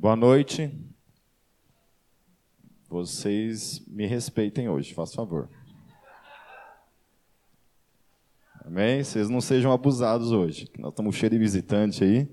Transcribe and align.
Boa 0.00 0.16
noite. 0.16 0.72
Vocês 2.88 3.86
me 3.86 4.06
respeitem 4.06 4.66
hoje, 4.66 4.94
faz 4.94 5.12
favor. 5.12 5.46
Amém? 8.64 9.04
Vocês 9.04 9.28
não 9.28 9.42
sejam 9.42 9.70
abusados 9.70 10.32
hoje. 10.32 10.70
Nós 10.78 10.92
estamos 10.92 11.14
cheios 11.14 11.32
de 11.32 11.38
visitante 11.38 12.02
aí. 12.02 12.26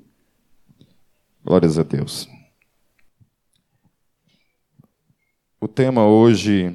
Glórias 1.44 1.78
a 1.78 1.84
Deus. 1.84 2.30
O 5.59 5.68
tema 5.68 6.07
hoje 6.07 6.73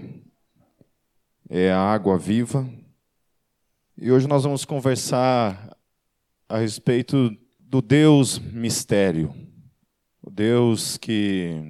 é 1.48 1.72
a 1.72 1.80
água 1.80 2.18
viva. 2.18 2.68
E 3.96 4.12
hoje 4.12 4.28
nós 4.28 4.44
vamos 4.44 4.66
conversar 4.66 5.74
a 6.46 6.58
respeito 6.58 7.34
do 7.58 7.80
Deus 7.80 8.38
mistério. 8.38 9.51
Deus 10.34 10.96
que, 10.96 11.60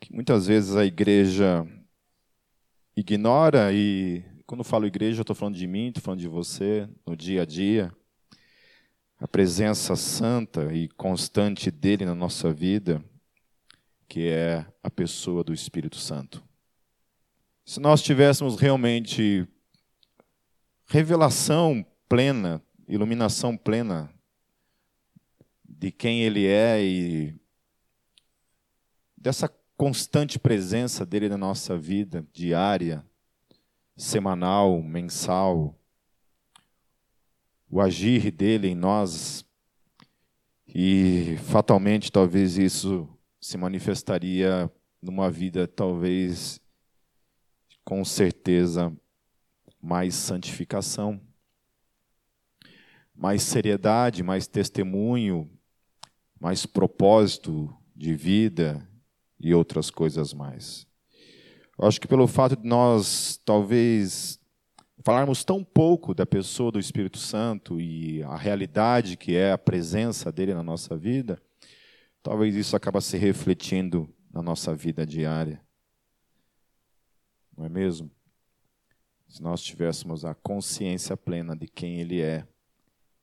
que 0.00 0.14
muitas 0.14 0.46
vezes 0.46 0.74
a 0.74 0.86
igreja 0.86 1.62
ignora, 2.96 3.70
e 3.70 4.24
quando 4.46 4.64
falo 4.64 4.86
igreja, 4.86 5.20
eu 5.20 5.22
estou 5.22 5.36
falando 5.36 5.56
de 5.56 5.66
mim, 5.66 5.88
estou 5.88 6.02
falando 6.02 6.20
de 6.20 6.28
você, 6.28 6.88
no 7.06 7.14
dia 7.14 7.42
a 7.42 7.44
dia. 7.44 7.92
A 9.18 9.28
presença 9.28 9.94
santa 9.94 10.72
e 10.72 10.88
constante 10.88 11.70
dele 11.70 12.06
na 12.06 12.14
nossa 12.14 12.50
vida, 12.50 13.04
que 14.08 14.28
é 14.28 14.66
a 14.82 14.90
pessoa 14.90 15.44
do 15.44 15.52
Espírito 15.52 15.96
Santo. 15.96 16.42
Se 17.62 17.78
nós 17.78 18.00
tivéssemos 18.00 18.56
realmente 18.56 19.46
revelação 20.86 21.84
plena, 22.08 22.62
iluminação 22.88 23.54
plena 23.54 24.11
de 25.82 25.90
quem 25.90 26.22
Ele 26.22 26.46
é 26.46 26.80
e 26.80 27.34
dessa 29.16 29.48
constante 29.76 30.38
presença 30.38 31.04
dele 31.04 31.28
na 31.28 31.36
nossa 31.36 31.76
vida 31.76 32.24
diária, 32.32 33.04
semanal, 33.96 34.80
mensal, 34.80 35.76
o 37.68 37.80
agir 37.80 38.30
dele 38.30 38.68
em 38.68 38.76
nós, 38.76 39.44
e 40.68 41.36
fatalmente 41.38 42.12
talvez 42.12 42.56
isso 42.56 43.08
se 43.40 43.58
manifestaria 43.58 44.70
numa 45.02 45.28
vida 45.28 45.66
talvez 45.66 46.60
com 47.84 48.04
certeza 48.04 48.96
mais 49.82 50.14
santificação, 50.14 51.20
mais 53.12 53.42
seriedade, 53.42 54.22
mais 54.22 54.46
testemunho, 54.46 55.50
mais 56.42 56.66
propósito 56.66 57.72
de 57.94 58.16
vida 58.16 58.84
e 59.38 59.54
outras 59.54 59.90
coisas 59.90 60.34
mais. 60.34 60.84
Eu 61.78 61.86
acho 61.86 62.00
que 62.00 62.08
pelo 62.08 62.26
fato 62.26 62.56
de 62.56 62.66
nós 62.66 63.40
talvez 63.44 64.40
falarmos 65.04 65.44
tão 65.44 65.62
pouco 65.62 66.12
da 66.12 66.26
pessoa 66.26 66.72
do 66.72 66.80
Espírito 66.80 67.16
Santo 67.16 67.80
e 67.80 68.24
a 68.24 68.36
realidade 68.36 69.16
que 69.16 69.36
é 69.36 69.52
a 69.52 69.58
presença 69.58 70.32
dele 70.32 70.52
na 70.52 70.64
nossa 70.64 70.96
vida, 70.96 71.40
talvez 72.24 72.56
isso 72.56 72.74
acaba 72.74 73.00
se 73.00 73.16
refletindo 73.16 74.12
na 74.28 74.42
nossa 74.42 74.74
vida 74.74 75.06
diária. 75.06 75.62
Não 77.56 77.64
é 77.64 77.68
mesmo? 77.68 78.10
Se 79.28 79.40
nós 79.40 79.62
tivéssemos 79.62 80.24
a 80.24 80.34
consciência 80.34 81.16
plena 81.16 81.54
de 81.54 81.68
quem 81.68 82.00
ele 82.00 82.20
é 82.20 82.44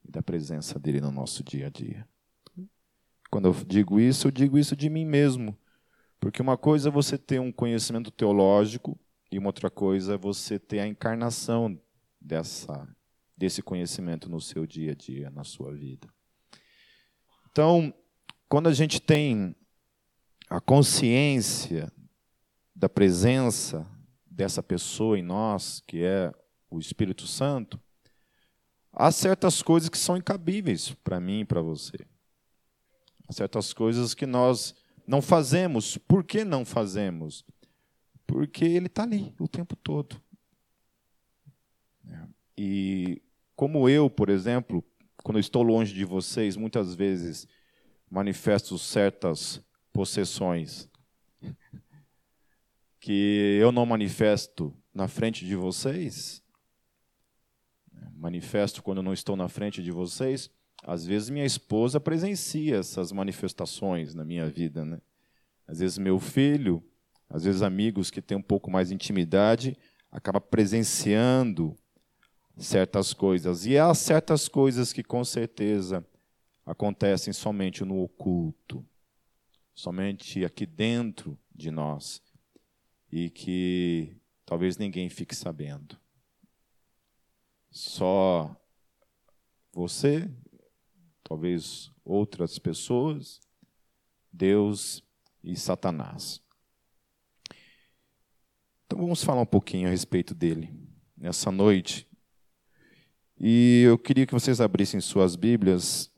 e 0.07 0.09
da 0.09 0.23
presença 0.23 0.79
dele 0.79 1.01
no 1.01 1.11
nosso 1.11 1.43
dia 1.43 1.67
a 1.67 1.69
dia. 1.69 2.07
Quando 3.29 3.47
eu 3.47 3.53
digo 3.65 3.99
isso, 3.99 4.27
eu 4.27 4.31
digo 4.31 4.57
isso 4.57 4.75
de 4.75 4.89
mim 4.89 5.05
mesmo. 5.05 5.57
Porque 6.19 6.41
uma 6.41 6.57
coisa 6.57 6.89
é 6.89 6.91
você 6.91 7.17
ter 7.17 7.39
um 7.39 7.51
conhecimento 7.51 8.11
teológico 8.11 8.99
e 9.31 9.37
uma 9.37 9.49
outra 9.49 9.69
coisa 9.69 10.15
é 10.15 10.17
você 10.17 10.59
ter 10.59 10.79
a 10.79 10.87
encarnação 10.87 11.79
dessa, 12.19 12.87
desse 13.37 13.61
conhecimento 13.61 14.29
no 14.29 14.41
seu 14.41 14.65
dia 14.65 14.91
a 14.91 14.95
dia, 14.95 15.29
na 15.29 15.43
sua 15.43 15.73
vida. 15.73 16.07
Então, 17.51 17.93
quando 18.47 18.67
a 18.67 18.73
gente 18.73 18.99
tem 18.99 19.55
a 20.49 20.59
consciência 20.59 21.91
da 22.75 22.89
presença 22.89 23.85
dessa 24.25 24.63
pessoa 24.63 25.19
em 25.19 25.21
nós, 25.21 25.83
que 25.85 26.03
é 26.03 26.33
o 26.69 26.79
Espírito 26.79 27.27
Santo, 27.27 27.79
há 28.91 29.11
certas 29.11 29.61
coisas 29.61 29.89
que 29.89 29.97
são 29.97 30.17
incabíveis 30.17 30.93
para 31.03 31.19
mim 31.19 31.41
e 31.41 31.45
para 31.45 31.61
você. 31.61 31.97
Certas 33.29 33.73
coisas 33.73 34.13
que 34.13 34.25
nós 34.25 34.75
não 35.05 35.21
fazemos. 35.21 35.97
Por 35.97 36.23
que 36.23 36.43
não 36.43 36.65
fazemos? 36.65 37.45
Porque 38.25 38.65
ele 38.65 38.87
está 38.87 39.03
ali 39.03 39.33
o 39.39 39.47
tempo 39.47 39.75
todo. 39.75 40.21
E 42.57 43.21
como 43.55 43.87
eu, 43.87 44.09
por 44.09 44.29
exemplo, 44.29 44.83
quando 45.23 45.39
estou 45.39 45.63
longe 45.63 45.93
de 45.93 46.03
vocês, 46.03 46.57
muitas 46.57 46.93
vezes 46.93 47.47
manifesto 48.09 48.77
certas 48.77 49.63
possessões 49.93 50.89
que 52.99 53.57
eu 53.61 53.71
não 53.71 53.85
manifesto 53.85 54.75
na 54.93 55.07
frente 55.07 55.45
de 55.45 55.55
vocês, 55.55 56.43
manifesto 58.13 58.83
quando 58.83 59.01
não 59.01 59.13
estou 59.13 59.35
na 59.35 59.47
frente 59.47 59.81
de 59.81 59.91
vocês, 59.91 60.51
às 60.83 61.05
vezes 61.05 61.29
minha 61.29 61.45
esposa 61.45 61.99
presencia 61.99 62.77
essas 62.77 63.11
manifestações 63.11 64.13
na 64.13 64.23
minha 64.23 64.47
vida, 64.47 64.85
né? 64.85 64.99
Às 65.67 65.79
vezes 65.79 65.97
meu 65.97 66.19
filho, 66.19 66.83
às 67.29 67.43
vezes 67.43 67.61
amigos 67.61 68.09
que 68.09 68.21
têm 68.21 68.37
um 68.37 68.41
pouco 68.41 68.71
mais 68.71 68.89
de 68.89 68.95
intimidade, 68.95 69.77
acaba 70.11 70.41
presenciando 70.41 71.77
certas 72.57 73.13
coisas. 73.13 73.65
E 73.65 73.77
há 73.77 73.93
certas 73.93 74.47
coisas 74.47 74.91
que 74.91 75.03
com 75.03 75.23
certeza 75.23 76.05
acontecem 76.65 77.33
somente 77.33 77.83
no 77.83 78.01
oculto, 78.01 78.85
somente 79.73 80.43
aqui 80.43 80.65
dentro 80.65 81.37
de 81.53 81.71
nós, 81.71 82.21
e 83.11 83.29
que 83.29 84.15
talvez 84.45 84.77
ninguém 84.77 85.09
fique 85.09 85.35
sabendo. 85.35 85.97
Só 87.71 88.55
você 89.71 90.29
talvez 91.29 91.91
outras 92.03 92.57
pessoas, 92.57 93.39
Deus 94.33 95.03
e 95.43 95.55
Satanás. 95.55 96.41
Então 98.87 98.99
vamos 98.99 99.23
falar 99.23 99.41
um 99.41 99.45
pouquinho 99.45 99.87
a 99.87 99.91
respeito 99.91 100.33
dele 100.33 100.73
nessa 101.15 101.51
noite. 101.51 102.09
E 103.39 103.83
eu 103.85 103.97
queria 103.99 104.25
que 104.25 104.33
vocês 104.33 104.59
abrissem 104.59 104.99
suas 104.99 105.35
Bíblias 105.35 106.11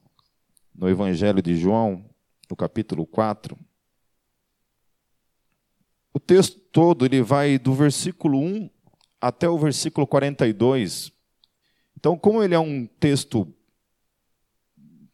no 0.73 0.88
Evangelho 0.88 1.41
de 1.41 1.57
João, 1.57 2.09
no 2.49 2.55
capítulo 2.55 3.05
4. 3.05 3.59
O 6.13 6.19
texto 6.19 6.57
todo 6.72 7.05
ele 7.05 7.22
vai 7.22 7.59
do 7.59 7.73
versículo 7.73 8.39
1 8.39 8.69
até 9.19 9.49
o 9.49 9.57
versículo 9.57 10.07
42. 10.07 11.11
Então, 11.97 12.17
como 12.17 12.41
ele 12.41 12.55
é 12.55 12.59
um 12.59 12.88
texto 12.88 13.53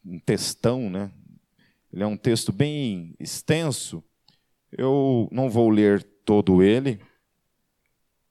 um 0.08 0.18
textão, 0.18 0.88
né? 0.88 1.12
Ele 1.92 2.02
é 2.02 2.06
um 2.06 2.16
texto 2.16 2.52
bem 2.52 3.14
extenso. 3.20 4.02
Eu 4.72 5.28
não 5.30 5.50
vou 5.50 5.68
ler 5.68 6.02
todo 6.24 6.62
ele, 6.62 7.00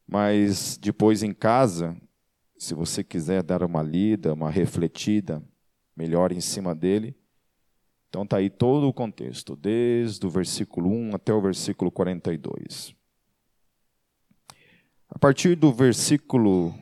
mas 0.08 0.78
depois 0.78 1.24
em 1.24 1.34
casa, 1.34 1.96
se 2.58 2.74
você 2.74 3.04
quiser 3.04 3.44
dar 3.44 3.64
uma 3.64 3.82
lida, 3.82 4.34
uma 4.34 4.50
refletida 4.50 5.44
melhor 5.96 6.32
em 6.32 6.42
cima 6.42 6.74
dele, 6.74 7.16
então 8.10 8.24
está 8.24 8.38
aí 8.38 8.50
todo 8.50 8.88
o 8.88 8.94
contexto, 8.94 9.56
desde 9.56 10.26
o 10.26 10.30
versículo 10.30 10.90
1 10.90 11.16
até 11.16 11.34
o 11.34 11.42
versículo 11.42 11.92
42. 11.92 12.96
A 15.10 15.20
partir 15.20 15.56
do 15.56 15.72
versículo 15.74 16.74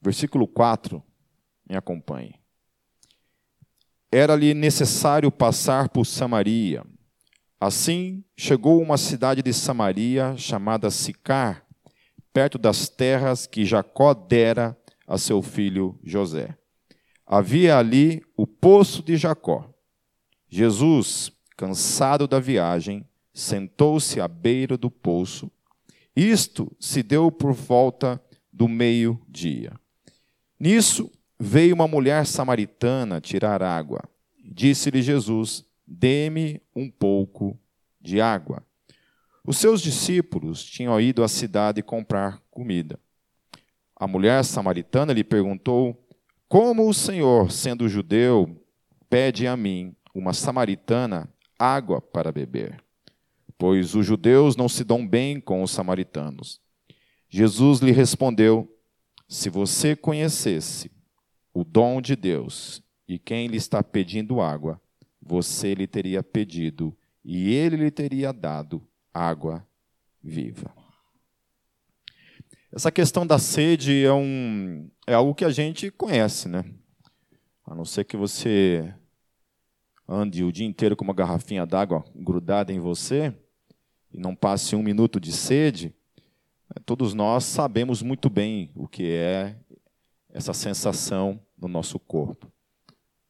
versículo 0.00 0.48
4, 0.48 1.02
me 1.68 1.76
acompanhe 1.76 2.41
era-lhe 4.12 4.52
necessário 4.52 5.32
passar 5.32 5.88
por 5.88 6.04
Samaria. 6.04 6.84
Assim, 7.58 8.22
chegou 8.36 8.82
uma 8.82 8.98
cidade 8.98 9.42
de 9.42 9.54
Samaria 9.54 10.36
chamada 10.36 10.90
Sicar, 10.90 11.64
perto 12.30 12.58
das 12.58 12.90
terras 12.90 13.46
que 13.46 13.64
Jacó 13.64 14.12
dera 14.12 14.76
a 15.06 15.16
seu 15.16 15.40
filho 15.40 15.98
José. 16.04 16.54
Havia 17.26 17.78
ali 17.78 18.22
o 18.36 18.46
poço 18.46 19.02
de 19.02 19.16
Jacó. 19.16 19.72
Jesus, 20.48 21.32
cansado 21.56 22.28
da 22.28 22.38
viagem, 22.38 23.06
sentou-se 23.32 24.20
à 24.20 24.28
beira 24.28 24.76
do 24.76 24.90
poço. 24.90 25.50
Isto 26.14 26.70
se 26.78 27.02
deu 27.02 27.32
por 27.32 27.52
volta 27.52 28.22
do 28.52 28.68
meio-dia. 28.68 29.72
Nisso, 30.60 31.10
veio 31.44 31.74
uma 31.74 31.88
mulher 31.88 32.24
samaritana 32.24 33.20
tirar 33.20 33.64
água. 33.64 34.00
Disse-lhe 34.44 35.02
Jesus: 35.02 35.64
dê-me 35.84 36.62
um 36.74 36.88
pouco 36.88 37.58
de 38.00 38.20
água. 38.20 38.62
Os 39.44 39.58
seus 39.58 39.82
discípulos 39.82 40.62
tinham 40.62 41.00
ido 41.00 41.24
à 41.24 41.28
cidade 41.28 41.82
comprar 41.82 42.40
comida. 42.48 42.96
A 43.96 44.06
mulher 44.06 44.44
samaritana 44.44 45.12
lhe 45.12 45.24
perguntou: 45.24 46.00
Como 46.48 46.88
o 46.88 46.94
Senhor, 46.94 47.50
sendo 47.50 47.88
judeu, 47.88 48.56
pede 49.10 49.44
a 49.48 49.56
mim, 49.56 49.96
uma 50.14 50.32
samaritana, 50.32 51.28
água 51.58 52.00
para 52.00 52.30
beber? 52.30 52.80
Pois 53.58 53.96
os 53.96 54.06
judeus 54.06 54.54
não 54.54 54.68
se 54.68 54.84
dão 54.84 55.04
bem 55.04 55.40
com 55.40 55.60
os 55.64 55.72
samaritanos. 55.72 56.60
Jesus 57.28 57.80
lhe 57.80 57.90
respondeu: 57.90 58.72
Se 59.28 59.50
você 59.50 59.96
conhecesse 59.96 61.01
o 61.52 61.64
dom 61.64 62.00
de 62.00 62.16
Deus 62.16 62.82
e 63.06 63.18
quem 63.18 63.46
lhe 63.46 63.56
está 63.56 63.82
pedindo 63.82 64.40
água, 64.40 64.80
você 65.20 65.74
lhe 65.74 65.86
teria 65.86 66.22
pedido 66.22 66.96
e 67.24 67.52
ele 67.52 67.76
lhe 67.76 67.90
teria 67.90 68.32
dado 68.32 68.82
água 69.12 69.66
viva. 70.22 70.74
Essa 72.72 72.90
questão 72.90 73.26
da 73.26 73.38
sede 73.38 74.04
é, 74.04 74.12
um, 74.12 74.90
é 75.06 75.12
algo 75.12 75.34
que 75.34 75.44
a 75.44 75.50
gente 75.50 75.90
conhece, 75.90 76.48
né? 76.48 76.64
A 77.66 77.74
não 77.74 77.84
ser 77.84 78.04
que 78.04 78.16
você 78.16 78.94
ande 80.08 80.42
o 80.42 80.50
dia 80.50 80.66
inteiro 80.66 80.96
com 80.96 81.04
uma 81.04 81.14
garrafinha 81.14 81.66
d'água 81.66 82.04
grudada 82.14 82.72
em 82.72 82.80
você 82.80 83.34
e 84.12 84.18
não 84.18 84.34
passe 84.34 84.74
um 84.74 84.82
minuto 84.82 85.20
de 85.20 85.32
sede, 85.32 85.94
né, 86.68 86.82
todos 86.84 87.14
nós 87.14 87.44
sabemos 87.44 88.02
muito 88.02 88.28
bem 88.28 88.70
o 88.74 88.88
que 88.88 89.10
é 89.10 89.56
essa 90.32 90.54
sensação 90.54 91.40
no 91.56 91.68
nosso 91.68 91.98
corpo. 91.98 92.50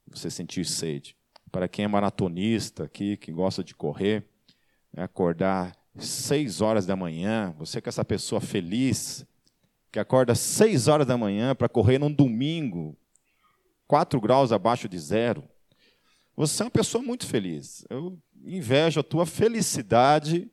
Você 0.06 0.30
sentir 0.30 0.64
sede. 0.64 1.16
Para 1.50 1.68
quem 1.68 1.84
é 1.84 1.88
maratonista 1.88 2.84
aqui, 2.84 3.16
que 3.16 3.32
gosta 3.32 3.62
de 3.62 3.74
correr, 3.74 4.24
né, 4.92 5.02
acordar 5.02 5.76
seis 5.98 6.60
horas 6.60 6.86
da 6.86 6.96
manhã, 6.96 7.54
você 7.58 7.80
que 7.80 7.88
é 7.88 7.90
essa 7.90 8.04
pessoa 8.04 8.40
feliz, 8.40 9.26
que 9.90 9.98
acorda 9.98 10.34
seis 10.34 10.88
horas 10.88 11.06
da 11.06 11.18
manhã 11.18 11.54
para 11.54 11.68
correr 11.68 11.98
num 11.98 12.10
domingo, 12.10 12.96
quatro 13.86 14.20
graus 14.20 14.52
abaixo 14.52 14.88
de 14.88 14.98
zero, 14.98 15.44
você 16.34 16.62
é 16.62 16.64
uma 16.64 16.70
pessoa 16.70 17.02
muito 17.02 17.26
feliz. 17.26 17.84
Eu 17.90 18.18
invejo 18.42 19.00
a 19.00 19.02
tua 19.02 19.26
felicidade 19.26 20.50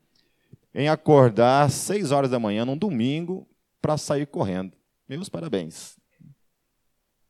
em 0.73 0.89
acordar 0.89 1.71
seis 1.71 2.11
horas 2.11 2.29
da 2.29 2.39
manhã 2.39 2.65
num 2.65 2.77
domingo 2.77 3.47
para 3.81 3.97
sair 3.97 4.27
correndo. 4.27 4.75
Meus 5.07 5.29
parabéns. 5.29 5.98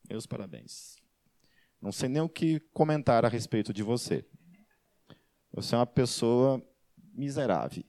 Meus 0.10 0.26
parabéns. 0.26 0.96
Não 1.80 1.92
sei 1.92 2.10
nem 2.10 2.22
o 2.22 2.28
que 2.28 2.60
comentar 2.74 3.24
a 3.24 3.30
respeito 3.30 3.72
de 3.72 3.84
você. 3.84 4.26
Você 5.54 5.76
é 5.76 5.78
uma 5.78 5.86
pessoa 5.86 6.62
miserável. 7.14 7.84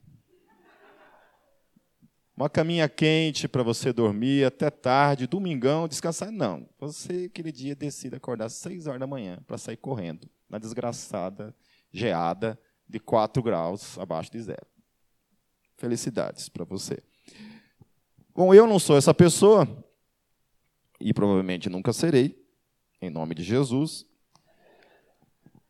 Uma 2.37 2.49
caminha 2.49 2.89
quente 2.89 3.49
para 3.49 3.63
você 3.63 3.93
dormir 3.93 4.45
até 4.45 4.71
tarde, 4.71 5.27
domingão, 5.27 5.89
descansar. 5.89 6.31
Não. 6.31 6.69
Você, 6.79 7.27
aquele 7.31 7.53
dia, 7.53 7.75
decide 7.75 8.17
acordar 8.17 8.47
às 8.47 8.55
6 8.55 8.87
horas 8.87 9.01
da 9.01 9.07
manhã 9.07 9.43
para 9.47 9.59
sair 9.59 9.77
correndo 9.77 10.31
na 10.49 10.59
desgraçada 10.59 11.55
geada 11.93 12.59
de 12.89 12.99
4 12.99 13.43
graus 13.43 13.99
abaixo 13.99 14.31
de 14.31 14.41
zero. 14.41 14.67
Felicidades 15.77 16.49
para 16.49 16.65
você. 16.65 17.03
Bom, 18.35 18.55
eu 18.55 18.67
não 18.67 18.79
sou 18.79 18.97
essa 18.97 19.13
pessoa, 19.13 19.67
e 21.01 21.15
provavelmente 21.15 21.71
nunca 21.71 21.93
serei, 21.93 22.39
em 23.01 23.09
nome 23.09 23.35
de 23.35 23.43
Jesus. 23.43 24.07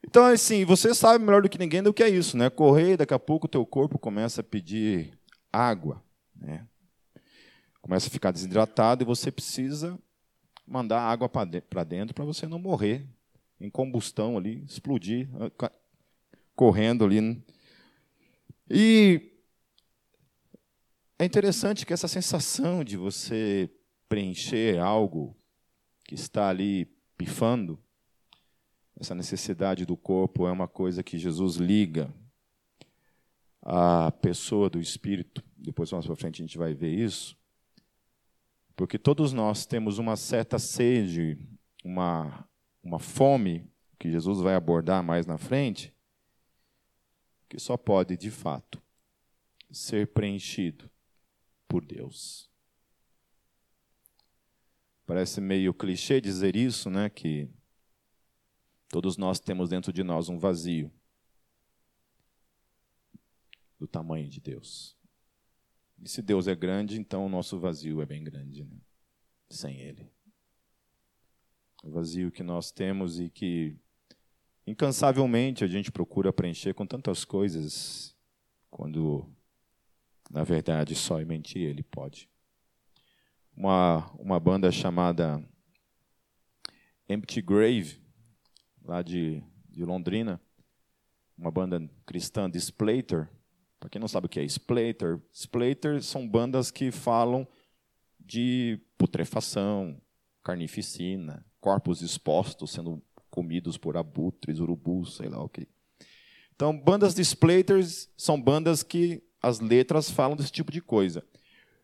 Então, 0.04 0.24
assim, 0.24 0.64
você 0.64 0.94
sabe 0.94 1.24
melhor 1.24 1.42
do 1.42 1.48
que 1.48 1.58
ninguém 1.58 1.82
do 1.82 1.94
que 1.94 2.02
é 2.02 2.08
isso, 2.08 2.36
né? 2.36 2.50
Correr, 2.50 2.96
daqui 2.96 3.14
a 3.14 3.18
pouco 3.18 3.46
o 3.46 3.50
teu 3.50 3.64
corpo 3.64 3.98
começa 3.98 4.40
a 4.40 4.44
pedir 4.44 5.16
água. 5.52 6.02
Né? 6.34 6.66
Começa 7.80 8.08
a 8.08 8.10
ficar 8.10 8.30
desidratado 8.30 9.02
e 9.02 9.06
você 9.06 9.30
precisa 9.30 9.98
mandar 10.66 11.00
água 11.00 11.28
para 11.28 11.84
dentro 11.84 12.14
para 12.14 12.24
você 12.24 12.46
não 12.46 12.58
morrer 12.58 13.06
em 13.60 13.68
combustão 13.68 14.36
ali, 14.36 14.64
explodir, 14.64 15.28
ah, 15.60 15.72
correndo 16.56 17.04
ali. 17.04 17.42
E 18.68 19.32
é 21.18 21.24
interessante 21.24 21.84
que 21.84 21.92
essa 21.92 22.08
sensação 22.08 22.82
de 22.82 22.96
você 22.96 23.70
preencher 24.10 24.78
algo 24.78 25.34
que 26.04 26.14
está 26.14 26.50
ali 26.50 26.84
pifando, 27.16 27.82
essa 28.98 29.14
necessidade 29.14 29.86
do 29.86 29.96
corpo 29.96 30.46
é 30.46 30.52
uma 30.52 30.68
coisa 30.68 31.02
que 31.02 31.16
Jesus 31.16 31.56
liga 31.56 32.12
à 33.62 34.12
pessoa 34.12 34.68
do 34.68 34.78
espírito 34.78 35.42
depois 35.60 35.92
mais 35.92 36.06
para 36.06 36.16
frente 36.16 36.42
a 36.42 36.46
gente 36.46 36.58
vai 36.58 36.74
ver 36.74 36.92
isso, 36.92 37.36
porque 38.74 38.98
todos 38.98 39.32
nós 39.32 39.66
temos 39.66 39.98
uma 39.98 40.16
certa 40.16 40.58
sede, 40.58 41.38
uma, 41.84 42.48
uma 42.82 42.98
fome, 42.98 43.70
que 43.98 44.10
Jesus 44.10 44.40
vai 44.40 44.54
abordar 44.54 45.02
mais 45.02 45.26
na 45.26 45.36
frente, 45.36 45.94
que 47.48 47.58
só 47.58 47.76
pode, 47.76 48.16
de 48.16 48.30
fato, 48.30 48.82
ser 49.70 50.08
preenchido 50.08 50.90
por 51.68 51.84
Deus. 51.84 52.49
Parece 55.10 55.40
meio 55.40 55.74
clichê 55.74 56.20
dizer 56.20 56.54
isso, 56.54 56.88
né? 56.88 57.10
Que 57.10 57.50
todos 58.88 59.16
nós 59.16 59.40
temos 59.40 59.68
dentro 59.68 59.92
de 59.92 60.04
nós 60.04 60.28
um 60.28 60.38
vazio 60.38 60.88
do 63.76 63.88
tamanho 63.88 64.28
de 64.28 64.40
Deus. 64.40 64.96
E 66.00 66.08
se 66.08 66.22
Deus 66.22 66.46
é 66.46 66.54
grande, 66.54 66.96
então 66.96 67.26
o 67.26 67.28
nosso 67.28 67.58
vazio 67.58 68.00
é 68.00 68.06
bem 68.06 68.22
grande, 68.22 68.62
né? 68.62 68.76
sem 69.50 69.80
Ele. 69.80 70.08
O 71.82 71.90
vazio 71.90 72.30
que 72.30 72.44
nós 72.44 72.70
temos 72.70 73.18
e 73.18 73.28
que 73.28 73.76
incansavelmente 74.64 75.64
a 75.64 75.66
gente 75.66 75.90
procura 75.90 76.32
preencher 76.32 76.72
com 76.72 76.86
tantas 76.86 77.24
coisas, 77.24 78.16
quando 78.70 79.28
na 80.30 80.44
verdade 80.44 80.94
só 80.94 81.20
em 81.20 81.24
mentir 81.24 81.62
Ele 81.62 81.82
pode. 81.82 82.29
Uma, 83.60 84.10
uma 84.18 84.40
banda 84.40 84.72
chamada 84.72 85.38
Empty 87.06 87.42
Grave, 87.42 88.00
lá 88.82 89.02
de, 89.02 89.42
de 89.68 89.84
Londrina, 89.84 90.40
uma 91.36 91.50
banda 91.50 91.78
cristã 92.06 92.48
de 92.48 92.56
Splater, 92.56 93.28
para 93.78 93.90
quem 93.90 94.00
não 94.00 94.08
sabe 94.08 94.24
o 94.24 94.28
que 94.30 94.40
é 94.40 94.44
splatter, 94.44 95.20
splatter 95.30 96.02
são 96.02 96.26
bandas 96.26 96.70
que 96.70 96.90
falam 96.90 97.46
de 98.18 98.80
putrefação, 98.96 100.00
carnificina, 100.42 101.44
corpos 101.60 102.00
expostos 102.00 102.70
sendo 102.70 103.02
comidos 103.30 103.76
por 103.76 103.94
abutres, 103.94 104.58
urubus, 104.58 105.16
sei 105.16 105.28
lá 105.28 105.38
o 105.44 105.50
que. 105.50 105.68
Então, 106.54 106.74
bandas 106.78 107.14
de 107.14 107.20
splatters 107.20 108.08
são 108.16 108.40
bandas 108.40 108.82
que 108.82 109.22
as 109.42 109.60
letras 109.60 110.10
falam 110.10 110.34
desse 110.34 110.50
tipo 110.50 110.72
de 110.72 110.80
coisa. 110.80 111.22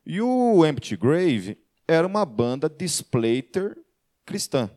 E 0.07 0.23
o 0.23 0.65
Empty 0.65 0.97
Grave 0.97 1.66
era 1.87 2.07
uma 2.07 2.25
banda 2.25 2.69
de 2.69 2.85
splatter 2.85 3.77
cristã. 4.25 4.71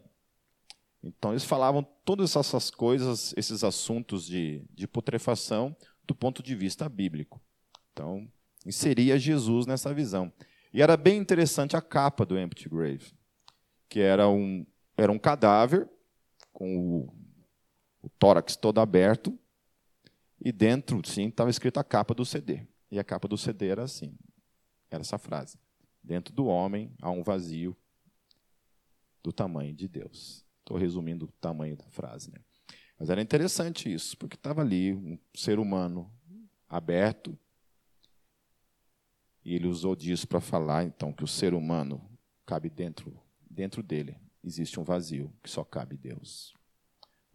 Então, 1.01 1.31
eles 1.31 1.45
falavam 1.45 1.83
todas 2.03 2.35
essas 2.35 2.69
coisas, 2.69 3.33
esses 3.37 3.63
assuntos 3.63 4.25
de, 4.25 4.63
de 4.73 4.87
putrefação, 4.87 5.75
do 6.05 6.13
ponto 6.13 6.43
de 6.43 6.55
vista 6.55 6.89
bíblico. 6.89 7.41
Então, 7.93 8.29
inseria 8.65 9.17
Jesus 9.17 9.65
nessa 9.65 9.93
visão. 9.93 10.31
E 10.73 10.81
era 10.81 10.97
bem 10.97 11.17
interessante 11.17 11.75
a 11.75 11.81
capa 11.81 12.25
do 12.25 12.37
Empty 12.37 12.69
Grave, 12.69 13.13
que 13.87 13.99
era 13.99 14.27
um, 14.27 14.65
era 14.97 15.11
um 15.11 15.17
cadáver 15.17 15.89
com 16.51 16.77
o, 16.77 17.13
o 18.01 18.09
tórax 18.09 18.55
todo 18.55 18.81
aberto, 18.81 19.37
e 20.43 20.51
dentro, 20.51 21.01
sim, 21.05 21.27
estava 21.27 21.49
escrita 21.49 21.79
a 21.79 21.83
capa 21.83 22.13
do 22.13 22.25
CD. 22.25 22.65
E 22.91 22.99
a 22.99 23.03
capa 23.03 23.27
do 23.27 23.37
CD 23.37 23.67
era 23.67 23.83
assim, 23.83 24.17
era 24.89 25.01
essa 25.01 25.17
frase. 25.17 25.57
Dentro 26.03 26.33
do 26.33 26.45
homem 26.45 26.93
há 27.01 27.09
um 27.11 27.23
vazio 27.23 27.75
do 29.21 29.31
tamanho 29.31 29.73
de 29.73 29.87
Deus. 29.87 30.45
Estou 30.59 30.77
resumindo 30.77 31.25
o 31.25 31.31
tamanho 31.39 31.75
da 31.75 31.85
frase. 31.89 32.31
Né? 32.31 32.39
Mas 32.97 33.09
era 33.09 33.21
interessante 33.21 33.91
isso, 33.91 34.17
porque 34.17 34.35
estava 34.35 34.61
ali 34.61 34.93
um 34.93 35.17
ser 35.33 35.59
humano 35.59 36.11
aberto, 36.67 37.37
e 39.43 39.55
ele 39.55 39.67
usou 39.67 39.95
disso 39.95 40.27
para 40.27 40.39
falar, 40.39 40.83
então, 40.83 41.11
que 41.11 41.23
o 41.23 41.27
ser 41.27 41.53
humano 41.53 42.07
cabe 42.45 42.69
dentro, 42.69 43.19
dentro 43.49 43.81
dele. 43.81 44.17
Existe 44.43 44.79
um 44.79 44.83
vazio 44.83 45.33
que 45.41 45.49
só 45.49 45.63
cabe 45.63 45.97
Deus. 45.97 46.53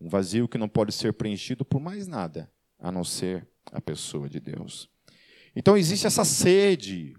Um 0.00 0.08
vazio 0.08 0.46
que 0.46 0.58
não 0.58 0.68
pode 0.68 0.92
ser 0.92 1.12
preenchido 1.14 1.64
por 1.64 1.80
mais 1.80 2.06
nada, 2.06 2.52
a 2.78 2.92
não 2.92 3.02
ser 3.02 3.48
a 3.72 3.80
pessoa 3.80 4.28
de 4.28 4.38
Deus. 4.38 4.88
Então, 5.56 5.76
existe 5.76 6.06
essa 6.06 6.24
sede 6.24 7.16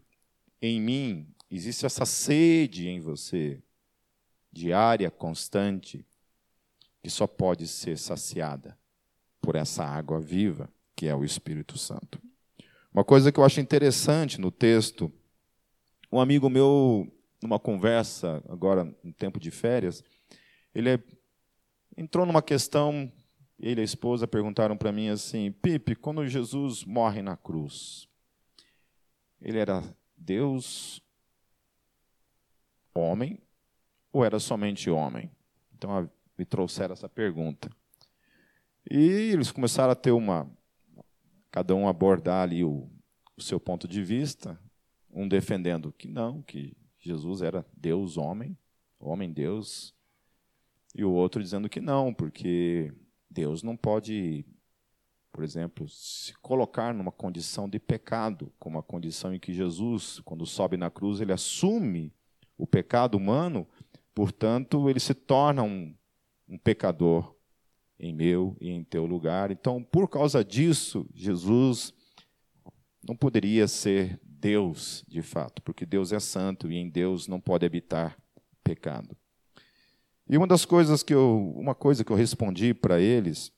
em 0.61 0.79
mim, 0.79 1.34
existe 1.55 1.85
essa 1.85 2.05
sede 2.05 2.87
em 2.87 2.99
você, 2.99 3.61
diária, 4.51 5.11
constante, 5.11 6.05
que 7.01 7.09
só 7.09 7.27
pode 7.27 7.67
ser 7.67 7.97
saciada 7.97 8.77
por 9.41 9.55
essa 9.55 9.83
água 9.83 10.19
viva, 10.19 10.69
que 10.95 11.07
é 11.07 11.15
o 11.15 11.23
Espírito 11.23 11.77
Santo. 11.77 12.19
Uma 12.91 13.03
coisa 13.03 13.31
que 13.31 13.39
eu 13.39 13.43
acho 13.43 13.59
interessante 13.59 14.39
no 14.39 14.49
texto, 14.49 15.11
um 16.11 16.19
amigo 16.19 16.49
meu, 16.49 17.11
numa 17.43 17.59
conversa, 17.59 18.43
agora 18.49 18.85
no 19.03 19.13
tempo 19.13 19.39
de 19.39 19.51
férias, 19.51 20.03
ele 20.73 20.89
é, 20.89 20.99
entrou 21.95 22.25
numa 22.25 22.41
questão, 22.41 23.11
ele 23.59 23.81
e 23.81 23.83
a 23.83 23.85
esposa 23.85 24.27
perguntaram 24.27 24.75
para 24.75 24.91
mim 24.91 25.09
assim: 25.09 25.51
Pipe, 25.51 25.95
quando 25.95 26.27
Jesus 26.27 26.83
morre 26.83 27.21
na 27.21 27.37
cruz, 27.37 28.07
ele 29.41 29.59
era 29.59 29.83
Deus, 30.17 31.01
homem, 32.95 33.39
ou 34.11 34.23
era 34.23 34.39
somente 34.39 34.89
homem? 34.89 35.29
Então 35.73 36.09
me 36.37 36.45
trouxeram 36.45 36.93
essa 36.93 37.09
pergunta. 37.09 37.69
E 38.89 38.97
eles 38.97 39.51
começaram 39.51 39.91
a 39.91 39.95
ter 39.95 40.11
uma. 40.11 40.49
Cada 41.51 41.73
um 41.73 41.87
abordar 41.87 42.43
ali 42.43 42.63
o, 42.63 42.89
o 43.37 43.41
seu 43.41 43.59
ponto 43.59 43.87
de 43.87 44.03
vista, 44.03 44.59
um 45.09 45.27
defendendo 45.27 45.93
que 45.93 46.07
não, 46.07 46.41
que 46.41 46.75
Jesus 46.99 47.41
era 47.41 47.65
Deus, 47.75 48.17
homem, 48.17 48.57
homem, 48.99 49.31
Deus, 49.31 49.95
e 50.93 51.03
o 51.03 51.11
outro 51.11 51.41
dizendo 51.41 51.69
que 51.69 51.79
não, 51.79 52.13
porque 52.13 52.93
Deus 53.29 53.63
não 53.63 53.77
pode, 53.77 54.45
por 55.31 55.43
exemplo, 55.43 55.87
se 55.87 56.33
colocar 56.39 56.93
numa 56.93 57.11
condição 57.11 57.69
de 57.69 57.79
pecado, 57.79 58.51
como 58.59 58.77
a 58.77 58.83
condição 58.83 59.33
em 59.33 59.39
que 59.39 59.53
Jesus, 59.53 60.19
quando 60.25 60.45
sobe 60.45 60.77
na 60.77 60.89
cruz, 60.89 61.21
ele 61.21 61.31
assume 61.31 62.13
o 62.57 62.65
pecado 62.65 63.15
humano, 63.15 63.67
portanto, 64.13 64.89
ele 64.89 64.99
se 64.99 65.13
torna 65.13 65.63
um, 65.63 65.93
um 66.47 66.57
pecador 66.57 67.35
em 67.99 68.13
meu 68.13 68.55
e 68.59 68.69
em 68.69 68.83
teu 68.83 69.05
lugar. 69.05 69.51
Então, 69.51 69.83
por 69.83 70.09
causa 70.09 70.43
disso, 70.43 71.07
Jesus 71.13 71.93
não 73.07 73.15
poderia 73.15 73.67
ser 73.67 74.19
Deus 74.23 75.03
de 75.07 75.21
fato, 75.21 75.61
porque 75.61 75.85
Deus 75.85 76.11
é 76.11 76.19
santo 76.19 76.71
e 76.71 76.75
em 76.75 76.89
Deus 76.89 77.27
não 77.27 77.39
pode 77.39 77.65
habitar 77.65 78.17
pecado. 78.63 79.15
E 80.27 80.37
uma 80.37 80.47
das 80.47 80.65
coisas 80.65 81.03
que 81.03 81.13
eu, 81.13 81.53
uma 81.55 81.75
coisa 81.75 82.03
que 82.03 82.11
eu 82.11 82.15
respondi 82.15 82.73
para 82.73 82.99
eles 82.99 83.51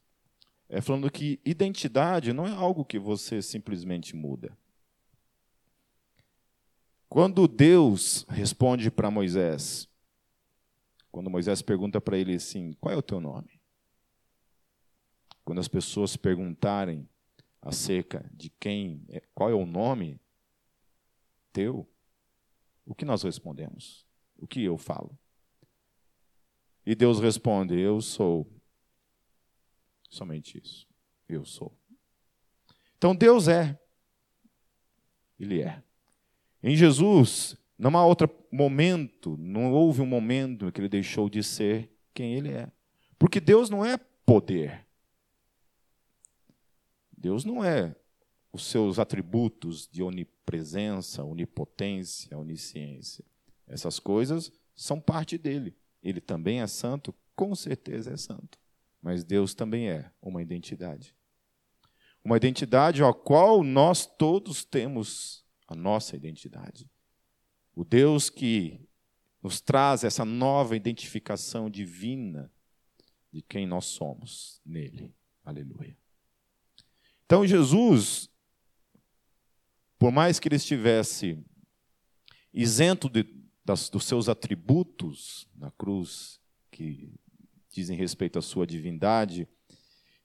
é 0.70 0.82
falando 0.82 1.10
que 1.10 1.40
identidade 1.46 2.34
não 2.34 2.46
é 2.46 2.52
algo 2.52 2.84
que 2.84 3.00
você 3.00 3.42
simplesmente 3.42 4.16
muda. 4.16 4.58
Quando 7.10 7.48
Deus 7.48 8.26
responde 8.30 8.92
para 8.92 9.10
Moisés, 9.10 9.88
quando 11.12 11.30
Moisés 11.30 11.62
pergunta 11.62 12.02
para 12.02 12.18
ele 12.18 12.36
assim: 12.36 12.74
Qual 12.74 12.94
é 12.94 12.98
o 12.98 13.02
teu 13.02 13.22
nome? 13.22 13.62
Quando 15.44 15.60
as 15.60 15.68
pessoas 15.68 16.18
perguntarem 16.18 17.10
acerca 17.62 18.30
de 18.34 18.50
quem, 18.50 19.06
é, 19.10 19.22
qual 19.34 19.50
é 19.50 19.54
o 19.54 19.66
nome 19.66 20.22
teu, 21.54 21.90
o 22.86 22.94
que 22.94 23.06
nós 23.06 23.24
respondemos? 23.24 24.06
O 24.38 24.46
que 24.46 24.64
eu 24.64 24.78
falo? 24.78 25.18
E 26.86 26.94
Deus 26.94 27.20
responde: 27.20 27.80
Eu 27.80 28.02
sou. 28.02 28.50
Somente 30.10 30.58
isso. 30.58 30.88
Eu 31.28 31.46
sou. 31.46 31.78
Então 32.98 33.16
Deus 33.16 33.48
é. 33.48 33.80
Ele 35.40 35.62
é. 35.62 35.84
Em 36.62 36.76
Jesus, 36.76 37.56
não 37.78 37.96
há 37.98 38.06
outro 38.06 38.30
momento, 38.52 39.38
não 39.38 39.72
houve 39.72 40.02
um 40.02 40.06
momento 40.06 40.68
em 40.68 40.72
que 40.72 40.82
ele 40.82 40.90
deixou 40.90 41.30
de 41.30 41.44
ser 41.44 41.90
quem 42.14 42.34
ele 42.34 42.50
é. 42.50 42.72
Porque 43.20 43.40
Deus 43.40 43.70
não 43.70 43.86
é 43.86 43.98
poder. 44.26 44.86
Deus 47.16 47.46
não 47.46 47.64
é 47.64 47.96
os 48.52 48.66
seus 48.66 48.98
atributos 49.00 49.88
de 49.88 50.02
onipresença, 50.02 51.24
onipotência, 51.24 52.38
onisciência. 52.38 53.24
Essas 53.68 54.00
coisas 54.00 54.52
são 54.76 55.00
parte 55.00 55.38
dele. 55.38 55.76
Ele 56.02 56.22
também 56.22 56.62
é 56.62 56.68
santo, 56.68 57.14
com 57.36 57.54
certeza 57.54 58.14
é 58.14 58.18
santo. 58.18 58.58
Mas 59.02 59.24
Deus 59.24 59.54
também 59.54 59.90
é 59.90 60.12
uma 60.22 60.42
identidade. 60.42 61.16
Uma 62.24 62.38
identidade 62.38 63.04
a 63.04 63.14
qual 63.14 63.64
nós 63.64 64.06
todos 64.06 64.64
temos 64.64 65.46
a 65.68 65.76
nossa 65.76 66.16
identidade. 66.16 66.90
O 67.76 67.84
Deus 67.84 68.30
que 68.30 68.88
nos 69.44 69.62
traz 69.62 70.04
essa 70.04 70.26
nova 70.26 70.76
identificação 70.76 71.70
divina 71.70 72.52
de 73.32 73.42
quem 73.42 73.68
nós 73.68 73.86
somos 73.86 74.62
nele. 74.66 75.14
Aleluia. 75.44 75.96
Então 77.26 77.46
Jesus, 77.46 78.30
por 80.00 80.12
mais 80.12 80.40
que 80.40 80.48
ele 80.48 80.56
estivesse 80.56 81.44
isento 82.54 83.10
de, 83.10 83.26
das, 83.64 83.90
dos 83.90 84.06
seus 84.06 84.30
atributos 84.30 85.48
na 85.56 85.70
cruz, 85.72 86.40
que 86.72 87.14
dizem 87.70 87.98
respeito 87.98 88.40
à 88.40 88.42
sua 88.42 88.66
divindade, 88.66 89.48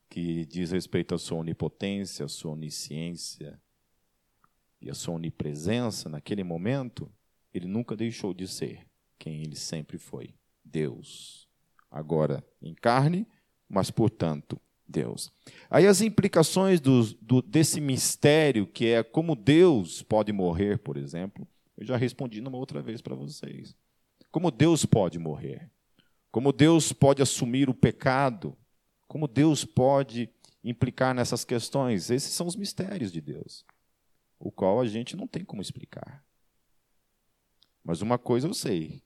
que 0.09 0.47
diz 0.47 0.71
respeito 0.71 1.15
à 1.15 1.19
sua 1.19 1.39
onipotência, 1.39 2.25
à 2.25 2.29
sua 2.29 2.53
onisciência 2.53 3.61
e 4.83 4.91
à 4.91 4.95
sua 4.95 5.15
onipresença 5.15 6.09
naquele 6.09 6.43
momento, 6.43 7.11
ele 7.55 7.67
nunca 7.67 7.97
deixou 7.97 8.35
de 8.35 8.49
ser 8.49 8.87
quem 9.19 9.43
ele 9.43 9.57
sempre 9.57 9.99
foi: 9.99 10.35
Deus. 10.65 11.49
Agora 11.91 12.45
em 12.61 12.75
carne, 12.75 13.27
mas 13.69 13.91
portanto 13.91 14.61
Deus. 14.89 15.33
Aí 15.71 15.87
as 15.87 16.01
implicações 16.01 16.81
do, 16.81 17.05
do, 17.21 17.41
desse 17.41 17.81
mistério, 17.81 18.67
que 18.67 18.87
é 18.87 19.03
como 19.03 19.37
Deus 19.37 20.03
pode 20.03 20.33
morrer, 20.33 20.79
por 20.79 20.97
exemplo, 20.97 21.47
eu 21.77 21.85
já 21.85 21.97
respondi 21.97 22.41
numa 22.41 22.59
outra 22.59 22.83
vez 22.83 23.01
para 23.01 23.15
vocês. 23.15 23.75
Como 24.31 24.51
Deus 24.51 24.85
pode 24.85 25.19
morrer? 25.19 25.71
Como 26.31 26.53
Deus 26.53 26.93
pode 26.93 27.23
assumir 27.23 27.69
o 27.69 27.75
pecado? 27.75 28.57
Como 29.07 29.29
Deus 29.29 29.65
pode 29.65 30.31
implicar 30.65 31.15
nessas 31.15 31.45
questões? 31.45 32.11
Esses 32.11 32.33
são 32.33 32.47
os 32.47 32.57
mistérios 32.57 33.13
de 33.13 33.21
Deus, 33.21 33.65
o 34.43 34.51
qual 34.51 34.81
a 34.81 34.87
gente 34.87 35.17
não 35.17 35.27
tem 35.27 35.45
como 35.45 35.63
explicar. 35.63 36.25
Mas 37.85 38.03
uma 38.03 38.19
coisa 38.19 38.49
eu 38.49 38.55
sei, 38.55 39.03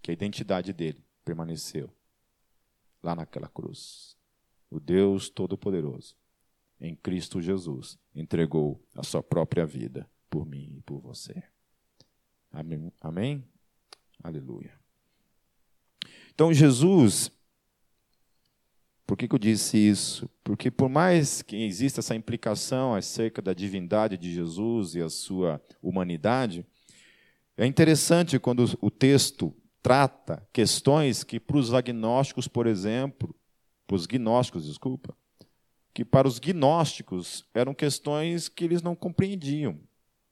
que 0.00 0.10
a 0.10 0.14
identidade 0.14 0.72
dele 0.72 1.04
permaneceu 1.24 1.92
lá 3.02 3.14
naquela 3.14 3.48
cruz 3.48 4.16
o 4.70 4.78
Deus 4.78 5.30
Todo-Poderoso, 5.30 6.14
em 6.80 6.94
Cristo 6.94 7.40
Jesus, 7.40 7.98
entregou 8.14 8.84
a 8.94 9.02
sua 9.02 9.22
própria 9.22 9.66
vida 9.66 10.08
por 10.28 10.46
mim 10.46 10.74
e 10.76 10.82
por 10.82 11.00
você. 11.00 11.42
Amém? 12.52 12.92
Amém? 13.00 13.44
Aleluia. 14.22 14.78
Então, 16.32 16.52
Jesus, 16.52 17.32
por 19.08 19.16
que, 19.16 19.26
que 19.26 19.34
eu 19.34 19.38
disse 19.38 19.78
isso? 19.78 20.28
Porque, 20.44 20.70
por 20.70 20.90
mais 20.90 21.40
que 21.40 21.56
exista 21.56 22.00
essa 22.00 22.14
implicação 22.14 22.94
acerca 22.94 23.40
da 23.40 23.54
divindade 23.54 24.18
de 24.18 24.30
Jesus 24.30 24.94
e 24.94 25.00
a 25.00 25.08
sua 25.08 25.62
humanidade, 25.82 26.62
é 27.56 27.64
interessante 27.64 28.38
quando 28.38 28.66
o 28.82 28.90
texto 28.90 29.56
trata 29.82 30.46
questões 30.52 31.24
que, 31.24 31.40
para 31.40 31.56
os 31.56 31.72
agnósticos, 31.72 32.46
por 32.46 32.66
exemplo, 32.66 33.34
para 33.86 33.96
os 33.96 34.04
gnósticos, 34.04 34.66
desculpa, 34.66 35.16
que 35.94 36.04
para 36.04 36.28
os 36.28 36.38
gnósticos 36.38 37.46
eram 37.54 37.72
questões 37.72 38.46
que 38.46 38.62
eles 38.62 38.82
não 38.82 38.94
compreendiam, 38.94 39.80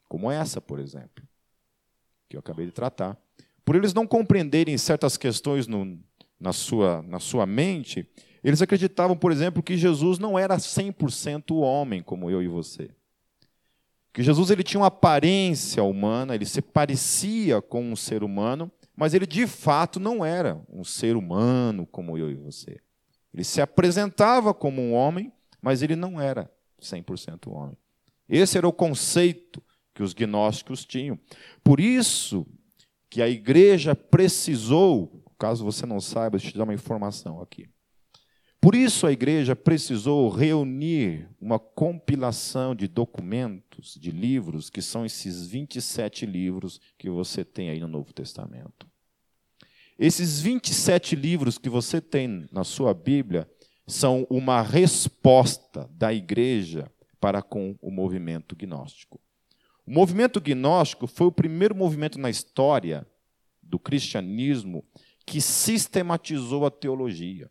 como 0.07 0.31
essa, 0.31 0.61
por 0.61 0.81
exemplo, 0.81 1.27
que 2.29 2.37
eu 2.37 2.41
acabei 2.41 2.67
de 2.67 2.73
tratar. 2.73 3.17
Por 3.65 3.75
eles 3.75 3.95
não 3.95 4.07
compreenderem 4.07 4.77
certas 4.77 5.17
questões 5.17 5.67
no, 5.67 5.99
na, 6.39 6.53
sua, 6.53 7.01
na 7.01 7.19
sua 7.19 7.47
mente, 7.47 8.07
eles 8.49 8.63
acreditavam, 8.63 9.17
por 9.17 9.33
exemplo, 9.33 9.61
que 9.61 9.77
Jesus 9.77 10.21
não 10.21 10.39
era 10.39 10.57
100% 10.57 11.53
homem, 11.57 12.01
como 12.01 12.31
eu 12.31 12.41
e 12.41 12.47
você. 12.47 12.91
Que 14.13 14.23
Jesus 14.23 14.53
ele 14.53 14.63
tinha 14.63 14.79
uma 14.79 14.87
aparência 14.87 15.83
humana, 15.83 16.33
ele 16.33 16.47
se 16.47 16.63
parecia 16.63 17.61
com 17.61 17.83
um 17.83 17.97
ser 17.97 18.23
humano, 18.23 18.71
mas 18.95 19.15
ele 19.15 19.27
de 19.27 19.49
fato 19.49 19.99
não 19.99 20.25
era 20.25 20.65
um 20.73 20.85
ser 20.85 21.17
humano 21.17 21.89
como 21.91 22.17
eu 22.17 22.31
e 22.31 22.37
você. 22.37 22.81
Ele 23.35 23.43
se 23.43 23.61
apresentava 23.61 24.55
como 24.55 24.81
um 24.81 24.95
homem, 24.95 25.33
mas 25.61 25.83
ele 25.83 25.97
não 25.97 26.21
era 26.21 26.49
100% 26.81 27.49
homem. 27.53 27.77
Esse 28.29 28.57
era 28.57 28.69
o 28.69 28.73
conceito 28.73 29.61
que 29.93 30.05
os 30.05 30.15
gnósticos 30.15 30.85
tinham. 30.85 31.19
Por 31.65 31.81
isso 31.81 32.47
que 33.11 33.21
a 33.21 33.29
igreja 33.29 33.97
precisou, 33.97 35.25
caso 35.37 35.65
você 35.65 35.85
não 35.85 36.01
saiba, 36.01 36.39
deixa 36.39 36.47
eu 36.47 36.53
te 36.53 36.59
dar 36.59 36.65
uma 36.65 36.75
informação 36.75 37.41
aqui. 37.43 37.69
Por 38.61 38.75
isso 38.75 39.07
a 39.07 39.13
igreja 39.13 39.55
precisou 39.55 40.29
reunir 40.29 41.29
uma 41.41 41.59
compilação 41.59 42.75
de 42.75 42.89
documentos, 42.89 43.95
de 44.01 44.11
livros, 44.11 44.69
que 44.71 44.83
são 44.83 45.05
esses 45.05 45.47
27 45.47 46.27
livros 46.27 46.81
que 46.99 47.09
você 47.09 47.45
tem 47.45 47.71
aí 47.71 47.81
no 47.81 47.87
Novo 47.87 48.13
Testamento. 48.13 48.87
Esses 49.99 50.41
27 50.41 51.15
livros 51.17 51.59
que 51.59 51.71
você 51.71 52.01
tem 52.01 52.47
na 52.51 52.65
sua 52.65 52.93
Bíblia 52.93 53.49
são 53.87 54.27
uma 54.29 54.61
resposta 54.63 55.89
da 55.93 56.13
igreja 56.13 56.91
para 57.21 57.41
com 57.41 57.77
o 57.81 57.91
movimento 57.91 58.57
gnóstico. 58.57 59.21
O 59.87 59.91
movimento 59.93 60.41
gnóstico 60.41 61.07
foi 61.07 61.29
o 61.29 61.33
primeiro 61.33 61.75
movimento 61.75 62.19
na 62.19 62.29
história 62.29 63.07
do 63.63 63.79
cristianismo 63.79 64.85
que 65.25 65.41
sistematizou 65.41 66.67
a 66.67 66.71
teologia. 66.71 67.51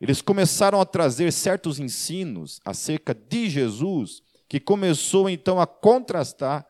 Eles 0.00 0.20
começaram 0.20 0.80
a 0.80 0.84
trazer 0.84 1.32
certos 1.32 1.80
ensinos 1.80 2.60
acerca 2.64 3.14
de 3.14 3.48
Jesus, 3.48 4.22
que 4.48 4.60
começou 4.60 5.28
então 5.28 5.60
a 5.60 5.66
contrastar 5.66 6.66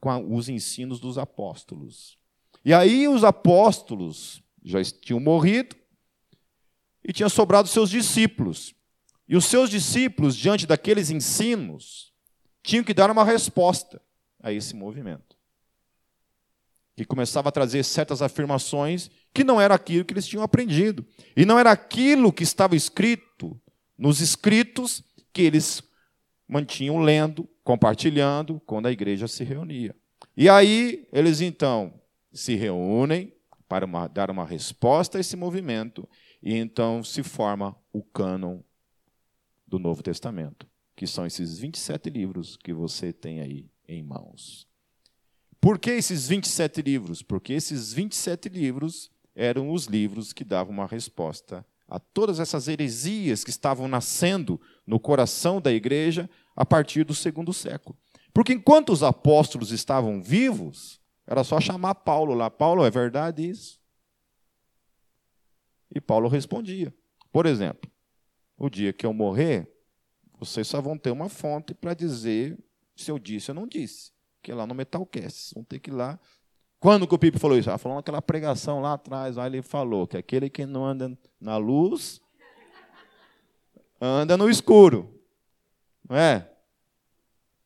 com 0.00 0.34
os 0.34 0.48
ensinos 0.48 1.00
dos 1.00 1.16
apóstolos. 1.16 2.18
E 2.64 2.74
aí 2.74 3.06
os 3.06 3.22
apóstolos 3.22 4.42
já 4.64 4.82
tinham 4.82 5.20
morrido 5.20 5.76
e 7.04 7.12
tinham 7.12 7.28
sobrado 7.28 7.68
seus 7.68 7.88
discípulos. 7.88 8.74
E 9.28 9.36
os 9.36 9.44
seus 9.44 9.70
discípulos, 9.70 10.36
diante 10.36 10.66
daqueles 10.66 11.10
ensinos, 11.10 12.12
tinham 12.62 12.84
que 12.84 12.94
dar 12.94 13.10
uma 13.10 13.24
resposta 13.24 14.02
a 14.40 14.52
esse 14.52 14.74
movimento. 14.74 15.35
Que 16.96 17.04
começava 17.04 17.50
a 17.50 17.52
trazer 17.52 17.84
certas 17.84 18.22
afirmações 18.22 19.10
que 19.32 19.44
não 19.44 19.60
era 19.60 19.74
aquilo 19.74 20.04
que 20.04 20.14
eles 20.14 20.26
tinham 20.26 20.42
aprendido. 20.42 21.04
E 21.36 21.44
não 21.44 21.58
era 21.58 21.70
aquilo 21.70 22.32
que 22.32 22.42
estava 22.42 22.74
escrito 22.74 23.60
nos 23.98 24.20
escritos 24.20 25.04
que 25.32 25.42
eles 25.42 25.82
mantinham 26.48 26.98
lendo, 26.98 27.48
compartilhando 27.62 28.60
quando 28.64 28.86
a 28.86 28.92
igreja 28.92 29.28
se 29.28 29.44
reunia. 29.44 29.94
E 30.36 30.48
aí 30.48 31.06
eles 31.12 31.40
então 31.40 31.92
se 32.32 32.54
reúnem 32.54 33.32
para 33.68 33.84
uma, 33.84 34.06
dar 34.06 34.30
uma 34.30 34.44
resposta 34.44 35.18
a 35.18 35.20
esse 35.20 35.36
movimento 35.36 36.08
e 36.42 36.54
então 36.54 37.02
se 37.02 37.22
forma 37.22 37.76
o 37.92 38.02
cânon 38.02 38.60
do 39.66 39.78
Novo 39.78 40.02
Testamento, 40.02 40.68
que 40.94 41.06
são 41.06 41.26
esses 41.26 41.58
27 41.58 42.08
livros 42.10 42.56
que 42.56 42.72
você 42.72 43.12
tem 43.12 43.40
aí 43.40 43.68
em 43.88 44.02
mãos. 44.02 44.68
Por 45.60 45.78
que 45.78 45.90
esses 45.90 46.28
27 46.28 46.82
livros? 46.82 47.22
Porque 47.22 47.52
esses 47.52 47.92
27 47.92 48.48
livros 48.48 49.10
eram 49.34 49.70
os 49.72 49.86
livros 49.86 50.32
que 50.32 50.44
davam 50.44 50.72
uma 50.72 50.86
resposta 50.86 51.64
a 51.88 52.00
todas 52.00 52.40
essas 52.40 52.66
heresias 52.66 53.44
que 53.44 53.50
estavam 53.50 53.86
nascendo 53.86 54.60
no 54.86 54.98
coração 54.98 55.60
da 55.60 55.72
igreja 55.72 56.28
a 56.54 56.64
partir 56.64 57.04
do 57.04 57.14
segundo 57.14 57.52
século. 57.52 57.96
Porque 58.32 58.52
enquanto 58.52 58.92
os 58.92 59.02
apóstolos 59.02 59.70
estavam 59.70 60.22
vivos, 60.22 61.00
era 61.26 61.44
só 61.44 61.60
chamar 61.60 61.94
Paulo 61.96 62.34
lá. 62.34 62.50
Paulo, 62.50 62.84
é 62.84 62.90
verdade 62.90 63.48
isso? 63.48 63.80
E 65.94 66.00
Paulo 66.00 66.28
respondia. 66.28 66.94
Por 67.32 67.46
exemplo, 67.46 67.90
o 68.56 68.68
dia 68.68 68.92
que 68.92 69.06
eu 69.06 69.12
morrer, 69.12 69.70
vocês 70.38 70.66
só 70.66 70.80
vão 70.80 70.98
ter 70.98 71.10
uma 71.10 71.28
fonte 71.28 71.74
para 71.74 71.94
dizer 71.94 72.58
se 72.94 73.10
eu 73.10 73.18
disse 73.18 73.50
ou 73.50 73.54
não 73.54 73.66
disse. 73.66 74.12
Que 74.46 74.52
é 74.52 74.54
lá 74.54 74.64
no 74.64 74.76
Metalcast. 74.76 75.52
Vão 75.56 75.64
ter 75.64 75.80
que 75.80 75.90
ir 75.90 75.92
lá 75.92 76.20
quando 76.78 77.04
que 77.04 77.16
o 77.16 77.18
Pipe 77.18 77.36
falou 77.36 77.58
isso? 77.58 77.68
Ah, 77.68 77.76
falou 77.76 77.96
naquela 77.96 78.22
pregação 78.22 78.80
lá 78.80 78.92
atrás, 78.92 79.34
lá 79.34 79.46
ele 79.48 79.60
falou 79.60 80.06
que 80.06 80.16
aquele 80.16 80.48
que 80.48 80.64
não 80.64 80.84
anda 80.84 81.18
na 81.40 81.56
luz 81.56 82.20
anda 84.00 84.36
no 84.36 84.48
escuro. 84.48 85.20
Não 86.08 86.16
é? 86.16 86.48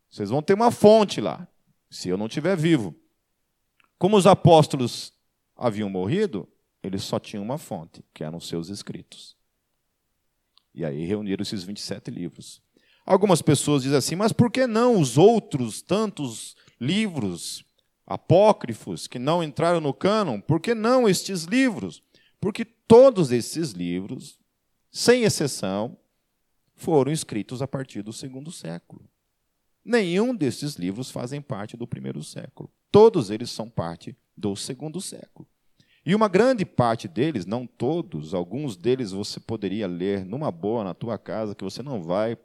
Vocês 0.09 0.31
vão 0.31 0.41
ter 0.41 0.55
uma 0.55 0.71
fonte 0.71 1.21
lá, 1.21 1.47
se 1.91 2.09
eu 2.09 2.17
não 2.17 2.29
estiver 2.29 2.57
vivo. 2.57 2.95
Como 3.99 4.17
os 4.17 4.27
apóstolos 4.27 5.13
haviam 5.55 5.91
morrido, 5.91 6.49
eles 6.83 7.03
só 7.03 7.19
tinham 7.19 7.45
uma 7.45 7.59
fonte, 7.59 8.03
que 8.15 8.25
eram 8.25 8.39
os 8.39 8.49
seus 8.49 8.71
escritos. 8.71 9.37
E 10.75 10.83
aí 10.83 11.05
reuniram 11.05 11.43
esses 11.43 11.63
27 11.63 12.11
livros. 12.11 12.63
Algumas 13.05 13.43
pessoas 13.43 13.83
dizem 13.83 13.99
assim, 13.99 14.17
mas 14.17 14.33
por 14.33 14.51
que 14.51 14.67
não 14.67 14.99
os 14.99 15.19
outros 15.19 15.83
tantos 15.83 16.57
livros 16.81 17.65
apócrifos 18.07 19.07
que 19.07 19.19
não 19.19 19.43
entraram 19.43 19.81
no 19.81 19.95
cânon, 19.95 20.41
por 20.41 20.61
que 20.61 20.75
não 20.75 21.09
estes 21.09 21.45
livros? 21.45 22.03
Porque 22.41 22.65
todos 22.65 23.31
esses 23.31 23.71
livros, 23.71 24.39
sem 24.91 25.23
exceção, 25.23 25.97
foram 26.75 27.13
escritos 27.13 27.61
a 27.63 27.69
partir 27.69 28.03
do 28.03 28.13
segundo 28.13 28.51
século. 28.51 29.09
Nenhum 29.85 30.35
desses 30.35 30.75
livros 30.75 31.11
fazem 31.11 31.41
parte 31.41 31.77
do 31.77 31.87
primeiro 31.87 32.23
século. 32.25 32.73
Todos 32.91 33.31
eles 33.31 33.51
são 33.51 33.69
parte 33.69 34.17
do 34.37 34.57
segundo 34.57 35.01
século. 35.01 35.49
E 36.05 36.15
uma 36.15 36.29
grande 36.29 36.65
parte 36.65 37.07
deles, 37.07 37.45
não 37.45 37.67
todos, 37.67 38.33
alguns 38.33 38.77
deles 38.77 39.13
você 39.13 39.39
poderia 39.39 39.87
ler 39.87 40.25
numa 40.25 40.51
boa 40.51 40.83
na 40.83 40.95
tua 40.95 41.19
casa, 41.19 41.55
que 41.55 41.63
você 41.63 41.83
não 41.83 42.03
vai 42.03 42.37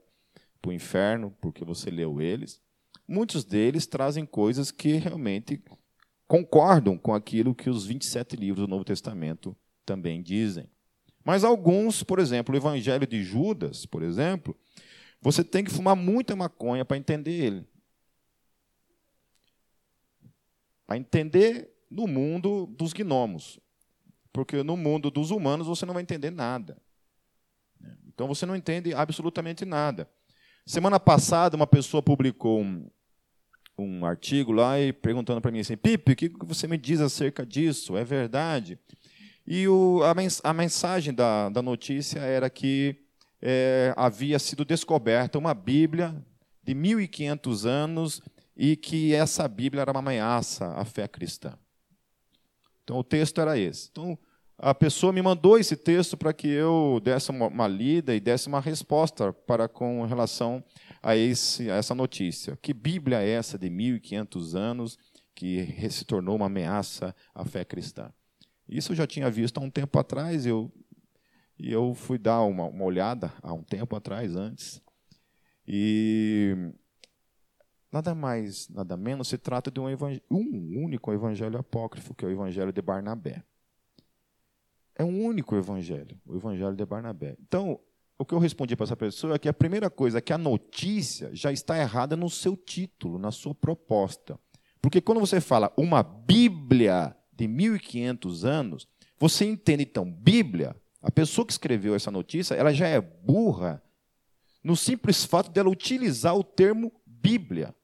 para 0.62 0.70
o 0.70 0.74
inferno 0.74 1.34
porque 1.42 1.64
você 1.64 1.90
leu 1.90 2.22
eles 2.22 2.62
muitos 3.08 3.44
deles 3.44 3.86
trazem 3.86 4.26
coisas 4.26 4.72
que 4.72 4.94
realmente 4.94 5.62
concordam 6.28 6.98
com 6.98 7.14
aquilo 7.14 7.56
que 7.56 7.70
os 7.70 7.86
27 7.86 8.36
livros 8.36 8.66
do 8.66 8.70
Novo 8.70 8.84
Testamento 8.84 9.56
também 9.86 10.22
dizem. 10.22 10.70
Mas 11.24 11.44
alguns, 11.44 12.04
por 12.04 12.20
exemplo, 12.20 12.54
o 12.54 12.58
Evangelho 12.58 13.08
de 13.08 13.24
Judas, 13.24 13.86
por 13.86 14.04
exemplo, 14.04 14.56
você 15.22 15.44
tem 15.44 15.64
que 15.64 15.72
fumar 15.72 15.96
muita 15.96 16.36
maconha 16.36 16.86
para 16.86 16.98
entender 16.98 17.32
ele. 17.32 17.68
Para 20.86 20.98
entender 20.98 21.72
no 21.90 22.06
mundo 22.06 22.68
dos 22.68 22.94
gnomos. 22.94 23.60
Porque 24.32 24.62
no 24.62 24.78
mundo 24.78 25.10
dos 25.10 25.32
humanos 25.32 25.66
você 25.66 25.86
não 25.86 25.94
vai 25.94 26.04
entender 26.04 26.30
nada. 26.30 26.80
Então 28.08 28.28
você 28.28 28.46
não 28.46 28.56
entende 28.56 28.94
absolutamente 28.94 29.66
nada. 29.66 30.10
Semana 30.66 31.00
passada, 31.00 31.56
uma 31.56 31.68
pessoa 31.68 32.02
publicou 32.02 32.62
um, 32.62 32.90
um 33.78 34.06
artigo 34.06 34.52
lá 34.52 34.80
e 34.80 34.94
perguntando 34.94 35.42
para 35.42 35.52
mim 35.52 35.60
assim: 35.60 35.78
Pipe, 35.78 36.12
o 36.12 36.16
que 36.16 36.32
você 36.46 36.68
me 36.68 36.78
diz 36.78 37.02
acerca 37.02 37.46
disso? 37.46 37.98
É 37.98 38.04
verdade? 38.04 38.80
E 39.46 39.68
o, 39.68 40.02
a, 40.04 40.14
mens 40.14 40.42
a, 40.44 40.54
mensagem 40.54 41.14
da, 41.14 41.50
da, 41.50 41.62
notícia 41.62 42.20
era 42.20 42.50
que 42.50 42.96
é, 43.42 43.94
havia 43.96 44.40
sido 44.40 44.66
descoberta 44.66 45.38
uma 45.38 45.54
Bíblia 45.54 46.16
de 46.64 46.74
1.500 46.74 47.66
anos 47.66 48.22
e 48.58 48.76
que 48.76 49.14
essa 49.14 49.48
Bíblia 49.48 49.82
era 49.82 49.92
uma 49.92 50.00
ameaça 50.00 50.68
à 50.74 50.84
fé 50.84 51.08
cristã. 51.08 51.54
Então 52.84 52.98
o 52.98 53.04
texto 53.04 53.40
era 53.40 53.58
esse. 53.58 53.90
Então 53.92 54.18
a 54.58 54.74
pessoa 54.74 55.12
me 55.12 55.22
mandou 55.22 55.60
esse 55.60 55.76
texto 55.76 56.16
para 56.16 56.34
que 56.34 56.48
eu 56.48 57.00
desse 57.04 57.30
uma, 57.30 57.48
uma 57.48 57.68
lida 57.68 58.16
e 58.16 58.20
desse 58.20 58.48
uma 58.48 58.62
resposta 58.62 59.32
para 59.32 59.68
com 59.68 60.06
relação 60.06 60.64
a, 61.06 61.16
esse, 61.16 61.70
a 61.70 61.76
essa 61.76 61.94
notícia. 61.94 62.58
Que 62.60 62.74
Bíblia 62.74 63.22
é 63.22 63.30
essa 63.30 63.60
de 63.60 63.70
1.500 63.70 64.56
anos 64.56 64.98
que 65.36 65.64
se 65.92 66.04
tornou 66.04 66.36
uma 66.36 66.48
ameaça 66.48 67.16
à 67.34 67.46
fé 67.46 67.64
cristã? 67.64 68.12
Isso 68.68 68.92
eu 68.92 68.96
já 68.96 69.06
tinha 69.06 69.30
visto 69.30 69.60
há 69.60 69.62
um 69.62 69.70
tempo 69.70 70.00
atrás, 70.00 70.48
eu, 70.48 70.74
e 71.60 71.72
eu 71.72 71.94
fui 71.94 72.18
dar 72.18 72.42
uma, 72.42 72.66
uma 72.66 72.84
olhada 72.84 73.32
há 73.44 73.54
um 73.54 73.62
tempo 73.62 73.96
atrás, 73.96 74.36
antes. 74.36 74.82
E 75.68 76.56
nada 77.92 78.16
mais, 78.16 78.68
nada 78.70 78.98
menos, 78.98 79.28
se 79.28 79.38
trata 79.38 79.70
de 79.70 79.80
um, 79.80 79.86
um 80.32 80.84
único 80.84 81.14
evangelho 81.14 81.60
apócrifo, 81.60 82.16
que 82.16 82.26
é 82.26 82.28
o 82.28 82.32
evangelho 82.32 82.74
de 82.74 82.82
Barnabé. 82.82 83.44
É 84.96 85.04
um 85.04 85.24
único 85.24 85.56
evangelho, 85.56 86.20
o 86.26 86.36
evangelho 86.36 86.76
de 86.76 86.86
Barnabé. 86.86 87.38
Então, 87.40 87.80
o 88.18 88.26
que 88.26 88.34
eu 88.34 88.40
respondi 88.40 88.76
para 88.76 88.86
essa 88.86 88.96
pessoa 88.96 89.36
é 89.36 89.40
que 89.40 89.50
a 89.50 89.54
primeira 89.54 89.90
coisa 89.90 90.20
é 90.20 90.22
que 90.22 90.34
a 90.34 90.38
notícia 90.38 91.30
já 91.34 91.52
está 91.52 91.78
errada 91.78 92.16
no 92.16 92.30
seu 92.30 92.56
título, 92.56 93.20
na 93.20 93.32
sua 93.32 93.54
proposta. 93.54 94.40
Porque 94.82 95.02
quando 95.02 95.20
você 95.20 95.42
fala 95.42 95.74
uma 95.78 96.02
Bíblia 96.02 97.16
de 97.34 97.48
1500 97.48 98.46
anos, 98.46 98.88
você 99.20 99.46
entende 99.46 99.84
então 99.84 100.10
Bíblia, 100.10 100.76
a 101.02 101.12
pessoa 101.12 101.46
que 101.46 101.52
escreveu 101.52 101.94
essa 101.94 102.10
notícia, 102.10 102.56
ela 102.56 102.74
já 102.74 102.88
é 102.88 103.00
burra 103.00 103.82
no 104.64 104.76
simples 104.76 105.24
fato 105.24 105.52
dela 105.52 105.70
utilizar 105.70 106.36
o 106.36 106.44
termo 106.44 106.92
Bíblia. 107.06 107.76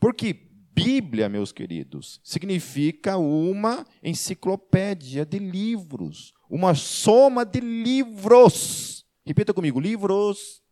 Porque 0.00 0.32
Bíblia, 0.72 1.28
meus 1.28 1.52
queridos, 1.52 2.20
significa 2.22 3.16
uma 3.16 3.86
enciclopédia 4.02 5.24
de 5.24 5.38
livros, 5.38 6.34
uma 6.50 6.74
soma 6.74 7.44
de 7.44 7.60
livros. 7.60 9.05
Repita 9.26 9.52
comigo: 9.52 9.80
livros. 9.80 10.62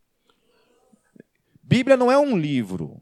Bíblia 1.63 1.97
não 1.97 2.13
é 2.13 2.19
um 2.19 2.37
livro. 2.37 3.01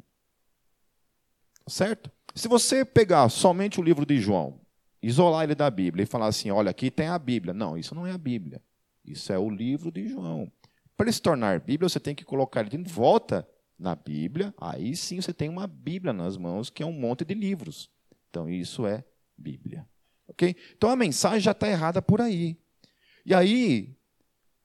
Certo? 1.68 2.10
Se 2.34 2.48
você 2.48 2.84
pegar 2.84 3.28
somente 3.28 3.78
o 3.78 3.82
livro 3.82 4.06
de 4.06 4.18
João, 4.18 4.60
isolar 5.02 5.44
ele 5.44 5.54
da 5.54 5.70
Bíblia 5.70 6.04
e 6.04 6.06
falar 6.06 6.26
assim: 6.26 6.50
olha, 6.50 6.70
aqui 6.70 6.90
tem 6.90 7.08
a 7.08 7.18
Bíblia. 7.18 7.52
Não, 7.52 7.76
isso 7.76 7.94
não 7.94 8.06
é 8.06 8.12
a 8.12 8.18
Bíblia. 8.18 8.62
Isso 9.04 9.32
é 9.32 9.38
o 9.38 9.50
livro 9.50 9.90
de 9.92 10.08
João. 10.08 10.50
Para 10.96 11.06
ele 11.06 11.12
se 11.12 11.20
tornar 11.20 11.60
Bíblia, 11.60 11.88
você 11.88 12.00
tem 12.00 12.14
que 12.14 12.24
colocar 12.24 12.60
ele 12.60 12.70
de 12.70 12.90
volta 12.90 13.46
na 13.78 13.94
Bíblia. 13.94 14.54
Aí 14.58 14.96
sim 14.96 15.20
você 15.20 15.34
tem 15.34 15.48
uma 15.48 15.66
Bíblia 15.66 16.12
nas 16.12 16.36
mãos, 16.36 16.70
que 16.70 16.82
é 16.82 16.86
um 16.86 16.92
monte 16.92 17.24
de 17.24 17.34
livros. 17.34 17.90
Então 18.30 18.48
isso 18.48 18.86
é 18.86 19.04
Bíblia. 19.36 19.86
Ok? 20.28 20.54
Então 20.76 20.88
a 20.88 20.96
mensagem 20.96 21.40
já 21.40 21.50
está 21.50 21.68
errada 21.68 22.00
por 22.00 22.20
aí. 22.20 22.56
E 23.26 23.34
aí, 23.34 23.94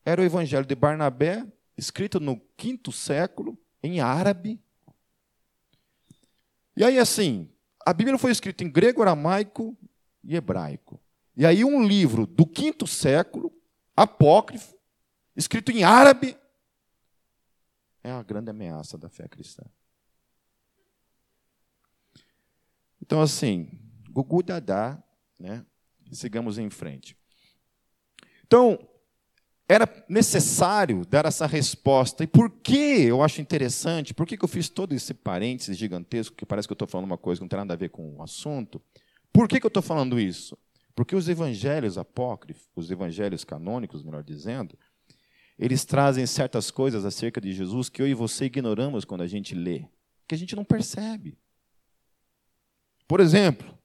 era 0.08 0.22
o 0.22 0.24
evangelho 0.24 0.65
de 0.65 0.74
Barnabé, 0.74 1.46
escrito 1.78 2.17
no 2.17 2.39
quinto 2.56 2.93
século, 2.93 3.60
em 3.84 4.00
árabe. 4.00 4.58
E 6.78 6.84
aí, 6.86 6.98
assim, 6.98 7.52
a 7.86 7.91
Bíblia 7.91 8.17
foi 8.17 8.32
escrita 8.32 8.63
em 8.63 8.72
grego, 8.72 9.02
aramaico 9.02 9.78
e 10.24 10.34
hebraico. 10.34 10.98
E 11.36 11.46
aí, 11.46 11.65
um 11.65 11.86
livro 11.86 12.26
do 12.26 12.48
quinto 12.48 12.88
século, 12.88 13.52
apócrifo, 13.98 14.78
escrito 15.36 15.74
em 15.74 15.84
árabe, 15.84 16.38
é 18.02 18.10
a 18.10 18.24
grande 18.24 18.50
ameaça 18.50 18.98
da 18.98 19.10
fé 19.10 19.28
cristã. 19.28 19.65
Então, 23.02 23.22
assim, 23.22 23.70
Gugu 24.10 24.41
Dadá, 24.41 25.04
né? 25.38 25.65
Sigamos 26.13 26.58
em 26.58 26.70
frente. 26.70 27.17
Então, 28.46 28.80
era 29.69 29.88
necessário 30.08 31.06
dar 31.06 31.25
essa 31.25 31.45
resposta. 31.45 32.23
E 32.23 32.27
por 32.27 32.49
que 32.49 33.03
eu 33.03 33.21
acho 33.21 33.41
interessante? 33.41 34.13
Por 34.13 34.25
que 34.25 34.38
eu 34.41 34.47
fiz 34.47 34.69
todo 34.69 34.93
esse 34.93 35.13
parênteses 35.13 35.77
gigantesco, 35.77 36.36
que 36.36 36.45
parece 36.45 36.67
que 36.67 36.71
eu 36.71 36.75
estou 36.75 36.88
falando 36.88 37.06
uma 37.06 37.17
coisa 37.17 37.39
que 37.39 37.43
não 37.43 37.49
tem 37.49 37.60
nada 37.60 37.73
a 37.73 37.77
ver 37.77 37.89
com 37.89 38.15
o 38.15 38.23
assunto? 38.23 38.82
Por 39.34 39.47
que 39.47 39.58
eu 39.62 39.67
estou 39.67 39.84
falando 39.84 40.19
isso? 40.19 40.58
Porque 40.95 41.15
os 41.15 41.27
evangelhos 41.27 41.97
apócrifos, 41.97 42.67
os 42.75 42.89
evangelhos 42.89 43.43
canônicos, 43.43 44.03
melhor 44.03 44.23
dizendo, 44.23 44.77
eles 45.60 45.84
trazem 45.84 46.25
certas 46.25 46.71
coisas 46.71 47.03
acerca 47.03 47.41
de 47.41 47.51
Jesus 47.51 47.89
que 47.89 48.01
eu 48.01 48.08
e 48.08 48.13
você 48.13 48.45
ignoramos 48.45 49.03
quando 49.03 49.21
a 49.21 49.27
gente 49.27 49.53
lê, 49.53 49.86
que 50.27 50.34
a 50.34 50.38
gente 50.38 50.56
não 50.56 50.63
percebe. 50.63 51.38
Por 53.08 53.19
exemplo, 53.19 53.77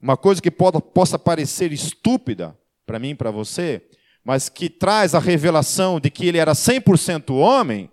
uma 0.00 0.16
coisa 0.16 0.40
que 0.40 0.50
possa 0.50 1.18
parecer 1.18 1.72
estúpida 1.72 2.56
para 2.86 2.98
mim 2.98 3.10
e 3.10 3.14
para 3.14 3.30
você, 3.30 3.88
mas 4.28 4.50
que 4.50 4.68
traz 4.68 5.14
a 5.14 5.18
revelação 5.18 5.98
de 5.98 6.10
que 6.10 6.26
ele 6.26 6.36
era 6.36 6.52
100% 6.52 7.34
homem, 7.34 7.90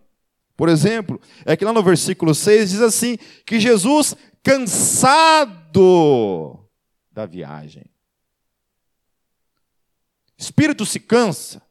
por 0.58 0.67
exemplo, 0.67 1.17
é 1.45 1.56
que 1.56 1.63
lá 1.63 1.71
no 1.71 1.82
versículo 1.82 2.36
6 2.36 2.71
diz 2.71 2.82
assim: 2.82 3.15
que 3.45 3.58
Jesus, 3.58 4.13
cansado 4.43 5.80
da 7.10 7.26
viagem, 7.26 7.86
espírito 10.38 10.86
se 10.86 11.00
cansa. 11.00 11.62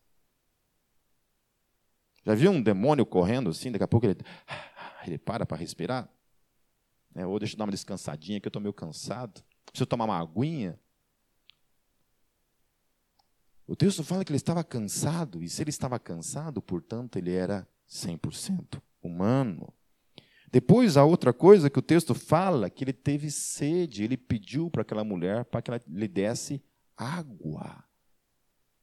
Já 2.25 2.35
viu 2.35 2.51
um 2.51 2.63
demônio 2.63 3.05
correndo 3.05 3.51
assim, 3.51 3.71
daqui 3.71 3.85
a 3.85 3.89
pouco 3.89 4.07
ele, 4.07 4.17
ele 5.07 5.19
para 5.19 5.45
para 5.45 5.59
respirar? 5.59 6.09
É, 7.15 7.27
ou 7.27 7.39
deixa 7.39 7.53
eu 7.55 7.59
dar 7.59 7.65
uma 7.65 7.71
descansadinha, 7.71 8.41
que 8.41 8.47
eu 8.47 8.49
estou 8.49 8.63
meio 8.63 8.73
cansado. 8.73 9.45
Preciso 9.67 9.85
tomar 9.85 10.07
uma 10.07 10.19
aguinha. 10.19 10.81
O 13.67 13.75
texto 13.75 14.05
fala 14.05 14.25
que 14.25 14.31
ele 14.31 14.37
estava 14.37 14.63
cansado, 14.63 15.43
e 15.43 15.49
se 15.49 15.63
ele 15.63 15.71
estava 15.71 15.99
cansado, 15.99 16.61
portanto, 16.61 17.17
ele 17.17 17.33
era 17.33 17.67
100% 17.89 18.81
humano. 19.03 19.73
Depois, 20.53 20.97
a 20.97 21.05
outra 21.05 21.33
coisa 21.33 21.69
que 21.69 21.79
o 21.79 21.83
texto 21.83 22.15
fala, 22.15 22.71
que 22.71 22.85
ele 22.85 22.93
teve 22.93 23.31
sede, 23.31 24.05
ele 24.05 24.17
pediu 24.17 24.71
para 24.71 24.83
aquela 24.83 25.03
mulher 25.03 25.45
para 25.47 25.61
que 25.61 25.71
ela 25.71 25.83
lhe 25.89 26.07
desse 26.07 26.63
água. 26.97 27.85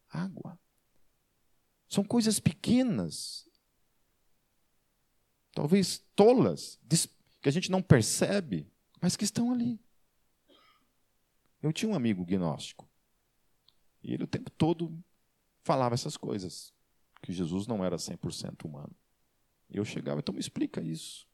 Água. 0.10 0.60
São 1.88 2.04
coisas 2.04 2.40
pequenas, 2.40 3.48
talvez 5.54 6.00
tolas, 6.16 6.80
que 7.42 7.48
a 7.48 7.52
gente 7.52 7.72
não 7.72 7.82
percebe, 7.82 8.70
mas 9.00 9.16
que 9.16 9.24
estão 9.24 9.54
ali. 9.54 9.80
Eu 11.62 11.72
tinha 11.72 11.90
um 11.90 11.96
amigo 11.96 12.26
gnóstico. 12.26 12.91
E 14.04 14.14
ele 14.14 14.24
o 14.24 14.28
tempo 14.28 14.50
todo 14.52 14.98
falava 15.64 15.94
essas 15.94 16.18
coisas. 16.18 16.74
Que 17.22 17.32
Jesus 17.32 17.68
não 17.68 17.84
era 17.84 17.98
100% 17.98 18.66
humano. 18.66 18.96
E 19.70 19.78
eu 19.78 19.86
chegava, 19.86 20.20
então 20.20 20.34
me 20.34 20.40
explica 20.40 20.82
isso. 20.82 21.28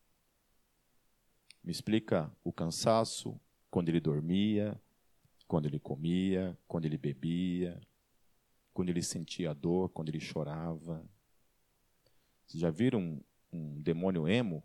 Me 1.64 1.72
explica 1.72 2.32
o 2.44 2.52
cansaço, 2.52 3.40
quando 3.70 3.90
ele 3.90 4.00
dormia, 4.00 4.80
quando 5.48 5.66
ele 5.66 5.80
comia, 5.80 6.58
quando 6.68 6.86
ele 6.86 6.98
bebia, 6.98 7.80
quando 8.74 8.90
ele 8.90 9.02
sentia 9.02 9.54
dor, 9.54 9.90
quando 9.90 10.10
ele 10.10 10.20
chorava. 10.20 11.04
Vocês 12.46 12.62
já 12.62 12.70
viram 12.70 13.00
um, 13.00 13.22
um 13.52 13.82
demônio 13.82 14.28
emo? 14.28 14.64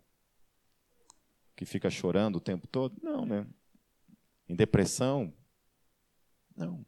que 1.55 1.65
fica 1.65 1.89
chorando 1.89 2.37
o 2.37 2.41
tempo 2.41 2.67
todo? 2.67 2.95
Não, 3.01 3.25
né? 3.25 3.47
Em 4.47 4.55
depressão? 4.55 5.33
Não. 6.55 6.85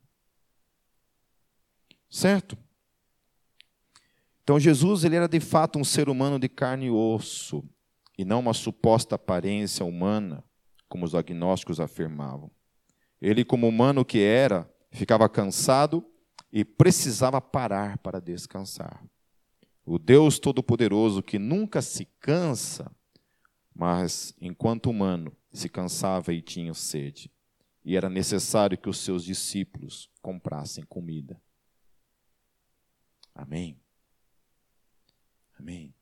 Certo? 2.16 2.58
Então 4.42 4.58
Jesus 4.58 5.04
ele 5.04 5.18
era 5.18 5.28
de 5.28 5.42
fato 5.42 5.78
um 5.78 5.84
ser 5.84 6.08
humano 6.08 6.40
de 6.40 6.48
carne 6.48 6.86
e 6.86 6.90
osso 6.90 7.62
e 8.18 8.24
não 8.24 8.40
uma 8.40 8.54
suposta 8.54 9.16
aparência 9.16 9.86
humana, 9.86 10.42
como 10.88 11.04
os 11.04 11.14
agnósticos 11.14 11.78
afirmavam. 11.78 12.50
Ele, 13.22 13.44
como 13.44 13.68
humano 13.68 14.06
que 14.06 14.20
era, 14.20 14.66
ficava 14.92 15.28
cansado 15.28 16.06
e 16.54 16.64
precisava 16.64 17.42
parar 17.42 17.98
para 17.98 18.22
descansar. 18.22 19.04
O 19.86 20.00
Deus 20.00 20.40
Todo-Poderoso 20.40 21.22
que 21.22 21.38
nunca 21.38 21.82
se 21.82 22.06
cansa 22.22 22.90
mas, 23.76 24.34
enquanto 24.40 24.90
humano, 24.90 25.36
se 25.52 25.68
cansava 25.68 26.32
e 26.32 26.42
tinha 26.42 26.74
sede, 26.74 27.30
e 27.84 27.98
era 27.98 28.10
necessário 28.10 28.78
que 28.78 28.88
os 28.88 29.00
seus 29.00 29.26
discípulos 29.26 30.10
comprassem 30.22 30.86
comida. 30.86 31.38
Amém. 33.36 33.78
Amém. 35.60 35.94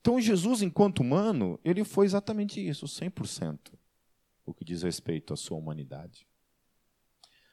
Então, 0.00 0.20
Jesus, 0.20 0.60
enquanto 0.60 1.00
humano, 1.00 1.58
ele 1.64 1.84
foi 1.84 2.04
exatamente 2.04 2.60
isso, 2.60 2.84
100%, 2.86 3.72
o 4.44 4.52
que 4.52 4.64
diz 4.64 4.82
respeito 4.82 5.32
à 5.32 5.36
sua 5.36 5.56
humanidade. 5.56 6.26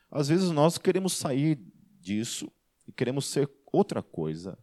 Às 0.10 0.28
vezes 0.28 0.50
nós 0.52 0.78
queremos 0.78 1.14
sair 1.14 1.58
disso 2.02 2.52
e 2.86 2.92
queremos 2.92 3.28
ser 3.28 3.50
outra 3.72 4.04
coisa 4.04 4.58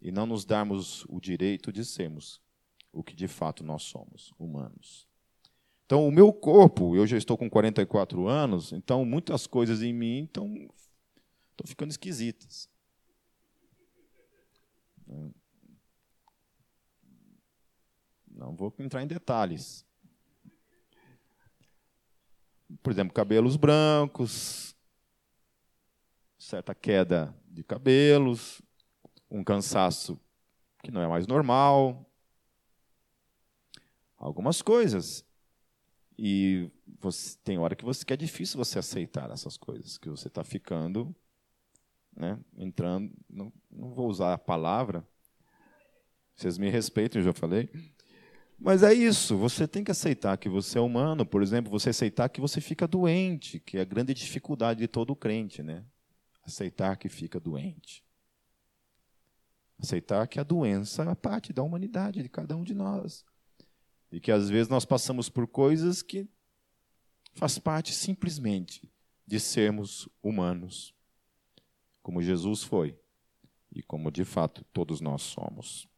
e 0.00 0.12
não 0.12 0.26
nos 0.26 0.44
darmos 0.44 1.04
o 1.08 1.20
direito 1.20 1.72
de 1.72 1.84
sermos 1.84 2.40
o 2.92 3.02
que 3.02 3.16
de 3.16 3.26
fato 3.26 3.64
nós 3.64 3.82
somos, 3.82 4.32
humanos. 4.38 5.08
Então, 5.86 6.06
o 6.06 6.12
meu 6.12 6.32
corpo, 6.32 6.94
eu 6.94 7.06
já 7.06 7.16
estou 7.16 7.36
com 7.36 7.50
44 7.50 8.28
anos, 8.28 8.72
então 8.72 9.04
muitas 9.04 9.46
coisas 9.46 9.82
em 9.82 9.92
mim 9.92 10.24
estão, 10.24 10.54
estão 10.54 11.66
ficando 11.66 11.90
esquisitas. 11.90 12.68
Não 18.26 18.56
vou 18.56 18.74
entrar 18.78 19.02
em 19.02 19.06
detalhes. 19.06 19.86
Por 22.82 22.90
exemplo, 22.90 23.12
cabelos 23.12 23.56
brancos, 23.56 24.74
certa 26.38 26.74
queda 26.74 27.34
de 27.46 27.62
cabelos, 27.62 28.62
um 29.30 29.44
cansaço 29.44 30.18
que 30.82 30.90
não 30.90 31.00
é 31.00 31.06
mais 31.06 31.26
normal, 31.26 32.10
algumas 34.16 34.60
coisas. 34.62 35.24
E 36.18 36.70
você, 36.98 37.36
tem 37.42 37.58
hora 37.58 37.74
que, 37.74 37.84
você, 37.84 38.04
que 38.04 38.12
é 38.12 38.16
difícil 38.16 38.58
você 38.58 38.78
aceitar 38.78 39.30
essas 39.30 39.56
coisas, 39.56 39.98
que 39.98 40.08
você 40.08 40.28
está 40.28 40.44
ficando, 40.44 41.14
né, 42.16 42.38
entrando, 42.56 43.12
não, 43.28 43.52
não 43.70 43.94
vou 43.94 44.08
usar 44.08 44.34
a 44.34 44.38
palavra, 44.38 45.06
vocês 46.34 46.58
me 46.58 46.70
respeitam, 46.70 47.20
eu 47.20 47.26
já 47.26 47.32
falei. 47.32 47.70
Mas 48.58 48.82
é 48.82 48.94
isso, 48.94 49.36
você 49.36 49.66
tem 49.66 49.82
que 49.82 49.90
aceitar 49.90 50.36
que 50.36 50.48
você 50.48 50.78
é 50.78 50.80
humano, 50.80 51.26
por 51.26 51.42
exemplo, 51.42 51.70
você 51.70 51.90
aceitar 51.90 52.28
que 52.28 52.40
você 52.40 52.60
fica 52.60 52.86
doente, 52.86 53.58
que 53.58 53.76
é 53.76 53.80
a 53.80 53.84
grande 53.84 54.14
dificuldade 54.14 54.80
de 54.80 54.88
todo 54.88 55.16
crente, 55.16 55.62
né? 55.62 55.84
Aceitar 56.44 56.96
que 56.96 57.08
fica 57.08 57.40
doente. 57.40 58.04
Aceitar 59.80 60.28
que 60.28 60.38
a 60.38 60.44
doença 60.44 61.02
é 61.02 61.14
parte 61.14 61.52
da 61.52 61.62
humanidade, 61.62 62.22
de 62.22 62.28
cada 62.28 62.56
um 62.56 62.62
de 62.62 62.72
nós. 62.72 63.24
E 64.12 64.20
que 64.20 64.30
às 64.30 64.48
vezes 64.48 64.68
nós 64.68 64.84
passamos 64.84 65.28
por 65.28 65.48
coisas 65.48 66.02
que 66.02 66.28
faz 67.34 67.58
parte 67.58 67.92
simplesmente 67.92 68.88
de 69.26 69.40
sermos 69.40 70.08
humanos, 70.22 70.94
como 72.02 72.22
Jesus 72.22 72.62
foi 72.62 72.96
e 73.74 73.82
como 73.82 74.10
de 74.10 74.24
fato 74.24 74.64
todos 74.72 75.00
nós 75.00 75.22
somos. 75.22 75.88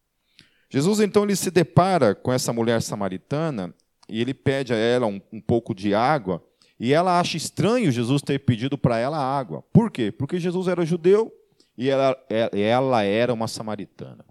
Jesus 0.69 1.01
então 1.01 1.25
ele 1.25 1.37
se 1.37 1.51
depara 1.51 2.15
com 2.15 2.33
essa 2.33 2.53
mulher 2.53 2.83
samaritana 2.83 3.75
e 4.09 4.21
ele 4.21 4.35
pede 4.35 4.73
a 4.73 4.77
ela 4.77 5.07
um, 5.07 5.21
um 5.33 5.41
pouco 5.41 5.75
de 5.75 5.95
água 5.95 6.45
e 6.79 6.93
ela 6.93 7.19
acha 7.21 7.37
estranho 7.37 7.93
Jesus 7.93 8.23
ter 8.23 8.41
pedido 8.41 8.77
para 8.77 8.99
ela 8.99 9.19
água. 9.19 9.63
Por 9.73 9.91
quê? 9.91 10.11
Porque 10.11 10.39
Jesus 10.39 10.69
era 10.69 10.85
judeu 10.85 11.33
e 11.77 11.89
ela, 11.89 12.17
ela 12.29 13.03
era 13.03 13.33
uma 13.33 13.49
samaritana. 13.49 14.25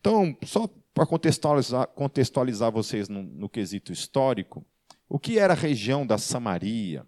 Então, 0.00 0.36
só 0.44 0.68
para 0.94 1.06
contextualizar, 1.06 1.86
contextualizar 1.88 2.72
vocês 2.72 3.08
no, 3.08 3.22
no 3.22 3.48
quesito 3.48 3.92
histórico, 3.92 4.64
o 5.08 5.18
que 5.18 5.38
era 5.38 5.54
a 5.54 5.56
região 5.56 6.06
da 6.06 6.18
Samaria? 6.18 7.04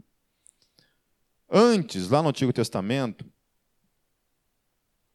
Antes, 1.50 2.08
lá 2.08 2.22
no 2.22 2.28
Antigo 2.28 2.52
Testamento, 2.52 3.26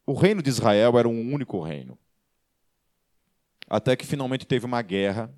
o 0.06 0.14
reino 0.14 0.40
de 0.40 0.48
Israel 0.48 0.96
era 0.98 1.08
um 1.08 1.34
único 1.34 1.60
reino. 1.60 1.98
Até 3.68 3.96
que 3.96 4.06
finalmente 4.06 4.46
teve 4.46 4.64
uma 4.64 4.80
guerra 4.80 5.34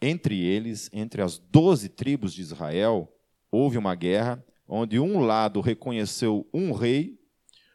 entre 0.00 0.38
eles, 0.38 0.90
entre 0.92 1.22
as 1.22 1.38
doze 1.38 1.88
tribos 1.88 2.34
de 2.34 2.42
Israel, 2.42 3.10
houve 3.50 3.78
uma 3.78 3.94
guerra 3.94 4.44
onde 4.68 5.00
um 5.00 5.20
lado 5.20 5.62
reconheceu 5.62 6.46
um 6.52 6.72
rei 6.72 7.18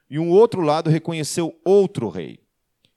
e 0.07 0.19
um 0.19 0.29
outro 0.29 0.61
lado 0.61 0.89
reconheceu 0.89 1.59
outro 1.65 2.07
rei. 2.07 2.39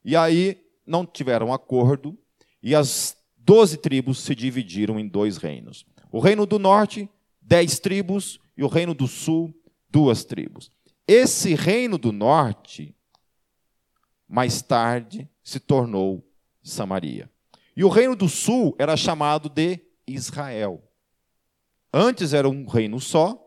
E 0.04 0.14
aí 0.14 0.62
não 0.86 1.06
tiveram 1.06 1.52
acordo 1.52 2.18
e 2.62 2.74
as 2.74 3.16
doze 3.38 3.78
tribos 3.78 4.18
se 4.18 4.34
dividiram 4.34 5.00
em 5.00 5.08
dois 5.08 5.38
reinos. 5.38 5.86
O 6.10 6.20
reino 6.20 6.44
do 6.44 6.58
norte, 6.58 7.08
dez 7.40 7.78
tribos, 7.78 8.38
e 8.56 8.62
o 8.62 8.68
reino 8.68 8.92
do 8.92 9.08
sul, 9.08 9.54
duas 9.88 10.24
tribos. 10.24 10.70
Esse 11.08 11.54
reino 11.54 11.96
do 11.96 12.12
norte, 12.12 12.94
mais 14.32 14.62
tarde, 14.62 15.28
se 15.44 15.60
tornou 15.60 16.26
Samaria. 16.62 17.30
E 17.76 17.84
o 17.84 17.90
reino 17.90 18.16
do 18.16 18.30
sul 18.30 18.74
era 18.78 18.96
chamado 18.96 19.50
de 19.50 19.78
Israel. 20.06 20.82
Antes 21.92 22.32
era 22.32 22.48
um 22.48 22.66
reino 22.66 22.98
só, 22.98 23.38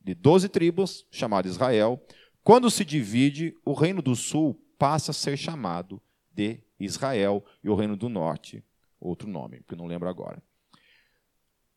de 0.00 0.14
doze 0.14 0.48
tribos, 0.48 1.06
chamado 1.10 1.46
Israel. 1.46 2.02
Quando 2.42 2.70
se 2.70 2.86
divide, 2.86 3.54
o 3.66 3.74
reino 3.74 4.00
do 4.00 4.16
sul 4.16 4.58
passa 4.78 5.10
a 5.10 5.14
ser 5.14 5.36
chamado 5.36 6.00
de 6.32 6.62
Israel 6.78 7.44
e 7.62 7.68
o 7.68 7.74
reino 7.74 7.94
do 7.94 8.08
norte, 8.08 8.64
outro 8.98 9.28
nome, 9.28 9.62
que 9.68 9.76
não 9.76 9.84
lembro 9.86 10.08
agora. 10.08 10.42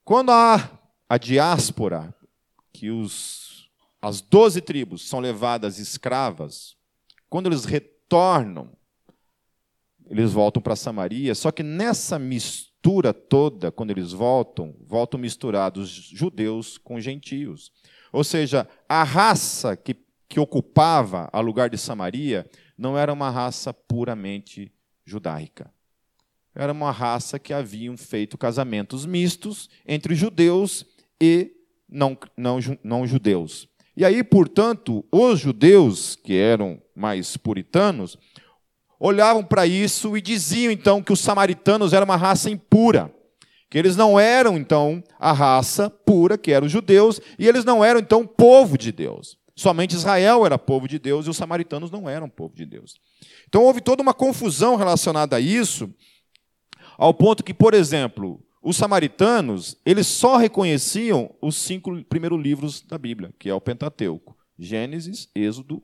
Quando 0.05 0.31
há 0.31 0.79
a 1.09 1.17
diáspora, 1.17 2.15
que 2.71 2.89
os, 2.89 3.69
as 4.01 4.21
doze 4.21 4.61
tribos 4.61 5.05
são 5.05 5.19
levadas 5.19 5.79
escravas, 5.79 6.77
quando 7.29 7.47
eles 7.47 7.65
retornam, 7.65 7.92
eles 10.09 10.31
voltam 10.31 10.61
para 10.61 10.75
Samaria, 10.75 11.33
só 11.33 11.51
que 11.51 11.63
nessa 11.63 12.19
mistura 12.19 13.13
toda, 13.13 13.71
quando 13.71 13.91
eles 13.91 14.11
voltam, 14.11 14.75
voltam 14.85 15.19
misturados 15.19 15.89
judeus 15.89 16.77
com 16.77 16.99
gentios. 16.99 17.71
Ou 18.11 18.23
seja, 18.23 18.67
a 18.87 19.03
raça 19.03 19.75
que, 19.75 19.95
que 20.29 20.39
ocupava 20.39 21.29
a 21.33 21.39
lugar 21.39 21.69
de 21.69 21.77
Samaria 21.77 22.47
não 22.77 22.97
era 22.97 23.11
uma 23.11 23.29
raça 23.29 23.73
puramente 23.73 24.71
judaica. 25.05 25.73
Era 26.55 26.71
uma 26.71 26.91
raça 26.91 27.39
que 27.39 27.53
haviam 27.53 27.97
feito 27.97 28.37
casamentos 28.37 29.05
mistos 29.05 29.69
entre 29.87 30.13
judeus 30.13 30.85
e 31.19 31.51
não, 31.89 32.17
não, 32.37 32.59
não 32.83 33.07
judeus. 33.07 33.67
E 33.95 34.03
aí, 34.03 34.23
portanto, 34.23 35.05
os 35.11 35.39
judeus, 35.39 36.15
que 36.15 36.35
eram 36.35 36.81
mais 36.95 37.37
puritanos, 37.37 38.17
olhavam 38.99 39.43
para 39.43 39.67
isso 39.67 40.17
e 40.17 40.21
diziam 40.21 40.71
então 40.71 41.01
que 41.01 41.13
os 41.13 41.19
samaritanos 41.19 41.93
eram 41.93 42.05
uma 42.05 42.15
raça 42.15 42.49
impura, 42.49 43.13
que 43.69 43.77
eles 43.77 43.95
não 43.95 44.19
eram 44.19 44.57
então 44.57 45.03
a 45.19 45.31
raça 45.31 45.89
pura, 45.89 46.37
que 46.37 46.51
eram 46.51 46.65
os 46.65 46.71
judeus, 46.71 47.19
e 47.37 47.47
eles 47.47 47.65
não 47.65 47.83
eram 47.83 47.99
então 47.99 48.25
povo 48.25 48.77
de 48.77 48.91
Deus. 48.91 49.37
Somente 49.55 49.95
Israel 49.95 50.45
era 50.45 50.57
povo 50.57 50.87
de 50.87 50.97
Deus 50.97 51.27
e 51.27 51.29
os 51.29 51.37
samaritanos 51.37 51.91
não 51.91 52.09
eram 52.09 52.27
povo 52.27 52.55
de 52.55 52.65
Deus. 52.65 52.95
Então 53.47 53.63
houve 53.63 53.81
toda 53.81 54.01
uma 54.01 54.13
confusão 54.13 54.75
relacionada 54.75 55.35
a 55.35 55.39
isso, 55.39 55.93
ao 56.97 57.13
ponto 57.13 57.43
que, 57.43 57.53
por 57.53 57.73
exemplo, 57.73 58.43
os 58.63 58.77
samaritanos, 58.77 59.75
eles 59.85 60.07
só 60.07 60.37
reconheciam 60.37 61.35
os 61.41 61.55
cinco 61.57 62.03
primeiros 62.05 62.41
livros 62.41 62.81
da 62.81 62.97
Bíblia, 62.97 63.33
que 63.37 63.49
é 63.49 63.53
o 63.53 63.61
Pentateuco: 63.61 64.37
Gênesis, 64.57 65.29
Êxodo, 65.35 65.83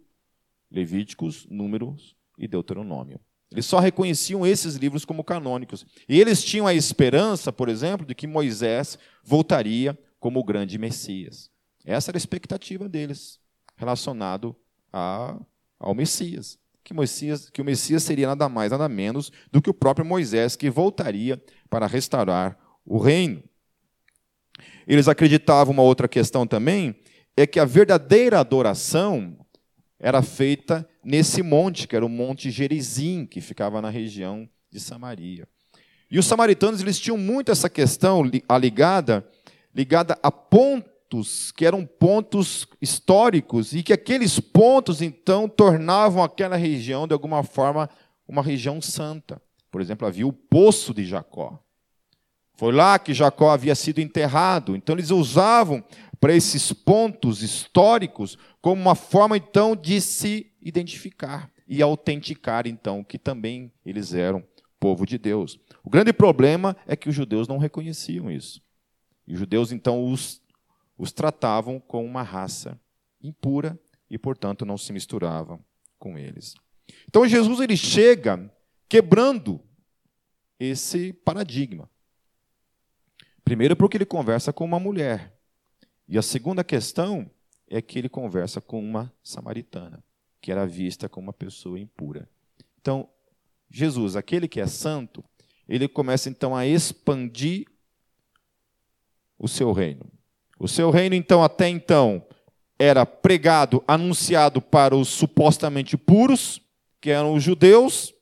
Levíticos, 0.71 1.45
Números 1.49 2.15
e 2.37 2.47
Deuteronômio. 2.47 3.19
Eles 3.51 3.65
só 3.65 3.79
reconheciam 3.79 4.45
esses 4.45 4.75
livros 4.75 5.03
como 5.03 5.23
canônicos. 5.23 5.85
E 6.07 6.21
eles 6.21 6.43
tinham 6.43 6.67
a 6.67 6.73
esperança, 6.73 7.51
por 7.51 7.67
exemplo, 7.67 8.05
de 8.05 8.15
que 8.15 8.27
Moisés 8.27 8.97
voltaria 9.23 9.97
como 10.19 10.39
o 10.39 10.43
grande 10.43 10.77
Messias. 10.77 11.49
Essa 11.83 12.11
era 12.11 12.17
a 12.17 12.19
expectativa 12.19 12.87
deles, 12.87 13.39
relacionado 13.75 14.55
a, 14.93 15.37
ao 15.79 15.95
Messias 15.95 16.59
que, 16.89 16.93
Messias, 16.93 17.49
que 17.51 17.61
o 17.61 17.65
Messias 17.65 18.01
seria 18.01 18.25
nada 18.25 18.49
mais, 18.49 18.71
nada 18.71 18.89
menos 18.89 19.31
do 19.51 19.61
que 19.61 19.69
o 19.69 19.73
próprio 19.73 20.03
Moisés, 20.03 20.55
que 20.55 20.71
voltaria 20.71 21.41
para 21.69 21.85
restaurar 21.85 22.57
o 22.89 22.97
reino. 22.97 23.41
Eles 24.86 25.08
acreditavam 25.08 25.73
uma 25.73 25.84
outra 25.84 26.08
questão 26.08 26.45
também, 26.45 26.95
é 27.38 27.47
que 27.47 27.60
a 27.60 27.65
verdadeira 27.65 28.39
adoração 28.39 29.38
era 29.99 30.21
feita 30.21 30.86
nesse 31.04 31.41
monte, 31.41 31.88
que 31.88 31.95
era 31.95 32.06
o 32.06 32.10
Monte 32.10 32.52
Gerizim, 32.52 33.25
que 33.25 33.39
ficava 33.39 33.82
na 33.82 33.89
região 33.89 34.49
de 34.69 34.80
Samaria. 34.80 35.47
E 36.12 36.17
os 36.17 36.25
samaritanos 36.25 36.82
eles 36.82 36.99
tinham 36.99 37.17
muito 37.17 37.52
essa 37.52 37.69
questão 37.69 38.23
ligada, 38.23 39.25
ligada 39.73 40.17
a 40.21 40.32
ponto 40.32 40.89
pontos 41.10 41.52
que 41.52 41.65
eram 41.65 41.86
pontos 41.86 42.67
históricos 42.80 43.73
e 43.73 43.82
que 43.82 43.91
aqueles 43.91 44.39
pontos 44.39 45.02
então 45.02 45.49
tornavam 45.49 46.23
aquela 46.23 46.56
região 46.56 47.08
de 47.08 47.13
alguma 47.13 47.43
forma 47.43 47.89
uma 48.28 48.43
região 48.43 48.80
santa. 48.80 49.41
Por 49.71 49.82
exemplo, 49.82 50.08
havia 50.08 50.28
o 50.28 50.32
poço 50.32 50.93
de 50.93 51.04
Jacó. 51.04 51.60
Foi 52.60 52.74
lá 52.74 53.00
que 53.00 53.13
Jacó 53.13 53.52
havia 53.52 53.74
sido 53.74 54.02
enterrado. 54.02 54.76
Então 54.76 54.93
eles 54.93 55.12
usavam 55.12 55.82
para 56.19 56.36
esses 56.36 56.74
pontos 56.74 57.41
históricos 57.41 58.38
como 58.60 58.82
uma 58.82 58.95
forma 58.95 59.38
então 59.38 59.74
de 59.74 60.02
se 60.02 60.52
identificar 60.62 61.50
e 61.65 61.82
autenticar 61.82 62.67
então 62.67 63.02
que 63.02 63.17
também 63.17 63.72
eles 63.86 64.13
eram 64.13 64.43
povo 64.78 65.06
de 65.06 65.17
Deus. 65.17 65.58
O 65.86 65.89
grande 65.89 66.12
problema 66.12 66.76
é 66.86 66.98
que 66.98 67.08
os 67.08 67.15
judeus 67.15 67.48
não 67.48 67.60
reconheciam 67.60 68.30
isso. 68.30 68.62
E 69.26 69.32
os 69.32 69.39
judeus 69.39 69.72
então 69.72 70.12
os 70.12 70.41
os 70.98 71.13
tratavam 71.13 71.80
como 71.80 72.06
uma 72.06 72.24
raça 72.24 72.78
impura 73.24 73.80
e, 74.12 74.17
portanto, 74.17 74.65
não 74.65 74.78
se 74.78 74.91
misturavam 74.91 75.63
com 75.98 76.17
eles. 76.17 76.56
Então 77.08 77.26
Jesus 77.26 77.62
ele 77.62 77.78
chega 77.78 78.54
quebrando 78.89 79.62
esse 80.60 81.13
paradigma. 81.13 81.89
Primeiro, 83.49 83.75
porque 83.75 83.97
ele 83.97 84.05
conversa 84.05 84.53
com 84.53 84.63
uma 84.63 84.79
mulher. 84.79 85.33
E 86.07 86.19
a 86.19 86.21
segunda 86.21 86.63
questão 86.63 87.27
é 87.67 87.81
que 87.81 87.97
ele 87.97 88.07
conversa 88.07 88.62
com 88.62 88.79
uma 88.79 89.12
samaritana, 89.23 90.03
que 90.39 90.51
era 90.51 90.67
vista 90.67 91.09
como 91.09 91.25
uma 91.25 91.33
pessoa 91.33 91.79
impura. 91.79 92.29
Então, 92.79 93.09
Jesus, 93.67 94.15
aquele 94.15 94.47
que 94.47 94.62
é 94.62 94.67
santo, 94.67 95.23
ele 95.67 95.88
começa 95.88 96.29
então 96.29 96.55
a 96.55 96.67
expandir 96.67 97.65
o 99.39 99.47
seu 99.47 99.71
reino. 99.71 100.05
O 100.59 100.67
seu 100.67 100.91
reino, 100.91 101.15
então, 101.15 101.43
até 101.43 101.67
então, 101.67 102.23
era 102.77 103.03
pregado, 103.03 103.83
anunciado 103.88 104.62
para 104.62 104.95
os 104.95 105.07
supostamente 105.07 105.97
puros, 105.97 106.62
que 107.01 107.09
eram 107.09 107.33
os 107.33 107.41
judeus, 107.41 108.13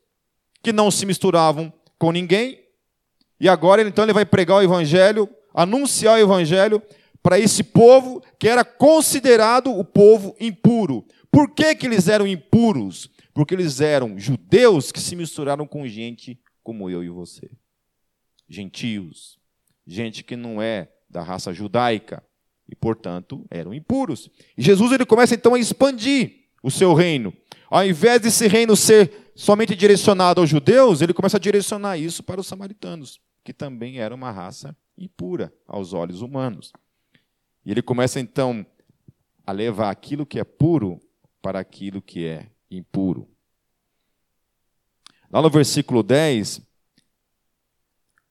que 0.62 0.72
não 0.72 0.90
se 0.90 1.04
misturavam 1.04 1.70
com 1.98 2.12
ninguém. 2.12 2.66
E 3.40 3.48
agora, 3.48 3.82
então, 3.82 4.04
ele 4.04 4.12
vai 4.12 4.24
pregar 4.24 4.58
o 4.58 4.62
evangelho, 4.62 5.28
anunciar 5.54 6.18
o 6.18 6.22
evangelho 6.22 6.82
para 7.22 7.38
esse 7.38 7.62
povo 7.62 8.22
que 8.38 8.48
era 8.48 8.64
considerado 8.64 9.70
o 9.70 9.84
povo 9.84 10.34
impuro. 10.40 11.04
Por 11.30 11.50
que, 11.50 11.74
que 11.74 11.86
eles 11.86 12.08
eram 12.08 12.26
impuros? 12.26 13.10
Porque 13.34 13.54
eles 13.54 13.80
eram 13.80 14.18
judeus 14.18 14.90
que 14.90 15.00
se 15.00 15.14
misturaram 15.14 15.66
com 15.66 15.86
gente 15.86 16.40
como 16.62 16.90
eu 16.90 17.04
e 17.04 17.08
você. 17.08 17.50
Gentios. 18.48 19.38
Gente 19.86 20.24
que 20.24 20.36
não 20.36 20.60
é 20.60 20.88
da 21.08 21.22
raça 21.22 21.52
judaica 21.52 22.22
e, 22.68 22.74
portanto, 22.74 23.46
eram 23.50 23.72
impuros. 23.72 24.28
E 24.56 24.62
Jesus 24.62 24.92
ele 24.92 25.06
começa 25.06 25.34
então 25.34 25.54
a 25.54 25.58
expandir 25.58 26.48
o 26.62 26.70
seu 26.70 26.92
reino. 26.94 27.32
Ao 27.70 27.86
invés 27.86 28.20
desse 28.20 28.46
reino 28.46 28.76
ser 28.76 29.32
somente 29.34 29.74
direcionado 29.74 30.40
aos 30.40 30.50
judeus, 30.50 31.00
ele 31.00 31.14
começa 31.14 31.36
a 31.36 31.40
direcionar 31.40 31.96
isso 31.96 32.22
para 32.22 32.40
os 32.40 32.46
samaritanos, 32.46 33.20
que 33.48 33.54
também 33.54 33.98
era 33.98 34.14
uma 34.14 34.30
raça 34.30 34.76
impura 34.94 35.50
aos 35.66 35.94
olhos 35.94 36.20
humanos. 36.20 36.70
E 37.64 37.70
ele 37.70 37.80
começa 37.80 38.20
então 38.20 38.66
a 39.46 39.52
levar 39.52 39.88
aquilo 39.88 40.26
que 40.26 40.38
é 40.38 40.44
puro 40.44 41.00
para 41.40 41.58
aquilo 41.58 42.02
que 42.02 42.26
é 42.26 42.50
impuro. 42.70 43.26
Lá 45.30 45.40
no 45.40 45.48
versículo 45.48 46.02
10, 46.02 46.60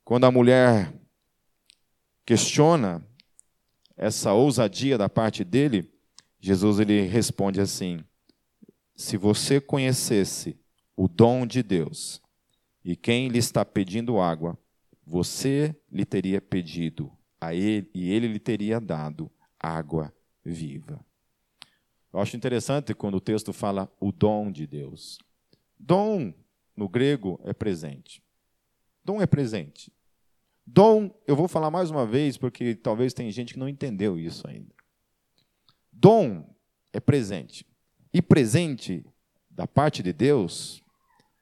quando 0.05 0.25
a 0.25 0.31
mulher 0.31 0.93
questiona 2.23 3.03
essa 3.95 4.33
ousadia 4.33 4.99
da 4.99 5.09
parte 5.09 5.43
dele, 5.43 5.91
Jesus 6.39 6.79
ele 6.79 7.07
responde 7.07 7.59
assim: 7.59 8.05
Se 8.95 9.17
você 9.17 9.59
conhecesse 9.59 10.59
o 10.95 11.07
dom 11.07 11.47
de 11.47 11.63
Deus 11.63 12.21
e 12.85 12.95
quem 12.95 13.29
lhe 13.29 13.39
está 13.39 13.65
pedindo 13.65 14.19
água, 14.19 14.55
você 15.07 15.73
lhe 15.89 16.05
teria 16.05 16.41
pedido 16.41 17.09
a 17.39 17.53
ele 17.53 17.89
e 17.93 18.11
ele 18.11 18.27
lhe 18.27 18.39
teria 18.39 18.77
dado 18.77 19.31
água 19.57 20.13
viva. 20.43 20.99
Eu 22.11 22.19
acho 22.19 22.35
interessante 22.35 22.93
quando 22.93 23.15
o 23.15 23.21
texto 23.21 23.53
fala 23.53 23.89
o 24.01 24.11
dom 24.11 24.51
de 24.51 24.67
Deus. 24.67 25.17
Dom, 25.79 26.33
no 26.75 26.89
grego, 26.89 27.39
é 27.45 27.53
presente. 27.53 28.21
Dom 29.01 29.21
é 29.21 29.25
presente. 29.25 29.93
Dom, 30.65 31.09
eu 31.25 31.37
vou 31.37 31.47
falar 31.47 31.71
mais 31.71 31.89
uma 31.89 32.05
vez, 32.05 32.37
porque 32.37 32.75
talvez 32.75 33.13
tem 33.13 33.31
gente 33.31 33.53
que 33.53 33.59
não 33.59 33.69
entendeu 33.69 34.19
isso 34.19 34.45
ainda. 34.45 34.75
Dom 35.89 36.53
é 36.91 36.99
presente. 36.99 37.65
E 38.13 38.21
presente 38.21 39.05
da 39.49 39.65
parte 39.65 40.03
de 40.03 40.11
Deus 40.11 40.83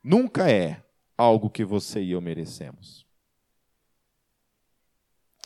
nunca 0.03 0.51
é 0.51 0.83
algo 1.17 1.49
que 1.49 1.65
você 1.65 2.03
e 2.03 2.11
eu 2.11 2.21
merecemos. 2.21 3.04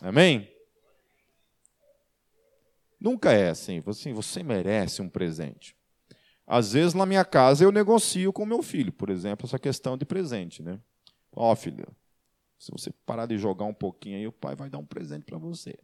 Amém? 0.00 0.50
Nunca 3.00 3.32
é 3.32 3.50
assim. 3.50 3.82
Assim, 3.86 4.12
você 4.12 4.42
merece 4.42 5.00
um 5.00 5.08
presente. 5.08 5.76
Às 6.46 6.72
vezes, 6.72 6.94
na 6.94 7.06
minha 7.06 7.24
casa, 7.24 7.64
eu 7.64 7.70
negocio 7.70 8.32
com 8.32 8.44
meu 8.44 8.62
filho, 8.62 8.92
por 8.92 9.08
exemplo, 9.08 9.46
essa 9.46 9.58
questão 9.58 9.96
de 9.96 10.04
presente. 10.04 10.62
Né? 10.62 10.80
Ó, 11.32 11.52
oh, 11.52 11.56
filho, 11.56 11.86
se 12.58 12.70
você 12.72 12.90
parar 13.06 13.26
de 13.26 13.38
jogar 13.38 13.64
um 13.64 13.74
pouquinho 13.74 14.16
aí, 14.16 14.26
o 14.26 14.32
pai 14.32 14.54
vai 14.54 14.68
dar 14.68 14.78
um 14.78 14.84
presente 14.84 15.24
para 15.24 15.38
você. 15.38 15.78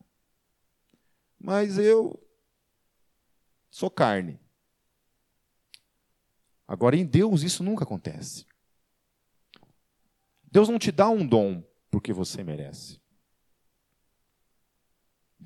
Mas 1.39 1.79
eu 1.79 2.21
sou 3.71 3.91
carne. 3.91 4.41
Agora, 6.67 6.97
em 6.97 7.07
Deus, 7.07 7.43
isso 7.43 7.63
nunca 7.63 7.85
acontece. 7.85 8.45
Deus 10.51 10.69
não 10.69 10.79
te 10.79 10.91
dá 10.91 11.09
um 11.09 11.25
dom 11.27 11.63
porque 11.91 12.13
você 12.13 12.43
merece. 12.43 13.01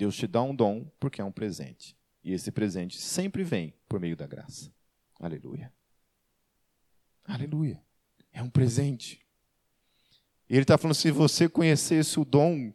Deus 0.01 0.15
te 0.15 0.25
dá 0.25 0.41
um 0.41 0.55
dom 0.55 0.83
porque 0.99 1.21
é 1.21 1.23
um 1.23 1.31
presente. 1.31 1.95
E 2.23 2.33
esse 2.33 2.51
presente 2.51 2.99
sempre 2.99 3.43
vem 3.43 3.71
por 3.87 3.99
meio 3.99 4.17
da 4.17 4.25
graça. 4.25 4.73
Aleluia. 5.19 5.71
Aleluia. 7.23 7.79
É 8.33 8.41
um 8.41 8.49
presente. 8.49 9.23
Ele 10.49 10.63
está 10.63 10.75
falando: 10.75 10.95
se 10.95 11.11
você 11.11 11.47
conhecesse 11.47 12.19
o 12.19 12.25
dom, 12.25 12.73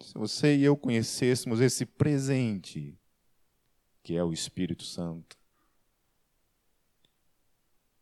se 0.00 0.14
você 0.14 0.56
e 0.56 0.62
eu 0.62 0.76
conhecêssemos 0.76 1.60
esse 1.60 1.84
presente, 1.84 2.96
que 4.00 4.14
é 4.14 4.22
o 4.22 4.32
Espírito 4.32 4.84
Santo, 4.84 5.36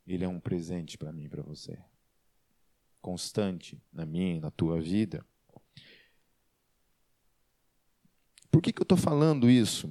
ele 0.07 0.23
é 0.23 0.29
um 0.29 0.39
presente 0.39 0.99
para 0.99 1.11
mim 1.11 1.25
e 1.25 1.29
para 1.31 1.43
você. 1.43 1.79
Constante 3.01 3.83
na 3.91 4.05
minha 4.05 4.35
e 4.35 4.41
na 4.41 4.51
tua 4.51 4.79
vida. 4.79 5.25
Por 8.61 8.65
que, 8.65 8.75
que 8.75 8.83
eu 8.83 8.85
estou 8.85 8.99
falando 8.99 9.49
isso? 9.49 9.91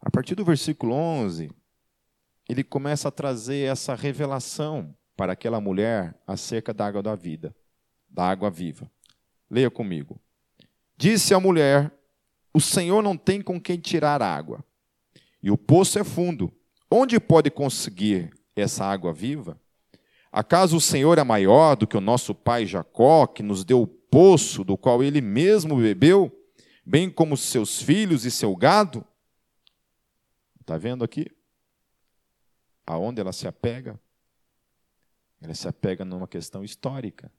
A 0.00 0.08
partir 0.08 0.36
do 0.36 0.44
versículo 0.44 0.94
11, 0.94 1.50
ele 2.48 2.62
começa 2.62 3.08
a 3.08 3.10
trazer 3.10 3.68
essa 3.68 3.92
revelação 3.92 4.94
para 5.16 5.32
aquela 5.32 5.60
mulher 5.60 6.16
acerca 6.24 6.72
da 6.72 6.86
água 6.86 7.02
da 7.02 7.16
vida, 7.16 7.52
da 8.08 8.22
água 8.22 8.48
viva. 8.50 8.88
Leia 9.50 9.68
comigo. 9.68 10.16
Disse 10.96 11.34
a 11.34 11.40
mulher: 11.40 11.92
O 12.54 12.60
Senhor 12.60 13.02
não 13.02 13.16
tem 13.16 13.42
com 13.42 13.60
quem 13.60 13.80
tirar 13.80 14.22
água, 14.22 14.64
e 15.42 15.50
o 15.50 15.58
poço 15.58 15.98
é 15.98 16.04
fundo. 16.04 16.54
Onde 16.88 17.18
pode 17.18 17.50
conseguir 17.50 18.30
essa 18.54 18.84
água 18.84 19.12
viva? 19.12 19.60
Acaso 20.30 20.76
o 20.76 20.80
Senhor 20.80 21.18
é 21.18 21.24
maior 21.24 21.74
do 21.74 21.84
que 21.84 21.96
o 21.96 22.00
nosso 22.00 22.32
pai 22.32 22.64
Jacó, 22.64 23.26
que 23.26 23.42
nos 23.42 23.64
deu 23.64 23.82
o 23.82 23.88
poço 23.88 24.62
do 24.62 24.78
qual 24.78 25.02
ele 25.02 25.20
mesmo 25.20 25.78
bebeu 25.78 26.35
bem 26.86 27.10
como 27.10 27.36
seus 27.36 27.82
filhos 27.82 28.24
e 28.24 28.30
seu 28.30 28.54
gado. 28.54 29.04
Está 30.60 30.78
vendo 30.78 31.02
aqui? 31.02 31.26
Aonde 32.86 33.20
ela 33.20 33.32
se 33.32 33.48
apega? 33.48 34.00
Ela 35.40 35.52
se 35.52 35.66
apega 35.66 36.04
numa 36.04 36.28
questão 36.28 36.62
histórica 36.62 37.32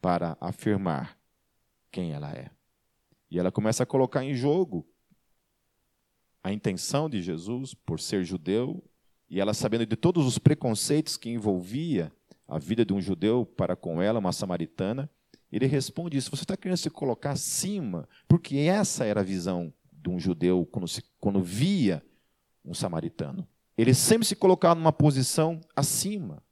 para 0.00 0.38
afirmar 0.40 1.18
quem 1.92 2.12
ela 2.12 2.32
é. 2.32 2.50
E 3.30 3.38
ela 3.38 3.52
começa 3.52 3.82
a 3.82 3.86
colocar 3.86 4.24
em 4.24 4.34
jogo 4.34 4.88
a 6.42 6.52
intenção 6.52 7.10
de 7.10 7.20
Jesus 7.20 7.74
por 7.74 8.00
ser 8.00 8.24
judeu 8.24 8.82
e 9.28 9.40
ela 9.40 9.52
sabendo 9.52 9.84
de 9.84 9.96
todos 9.96 10.24
os 10.26 10.38
preconceitos 10.38 11.16
que 11.16 11.28
envolvia 11.28 12.12
a 12.46 12.58
vida 12.58 12.84
de 12.84 12.94
um 12.94 13.00
judeu 13.00 13.44
para 13.44 13.74
com 13.74 14.00
ela, 14.00 14.20
uma 14.20 14.32
samaritana, 14.32 15.10
ele 15.50 15.66
responde 15.66 16.16
isso. 16.16 16.30
Você 16.30 16.42
está 16.42 16.56
querendo 16.56 16.78
se 16.78 16.90
colocar 16.90 17.32
acima, 17.32 18.08
porque 18.26 18.56
essa 18.56 19.04
era 19.04 19.20
a 19.20 19.24
visão 19.24 19.72
de 19.92 20.10
um 20.10 20.18
judeu 20.18 20.66
quando, 20.66 20.88
se, 20.88 21.02
quando 21.18 21.42
via 21.42 22.04
um 22.64 22.74
samaritano. 22.74 23.46
Ele 23.76 23.94
sempre 23.94 24.26
se 24.26 24.34
colocava 24.34 24.74
numa 24.74 24.92
posição 24.92 25.60
acima, 25.74 26.42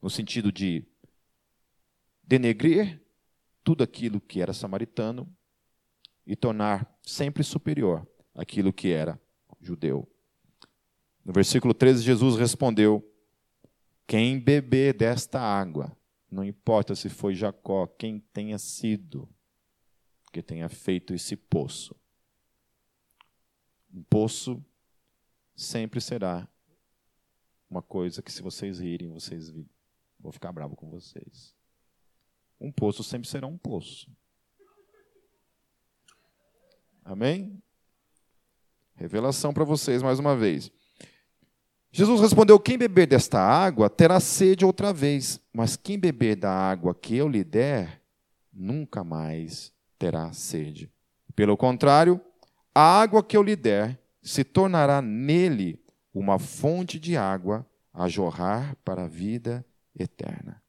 no 0.00 0.08
sentido 0.08 0.52
de 0.52 0.84
denegrir 2.22 3.00
tudo 3.62 3.82
aquilo 3.84 4.20
que 4.20 4.40
era 4.40 4.52
samaritano 4.52 5.28
e 6.26 6.34
tornar 6.34 6.88
sempre 7.02 7.42
superior 7.42 8.06
aquilo 8.34 8.72
que 8.72 8.90
era 8.90 9.20
judeu. 9.60 10.08
No 11.24 11.32
versículo 11.32 11.74
13, 11.74 12.02
Jesus 12.02 12.36
respondeu: 12.36 13.04
Quem 14.06 14.38
beber 14.38 14.94
desta 14.94 15.40
água 15.40 15.96
não 16.32 16.42
importa 16.42 16.94
se 16.94 17.10
foi 17.10 17.34
Jacó, 17.34 17.86
quem 17.86 18.18
tenha 18.18 18.58
sido 18.58 19.28
que 20.32 20.42
tenha 20.42 20.66
feito 20.66 21.12
esse 21.12 21.36
poço. 21.36 21.94
Um 23.92 24.02
poço 24.02 24.64
sempre 25.54 26.00
será 26.00 26.48
uma 27.68 27.82
coisa 27.82 28.22
que, 28.22 28.32
se 28.32 28.40
vocês 28.40 28.80
rirem, 28.80 29.10
vocês 29.10 29.52
vou 30.18 30.32
ficar 30.32 30.50
bravo 30.52 30.74
com 30.74 30.88
vocês. 30.88 31.54
Um 32.58 32.72
poço 32.72 33.04
sempre 33.04 33.28
será 33.28 33.46
um 33.46 33.58
poço. 33.58 34.10
Amém? 37.04 37.62
Revelação 38.94 39.52
para 39.52 39.64
vocês 39.64 40.02
mais 40.02 40.18
uma 40.18 40.34
vez. 40.34 40.72
Jesus 41.92 42.22
respondeu: 42.22 42.58
Quem 42.58 42.78
beber 42.78 43.06
desta 43.06 43.38
água 43.38 43.90
terá 43.90 44.18
sede 44.18 44.64
outra 44.64 44.94
vez, 44.94 45.38
mas 45.52 45.76
quem 45.76 45.98
beber 45.98 46.36
da 46.36 46.50
água 46.50 46.94
que 46.94 47.14
eu 47.14 47.28
lhe 47.28 47.44
der, 47.44 48.00
nunca 48.50 49.04
mais 49.04 49.70
terá 49.98 50.32
sede. 50.32 50.90
Pelo 51.36 51.54
contrário, 51.54 52.18
a 52.74 52.80
água 52.80 53.22
que 53.22 53.36
eu 53.36 53.42
lhe 53.42 53.54
der 53.54 54.00
se 54.22 54.42
tornará 54.42 55.02
nele 55.02 55.78
uma 56.14 56.38
fonte 56.38 56.98
de 56.98 57.14
água 57.14 57.66
a 57.92 58.08
jorrar 58.08 58.74
para 58.82 59.04
a 59.04 59.08
vida 59.08 59.64
eterna. 59.94 60.62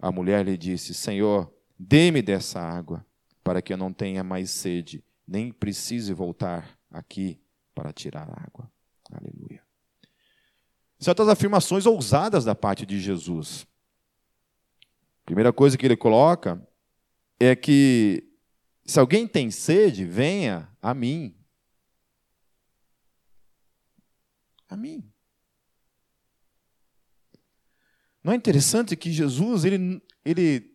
A 0.00 0.10
mulher 0.10 0.44
lhe 0.44 0.56
disse: 0.56 0.92
Senhor, 0.92 1.52
dê-me 1.78 2.20
dessa 2.20 2.60
água, 2.60 3.06
para 3.44 3.62
que 3.62 3.72
eu 3.72 3.76
não 3.76 3.92
tenha 3.92 4.24
mais 4.24 4.50
sede, 4.50 5.04
nem 5.26 5.52
precise 5.52 6.12
voltar 6.12 6.76
aqui 6.90 7.40
para 7.76 7.92
tirar 7.92 8.28
água. 8.28 8.68
Aleluia 9.12 9.67
certas 10.98 11.28
afirmações 11.28 11.86
ousadas 11.86 12.44
da 12.44 12.54
parte 12.54 12.84
de 12.84 13.00
Jesus. 13.00 13.66
A 15.22 15.24
primeira 15.24 15.52
coisa 15.52 15.78
que 15.78 15.86
ele 15.86 15.96
coloca 15.96 16.60
é 17.38 17.54
que 17.54 18.24
se 18.84 18.98
alguém 18.98 19.26
tem 19.26 19.50
sede, 19.50 20.04
venha 20.04 20.68
a 20.82 20.92
mim. 20.92 21.34
A 24.68 24.76
mim. 24.76 25.04
Não 28.24 28.32
é 28.32 28.36
interessante 28.36 28.96
que 28.96 29.12
Jesus 29.12 29.64
ele, 29.64 30.02
ele, 30.24 30.74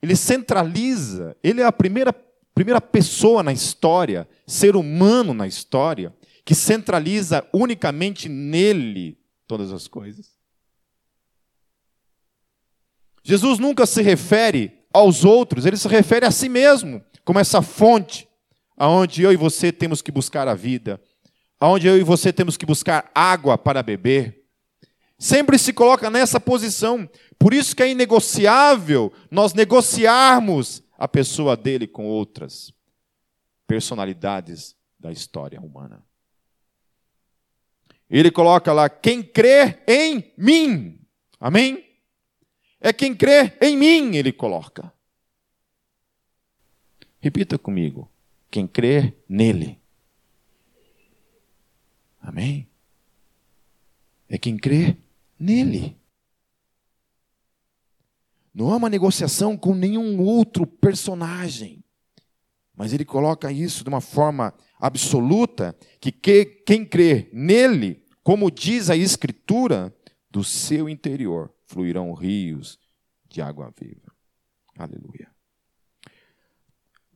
ele 0.00 0.16
centraliza, 0.16 1.36
ele 1.42 1.60
é 1.60 1.64
a 1.64 1.72
primeira, 1.72 2.12
primeira 2.54 2.80
pessoa 2.80 3.42
na 3.42 3.52
história, 3.52 4.28
ser 4.46 4.74
humano 4.74 5.34
na 5.34 5.46
história, 5.46 6.16
que 6.44 6.54
centraliza 6.54 7.46
unicamente 7.52 8.28
nele 8.28 9.18
todas 9.46 9.72
as 9.72 9.86
coisas. 9.86 10.38
Jesus 13.22 13.58
nunca 13.58 13.86
se 13.86 14.02
refere 14.02 14.84
aos 14.92 15.24
outros, 15.24 15.66
ele 15.66 15.76
se 15.76 15.88
refere 15.88 16.26
a 16.26 16.30
si 16.30 16.48
mesmo, 16.48 17.02
como 17.24 17.38
essa 17.38 17.62
fonte 17.62 18.28
aonde 18.76 19.22
eu 19.22 19.32
e 19.32 19.36
você 19.36 19.72
temos 19.72 20.02
que 20.02 20.12
buscar 20.12 20.46
a 20.46 20.54
vida, 20.54 21.00
aonde 21.58 21.86
eu 21.86 21.96
e 21.96 22.02
você 22.02 22.32
temos 22.32 22.56
que 22.56 22.66
buscar 22.66 23.10
água 23.14 23.56
para 23.56 23.82
beber. 23.82 24.44
Sempre 25.18 25.58
se 25.58 25.72
coloca 25.72 26.10
nessa 26.10 26.38
posição. 26.38 27.08
Por 27.38 27.54
isso 27.54 27.74
que 27.74 27.82
é 27.82 27.90
inegociável 27.90 29.12
nós 29.30 29.54
negociarmos 29.54 30.82
a 30.98 31.08
pessoa 31.08 31.56
dele 31.56 31.86
com 31.86 32.06
outras 32.06 32.72
personalidades 33.66 34.76
da 34.98 35.10
história 35.10 35.60
humana. 35.60 36.04
Ele 38.08 38.30
coloca 38.30 38.72
lá: 38.72 38.88
quem 38.88 39.22
crê 39.22 39.82
em 39.86 40.32
mim. 40.36 41.00
Amém? 41.40 41.84
É 42.80 42.92
quem 42.92 43.14
crê 43.14 43.56
em 43.60 43.76
mim, 43.76 44.16
ele 44.16 44.32
coloca. 44.32 44.92
Repita 47.20 47.58
comigo: 47.58 48.10
quem 48.50 48.66
crê 48.66 49.14
nele. 49.28 49.80
Amém? 52.20 52.68
é 54.34 54.38
quem 54.38 54.56
crê 54.56 54.96
nele. 55.38 55.96
Não 58.52 58.72
há 58.72 58.76
uma 58.76 58.90
negociação 58.90 59.56
com 59.56 59.74
nenhum 59.74 60.20
outro 60.20 60.66
personagem. 60.66 61.84
Mas 62.74 62.92
ele 62.92 63.04
coloca 63.04 63.52
isso 63.52 63.84
de 63.84 63.88
uma 63.88 64.00
forma 64.00 64.52
absoluta, 64.84 65.74
que 65.98 66.12
quem 66.12 66.84
crê 66.84 67.30
nele, 67.32 68.04
como 68.22 68.50
diz 68.50 68.90
a 68.90 68.96
Escritura, 68.96 69.96
do 70.30 70.44
seu 70.44 70.90
interior 70.90 71.50
fluirão 71.64 72.12
rios 72.12 72.78
de 73.26 73.40
água 73.40 73.72
viva. 73.80 74.12
Aleluia. 74.76 75.30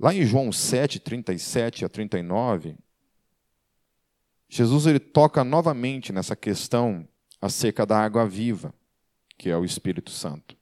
Lá 0.01 0.14
em 0.14 0.25
João 0.25 0.51
7, 0.51 0.99
37 0.99 1.85
a 1.85 1.91
39, 1.91 2.75
Jesus 4.49 4.87
ele 4.87 4.99
toca 4.99 5.45
novamente 5.45 6.11
nessa 6.11 6.35
questão 6.35 7.07
acerca 7.39 7.85
da 7.85 7.99
água 7.99 8.27
viva, 8.27 8.73
que 9.37 9.51
é 9.51 9.57
o 9.59 9.64
Espírito 9.64 10.11
Santo. 10.11 10.57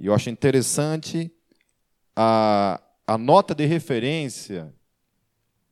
E 0.00 0.06
eu 0.06 0.14
acho 0.14 0.30
interessante 0.30 1.30
a, 2.16 2.82
a 3.06 3.18
nota 3.18 3.54
de 3.54 3.64
referência 3.64 4.72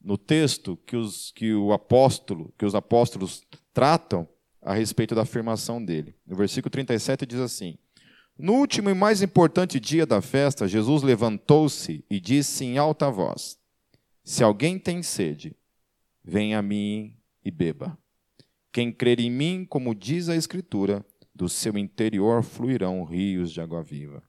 no 0.03 0.17
texto 0.17 0.77
que 0.87 0.97
os, 0.97 1.31
que 1.33 1.53
o 1.53 1.73
apóstolo, 1.73 2.53
que 2.59 2.65
os 2.65 2.75
apóstolos 2.75 3.43
tratam 3.73 4.29
a 4.63 4.75
respeito 4.75 5.15
da 5.15 5.23
afirmação 5.23 5.83
dele. 5.85 6.15
No 6.27 6.37
versículo 6.37 6.71
37 6.71 7.27
diz 7.27 7.41
assim: 7.41 7.77
No 8.39 8.55
último 8.55 8.91
e 8.91 8.95
mais 8.95 9.23
importante 9.23 9.79
dia 9.79 10.07
da 10.07 10.21
festa, 10.21 10.67
Jesus 10.67 11.03
levantou-se 11.03 12.05
e 12.11 12.21
disse 12.21 12.65
em 12.65 12.79
alta 12.79 13.11
voz: 13.11 13.59
Se 14.25 14.43
alguém 14.43 14.79
tem 14.79 15.03
sede, 15.03 15.57
venha 16.25 16.59
a 16.59 16.63
mim 16.63 17.17
e 17.45 17.51
beba. 17.51 17.97
Quem 18.73 18.93
crer 18.93 19.19
em 19.19 19.31
mim, 19.31 19.67
como 19.69 19.95
diz 19.95 20.29
a 20.29 20.37
Escritura, 20.37 21.05
do 21.35 21.49
seu 21.49 21.77
interior 21.77 22.43
fluirão 22.43 23.03
rios 23.03 23.51
de 23.51 23.61
água 23.61 23.83
viva. 23.83 24.23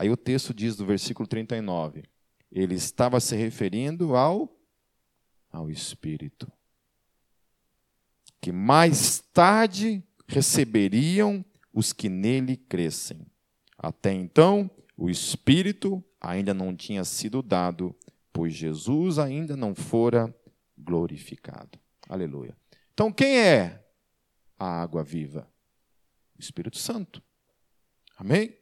Aí 0.00 0.08
o 0.08 0.16
texto 0.16 0.54
diz 0.54 0.76
do 0.76 0.86
versículo 0.86 1.26
39, 1.26 2.04
ele 2.52 2.76
estava 2.76 3.18
se 3.18 3.34
referindo 3.34 4.14
ao 4.14 4.56
ao 5.50 5.68
Espírito 5.68 6.52
que 8.40 8.52
mais 8.52 9.18
tarde 9.32 10.00
receberiam 10.28 11.44
os 11.74 11.92
que 11.92 12.08
nele 12.08 12.56
crescem. 12.56 13.26
Até 13.76 14.12
então, 14.12 14.70
o 14.96 15.10
Espírito 15.10 16.04
ainda 16.20 16.54
não 16.54 16.76
tinha 16.76 17.02
sido 17.02 17.42
dado, 17.42 17.92
pois 18.32 18.54
Jesus 18.54 19.18
ainda 19.18 19.56
não 19.56 19.74
fora 19.74 20.32
glorificado. 20.76 21.76
Aleluia. 22.08 22.56
Então, 22.94 23.10
quem 23.10 23.36
é 23.36 23.84
a 24.56 24.80
água 24.80 25.02
viva? 25.02 25.50
O 26.36 26.40
Espírito 26.40 26.78
Santo. 26.78 27.20
Amém? 28.16 28.57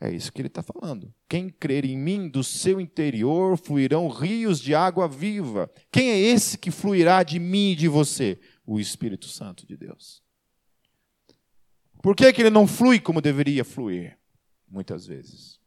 É 0.00 0.10
isso 0.10 0.32
que 0.32 0.40
ele 0.40 0.48
está 0.48 0.62
falando. 0.62 1.12
Quem 1.28 1.48
crer 1.48 1.84
em 1.84 1.98
mim, 1.98 2.28
do 2.28 2.44
seu 2.44 2.80
interior 2.80 3.56
fluirão 3.56 4.08
rios 4.08 4.60
de 4.60 4.74
água 4.74 5.08
viva. 5.08 5.68
Quem 5.90 6.10
é 6.10 6.18
esse 6.18 6.56
que 6.56 6.70
fluirá 6.70 7.22
de 7.22 7.40
mim 7.40 7.72
e 7.72 7.76
de 7.76 7.88
você? 7.88 8.38
o 8.68 8.78
Espírito 8.78 9.26
Santo 9.26 9.66
de 9.66 9.78
Deus. 9.78 10.22
Por 12.02 12.14
que, 12.14 12.30
que 12.34 12.42
ele 12.42 12.50
não 12.50 12.66
flui 12.66 13.00
como 13.00 13.22
deveria 13.22 13.64
fluir? 13.64 14.18
Muitas 14.68 15.06
vezes. 15.06 15.58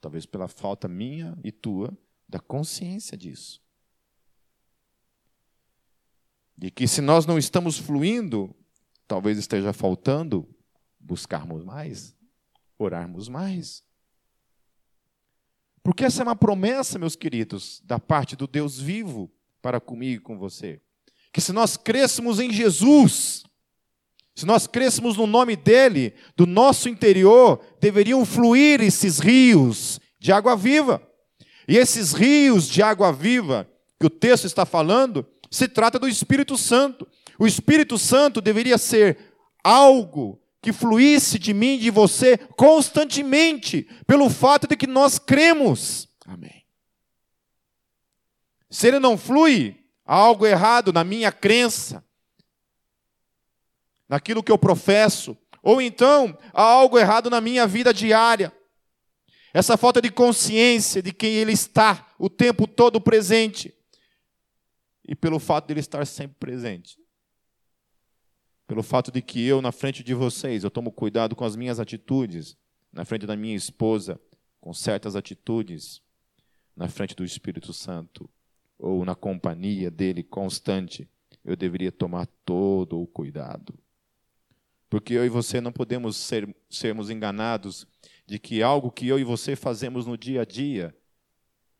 Talvez 0.00 0.24
pela 0.24 0.46
falta 0.46 0.86
minha 0.86 1.36
e 1.42 1.50
tua 1.50 1.92
da 2.28 2.38
consciência 2.38 3.18
disso. 3.18 3.60
De 6.56 6.70
que 6.70 6.86
se 6.86 7.00
nós 7.00 7.26
não 7.26 7.36
estamos 7.36 7.76
fluindo, 7.76 8.54
talvez 9.08 9.36
esteja 9.36 9.72
faltando 9.72 10.48
buscarmos 11.00 11.64
mais, 11.64 12.16
orarmos 12.82 13.28
mais. 13.28 13.82
Porque 15.82 16.04
essa 16.04 16.22
é 16.22 16.24
uma 16.24 16.36
promessa, 16.36 16.98
meus 16.98 17.16
queridos, 17.16 17.82
da 17.84 17.98
parte 17.98 18.36
do 18.36 18.46
Deus 18.46 18.78
vivo 18.78 19.30
para 19.60 19.80
comigo 19.80 20.20
e 20.20 20.24
com 20.24 20.38
você 20.38 20.80
que 21.32 21.40
se 21.40 21.52
nós 21.52 21.76
crescemos 21.76 22.38
em 22.38 22.52
Jesus, 22.52 23.42
se 24.34 24.44
nós 24.44 24.66
crescemos 24.66 25.16
no 25.16 25.26
nome 25.26 25.56
dele, 25.56 26.12
do 26.36 26.46
nosso 26.46 26.88
interior 26.88 27.64
deveriam 27.80 28.24
fluir 28.24 28.82
esses 28.82 29.18
rios 29.18 29.98
de 30.20 30.30
água 30.30 30.54
viva. 30.54 31.02
E 31.66 31.78
esses 31.78 32.12
rios 32.12 32.68
de 32.68 32.82
água 32.82 33.12
viva 33.12 33.66
que 33.98 34.06
o 34.06 34.10
texto 34.10 34.44
está 34.44 34.66
falando, 34.66 35.26
se 35.50 35.66
trata 35.66 35.98
do 35.98 36.08
Espírito 36.08 36.58
Santo. 36.58 37.08
O 37.38 37.46
Espírito 37.46 37.96
Santo 37.96 38.40
deveria 38.40 38.76
ser 38.76 39.16
algo 39.64 40.41
que 40.62 40.72
fluísse 40.72 41.38
de 41.38 41.52
mim 41.52 41.74
e 41.74 41.80
de 41.80 41.90
você 41.90 42.38
constantemente, 42.38 43.82
pelo 44.06 44.30
fato 44.30 44.66
de 44.66 44.76
que 44.76 44.86
nós 44.86 45.18
cremos. 45.18 46.08
Amém. 46.24 46.64
Se 48.70 48.86
ele 48.86 48.98
não 48.98 49.18
flui, 49.18 49.82
Há 50.04 50.16
algo 50.16 50.46
errado 50.46 50.92
na 50.92 51.04
minha 51.04 51.30
crença, 51.30 52.04
naquilo 54.08 54.42
que 54.42 54.50
eu 54.50 54.58
professo, 54.58 55.36
ou 55.62 55.80
então 55.80 56.36
há 56.52 56.62
algo 56.62 56.98
errado 56.98 57.30
na 57.30 57.40
minha 57.40 57.66
vida 57.66 57.94
diária. 57.94 58.52
Essa 59.54 59.76
falta 59.76 60.02
de 60.02 60.10
consciência 60.10 61.02
de 61.02 61.12
quem 61.12 61.34
Ele 61.34 61.52
está 61.52 62.12
o 62.18 62.28
tempo 62.28 62.66
todo 62.66 63.00
presente, 63.00 63.72
e 65.06 65.14
pelo 65.14 65.38
fato 65.38 65.66
de 65.66 65.74
Ele 65.74 65.80
estar 65.80 66.06
sempre 66.06 66.36
presente, 66.38 66.98
pelo 68.72 68.82
fato 68.82 69.12
de 69.12 69.20
que 69.20 69.46
eu, 69.46 69.60
na 69.60 69.70
frente 69.70 70.02
de 70.02 70.14
vocês, 70.14 70.64
eu 70.64 70.70
tomo 70.70 70.90
cuidado 70.90 71.36
com 71.36 71.44
as 71.44 71.54
minhas 71.54 71.78
atitudes, 71.78 72.56
na 72.90 73.04
frente 73.04 73.26
da 73.26 73.36
minha 73.36 73.54
esposa, 73.54 74.18
com 74.62 74.72
certas 74.72 75.14
atitudes, 75.14 76.00
na 76.74 76.88
frente 76.88 77.14
do 77.14 77.22
Espírito 77.22 77.70
Santo, 77.74 78.30
ou 78.78 79.04
na 79.04 79.14
companhia 79.14 79.90
dele 79.90 80.22
constante, 80.22 81.06
eu 81.44 81.54
deveria 81.54 81.92
tomar 81.92 82.24
todo 82.46 82.98
o 82.98 83.06
cuidado. 83.06 83.74
Porque 84.88 85.12
eu 85.12 85.26
e 85.26 85.28
você 85.28 85.60
não 85.60 85.70
podemos 85.70 86.16
ser, 86.16 86.48
sermos 86.70 87.10
enganados 87.10 87.86
de 88.26 88.38
que 88.38 88.62
algo 88.62 88.90
que 88.90 89.06
eu 89.06 89.18
e 89.18 89.22
você 89.22 89.54
fazemos 89.54 90.06
no 90.06 90.16
dia 90.16 90.40
a 90.40 90.44
dia 90.46 90.96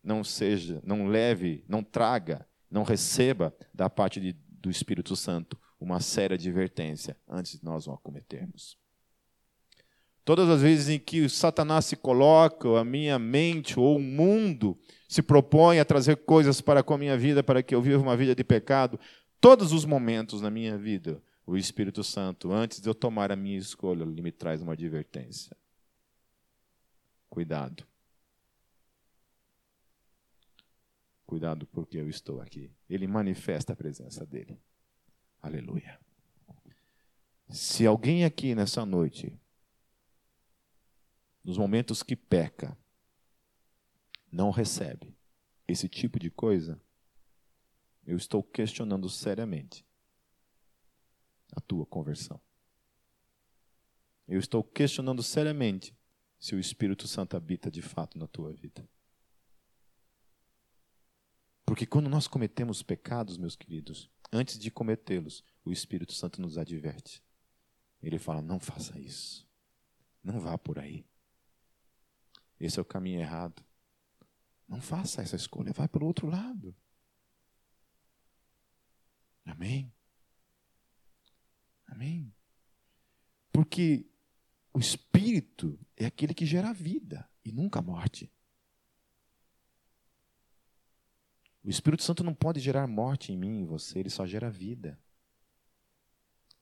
não 0.04 0.22
seja, 0.22 0.78
não 0.84 1.06
leve, 1.06 1.64
não 1.66 1.82
traga, 1.82 2.46
não 2.70 2.82
receba 2.82 3.56
da 3.72 3.88
parte 3.88 4.20
de, 4.20 4.34
do 4.34 4.68
Espírito 4.68 5.16
Santo 5.16 5.58
uma 5.82 6.00
séria 6.00 6.34
advertência 6.34 7.16
antes 7.28 7.58
de 7.58 7.64
nós 7.64 7.86
o 7.86 7.96
cometermos. 7.98 8.78
Todas 10.24 10.48
as 10.48 10.62
vezes 10.62 10.88
em 10.88 11.00
que 11.00 11.28
Satanás 11.28 11.86
se 11.86 11.96
coloca, 11.96 12.78
a 12.78 12.84
minha 12.84 13.18
mente 13.18 13.78
ou 13.78 13.96
o 13.96 14.00
mundo 14.00 14.78
se 15.08 15.20
propõe 15.20 15.80
a 15.80 15.84
trazer 15.84 16.16
coisas 16.18 16.60
para 16.60 16.82
com 16.82 16.94
a 16.94 16.98
minha 16.98 17.18
vida, 17.18 17.42
para 17.42 17.62
que 17.62 17.74
eu 17.74 17.82
viva 17.82 18.00
uma 18.00 18.16
vida 18.16 18.34
de 18.34 18.44
pecado, 18.44 19.00
todos 19.40 19.72
os 19.72 19.84
momentos 19.84 20.40
na 20.40 20.48
minha 20.48 20.78
vida, 20.78 21.20
o 21.44 21.56
Espírito 21.56 22.04
Santo, 22.04 22.52
antes 22.52 22.80
de 22.80 22.88
eu 22.88 22.94
tomar 22.94 23.32
a 23.32 23.36
minha 23.36 23.58
escolha, 23.58 24.04
ele 24.04 24.22
me 24.22 24.30
traz 24.30 24.62
uma 24.62 24.74
advertência. 24.74 25.56
Cuidado. 27.28 27.84
Cuidado 31.26 31.66
porque 31.66 31.98
eu 31.98 32.08
estou 32.08 32.40
aqui. 32.40 32.70
Ele 32.88 33.08
manifesta 33.08 33.72
a 33.72 33.76
presença 33.76 34.24
dele. 34.24 34.60
Aleluia. 35.42 36.00
Se 37.48 37.84
alguém 37.84 38.24
aqui 38.24 38.54
nessa 38.54 38.86
noite 38.86 39.36
nos 41.42 41.58
momentos 41.58 42.00
que 42.02 42.14
peca, 42.14 42.78
não 44.30 44.50
recebe 44.50 45.14
esse 45.66 45.88
tipo 45.88 46.18
de 46.20 46.30
coisa, 46.30 46.80
eu 48.06 48.16
estou 48.16 48.42
questionando 48.42 49.08
seriamente 49.08 49.84
a 51.54 51.60
tua 51.60 51.84
conversão. 51.84 52.40
Eu 54.28 54.38
estou 54.38 54.62
questionando 54.62 55.22
seriamente 55.24 55.94
se 56.38 56.54
o 56.54 56.60
Espírito 56.60 57.08
Santo 57.08 57.36
habita 57.36 57.68
de 57.68 57.82
fato 57.82 58.16
na 58.16 58.28
tua 58.28 58.52
vida. 58.52 58.88
Porque 61.66 61.84
quando 61.84 62.08
nós 62.08 62.28
cometemos 62.28 62.82
pecados, 62.82 63.36
meus 63.36 63.56
queridos, 63.56 64.10
antes 64.32 64.58
de 64.58 64.70
cometê-los, 64.70 65.44
o 65.64 65.70
Espírito 65.70 66.12
Santo 66.12 66.40
nos 66.40 66.56
adverte. 66.56 67.22
Ele 68.02 68.18
fala: 68.18 68.40
não 68.40 68.58
faça 68.58 68.98
isso. 68.98 69.46
Não 70.24 70.40
vá 70.40 70.56
por 70.56 70.78
aí. 70.78 71.04
Esse 72.58 72.78
é 72.78 72.82
o 72.82 72.84
caminho 72.84 73.20
errado. 73.20 73.62
Não 74.68 74.80
faça 74.80 75.20
essa 75.20 75.36
escolha, 75.36 75.72
vai 75.72 75.86
para 75.86 76.02
o 76.02 76.06
outro 76.06 76.28
lado. 76.28 76.74
Amém? 79.44 79.92
Amém? 81.86 82.32
Porque 83.52 84.06
o 84.72 84.78
Espírito 84.78 85.78
é 85.96 86.06
aquele 86.06 86.32
que 86.32 86.46
gera 86.46 86.72
vida 86.72 87.28
e 87.44 87.52
nunca 87.52 87.82
morte. 87.82 88.32
O 91.64 91.70
Espírito 91.70 92.02
Santo 92.02 92.24
não 92.24 92.34
pode 92.34 92.58
gerar 92.60 92.86
morte 92.86 93.32
em 93.32 93.36
mim 93.36 93.58
e 93.58 93.60
em 93.60 93.64
você, 93.64 94.00
ele 94.00 94.10
só 94.10 94.26
gera 94.26 94.50
vida. 94.50 94.98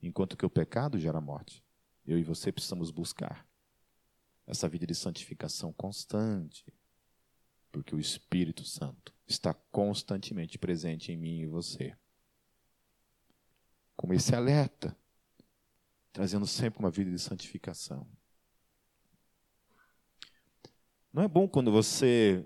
Enquanto 0.02 0.36
que 0.36 0.44
o 0.44 0.50
pecado 0.50 0.98
gera 0.98 1.20
morte. 1.20 1.64
Eu 2.06 2.18
e 2.18 2.22
você 2.22 2.52
precisamos 2.52 2.90
buscar 2.90 3.46
essa 4.46 4.68
vida 4.68 4.86
de 4.86 4.94
santificação 4.94 5.72
constante, 5.72 6.72
porque 7.70 7.94
o 7.94 8.00
Espírito 8.00 8.64
Santo 8.64 9.14
está 9.26 9.54
constantemente 9.54 10.58
presente 10.58 11.12
em 11.12 11.16
mim 11.16 11.40
e 11.40 11.46
você. 11.46 11.96
Como 13.96 14.12
esse 14.12 14.34
alerta, 14.34 14.96
trazendo 16.12 16.46
sempre 16.46 16.80
uma 16.80 16.90
vida 16.90 17.10
de 17.10 17.18
santificação. 17.18 18.06
Não 21.12 21.22
é 21.22 21.28
bom 21.28 21.48
quando 21.48 21.70
você 21.70 22.44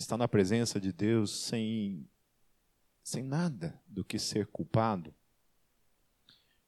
está 0.00 0.16
na 0.16 0.26
presença 0.26 0.80
de 0.80 0.92
Deus 0.92 1.30
sem, 1.30 2.08
sem 3.02 3.22
nada 3.22 3.78
do 3.86 4.02
que 4.02 4.18
ser 4.18 4.46
culpado? 4.46 5.14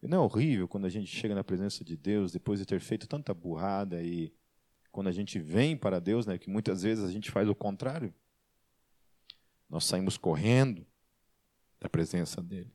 E 0.02 0.06
não 0.06 0.18
é 0.18 0.20
horrível 0.20 0.68
quando 0.68 0.84
a 0.84 0.90
gente 0.90 1.06
chega 1.06 1.34
na 1.34 1.42
presença 1.42 1.84
de 1.84 1.96
Deus 1.96 2.32
depois 2.32 2.58
de 2.58 2.66
ter 2.66 2.80
feito 2.80 3.06
tanta 3.06 3.32
burrada 3.32 4.02
e 4.02 4.34
quando 4.90 5.06
a 5.06 5.12
gente 5.12 5.38
vem 5.38 5.76
para 5.76 5.98
Deus, 5.98 6.26
né, 6.26 6.36
que 6.36 6.50
muitas 6.50 6.82
vezes 6.82 7.04
a 7.04 7.10
gente 7.10 7.30
faz 7.30 7.48
o 7.48 7.54
contrário. 7.54 8.12
Nós 9.70 9.84
saímos 9.86 10.18
correndo 10.18 10.86
da 11.80 11.88
presença 11.88 12.42
dele. 12.42 12.72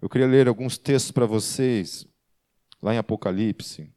Eu 0.00 0.08
queria 0.08 0.26
ler 0.26 0.48
alguns 0.48 0.78
textos 0.78 1.10
para 1.10 1.26
vocês, 1.26 2.06
lá 2.80 2.94
em 2.94 2.98
Apocalipse. 2.98 3.92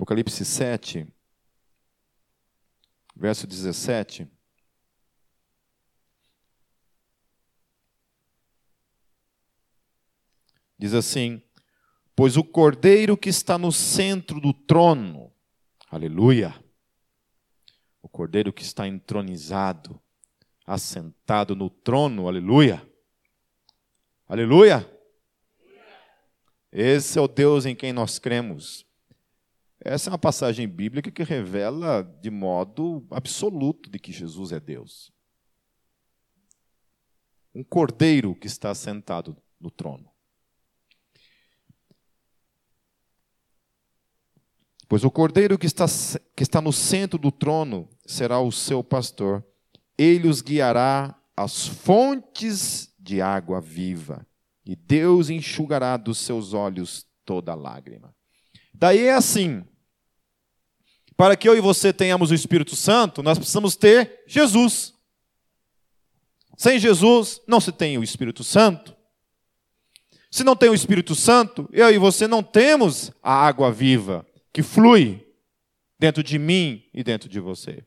Apocalipse 0.00 0.46
7, 0.46 1.06
verso 3.14 3.46
17. 3.46 4.26
Diz 10.78 10.94
assim: 10.94 11.42
Pois 12.16 12.38
o 12.38 12.42
cordeiro 12.42 13.14
que 13.14 13.28
está 13.28 13.58
no 13.58 13.70
centro 13.70 14.40
do 14.40 14.54
trono, 14.54 15.30
aleluia, 15.90 16.54
o 18.00 18.08
cordeiro 18.08 18.54
que 18.54 18.62
está 18.62 18.88
entronizado, 18.88 20.00
assentado 20.66 21.54
no 21.54 21.68
trono, 21.68 22.26
aleluia, 22.26 22.82
aleluia. 24.26 24.90
Esse 26.72 27.18
é 27.18 27.20
o 27.20 27.28
Deus 27.28 27.66
em 27.66 27.76
quem 27.76 27.92
nós 27.92 28.18
cremos. 28.18 28.88
Essa 29.82 30.10
é 30.10 30.12
uma 30.12 30.18
passagem 30.18 30.68
bíblica 30.68 31.10
que 31.10 31.22
revela 31.22 32.02
de 32.20 32.30
modo 32.30 33.06
absoluto 33.10 33.88
de 33.90 33.98
que 33.98 34.12
Jesus 34.12 34.52
é 34.52 34.60
Deus. 34.60 35.10
Um 37.54 37.64
cordeiro 37.64 38.34
que 38.34 38.46
está 38.46 38.74
sentado 38.74 39.36
no 39.58 39.70
trono. 39.70 40.10
Pois 44.86 45.04
o 45.04 45.10
cordeiro 45.10 45.56
que 45.56 45.66
está, 45.66 45.86
que 46.36 46.42
está 46.42 46.60
no 46.60 46.72
centro 46.72 47.18
do 47.18 47.30
trono 47.30 47.88
será 48.04 48.40
o 48.40 48.50
seu 48.50 48.84
pastor. 48.84 49.44
Ele 49.96 50.28
os 50.28 50.42
guiará 50.42 51.16
às 51.36 51.66
fontes 51.66 52.92
de 52.98 53.22
água 53.22 53.60
viva, 53.60 54.26
e 54.66 54.76
Deus 54.76 55.30
enxugará 55.30 55.96
dos 55.96 56.18
seus 56.18 56.52
olhos 56.52 57.06
toda 57.24 57.54
lágrima. 57.54 58.14
Daí 58.74 59.06
é 59.06 59.14
assim: 59.14 59.64
para 61.20 61.36
que 61.36 61.46
eu 61.46 61.54
e 61.54 61.60
você 61.60 61.92
tenhamos 61.92 62.30
o 62.30 62.34
Espírito 62.34 62.74
Santo, 62.74 63.22
nós 63.22 63.36
precisamos 63.36 63.76
ter 63.76 64.22
Jesus. 64.26 64.94
Sem 66.56 66.78
Jesus, 66.78 67.42
não 67.46 67.60
se 67.60 67.70
tem 67.72 67.98
o 67.98 68.02
Espírito 68.02 68.42
Santo. 68.42 68.96
Se 70.30 70.42
não 70.42 70.56
tem 70.56 70.70
o 70.70 70.74
Espírito 70.74 71.14
Santo, 71.14 71.68
eu 71.74 71.90
e 71.90 71.98
você 71.98 72.26
não 72.26 72.42
temos 72.42 73.12
a 73.22 73.34
água 73.34 73.70
viva 73.70 74.26
que 74.50 74.62
flui 74.62 75.22
dentro 75.98 76.22
de 76.22 76.38
mim 76.38 76.84
e 76.94 77.04
dentro 77.04 77.28
de 77.28 77.38
você. 77.38 77.84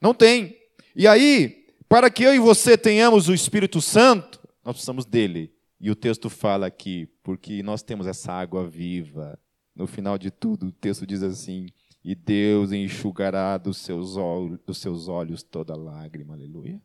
Não 0.00 0.14
tem. 0.14 0.56
E 0.96 1.06
aí, 1.06 1.66
para 1.86 2.08
que 2.08 2.22
eu 2.22 2.34
e 2.34 2.38
você 2.38 2.78
tenhamos 2.78 3.28
o 3.28 3.34
Espírito 3.34 3.82
Santo, 3.82 4.40
nós 4.64 4.72
precisamos 4.72 5.04
dele. 5.04 5.52
E 5.78 5.90
o 5.90 5.94
texto 5.94 6.30
fala 6.30 6.66
aqui, 6.66 7.10
porque 7.22 7.62
nós 7.62 7.82
temos 7.82 8.06
essa 8.06 8.32
água 8.32 8.66
viva. 8.66 9.38
No 9.78 9.86
final 9.86 10.18
de 10.18 10.28
tudo, 10.28 10.66
o 10.66 10.72
texto 10.72 11.06
diz 11.06 11.22
assim: 11.22 11.68
E 12.02 12.12
Deus 12.12 12.72
enxugará 12.72 13.56
dos 13.56 13.76
seus 13.78 14.16
olhos, 14.16 14.58
dos 14.66 14.78
seus 14.78 15.06
olhos 15.06 15.44
toda 15.44 15.76
lágrima. 15.76 16.34
Aleluia. 16.34 16.82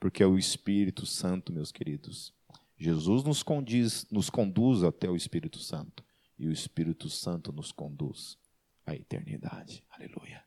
Porque 0.00 0.20
é 0.20 0.26
o 0.26 0.36
Espírito 0.36 1.06
Santo, 1.06 1.52
meus 1.52 1.70
queridos. 1.70 2.34
Jesus 2.76 3.22
nos 3.22 3.44
conduz, 3.44 4.04
nos 4.10 4.28
conduz 4.28 4.82
até 4.82 5.08
o 5.08 5.14
Espírito 5.14 5.60
Santo 5.60 6.04
e 6.36 6.48
o 6.48 6.52
Espírito 6.52 7.08
Santo 7.08 7.52
nos 7.52 7.70
conduz 7.70 8.36
à 8.84 8.96
eternidade. 8.96 9.84
Aleluia. 9.88 10.42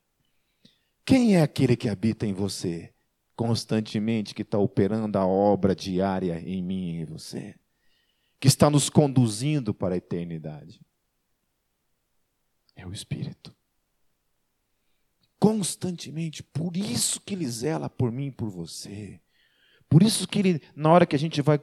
Quem 1.06 1.38
é 1.38 1.42
aquele 1.42 1.78
que 1.78 1.88
habita 1.88 2.28
em 2.28 2.34
você 2.34 2.94
constantemente, 3.34 4.36
que 4.36 4.42
está 4.42 4.58
operando 4.58 5.18
a 5.18 5.26
obra 5.26 5.74
diária 5.74 6.42
em 6.42 6.62
mim 6.62 6.96
e 6.96 7.02
em 7.02 7.06
você? 7.06 7.56
Que 8.42 8.50
está 8.50 8.70
nos 8.70 8.90
conduzindo 8.90 9.74
para 9.74 9.96
a 9.96 9.98
eternidade? 9.98 10.82
É 12.78 12.86
o 12.86 12.94
Espírito. 12.94 13.54
Constantemente, 15.40 16.44
por 16.44 16.78
isso 16.78 17.20
que 17.20 17.34
ele 17.34 17.48
zela 17.48 17.90
por 17.90 18.12
mim 18.12 18.28
e 18.28 18.32
por 18.32 18.50
você. 18.50 19.20
Por 19.90 20.04
isso 20.04 20.28
que 20.28 20.40
ele, 20.40 20.62
na 20.76 20.92
hora 20.92 21.06
que 21.06 21.16
a 21.16 21.20
gente 21.20 21.42
vai 21.42 21.60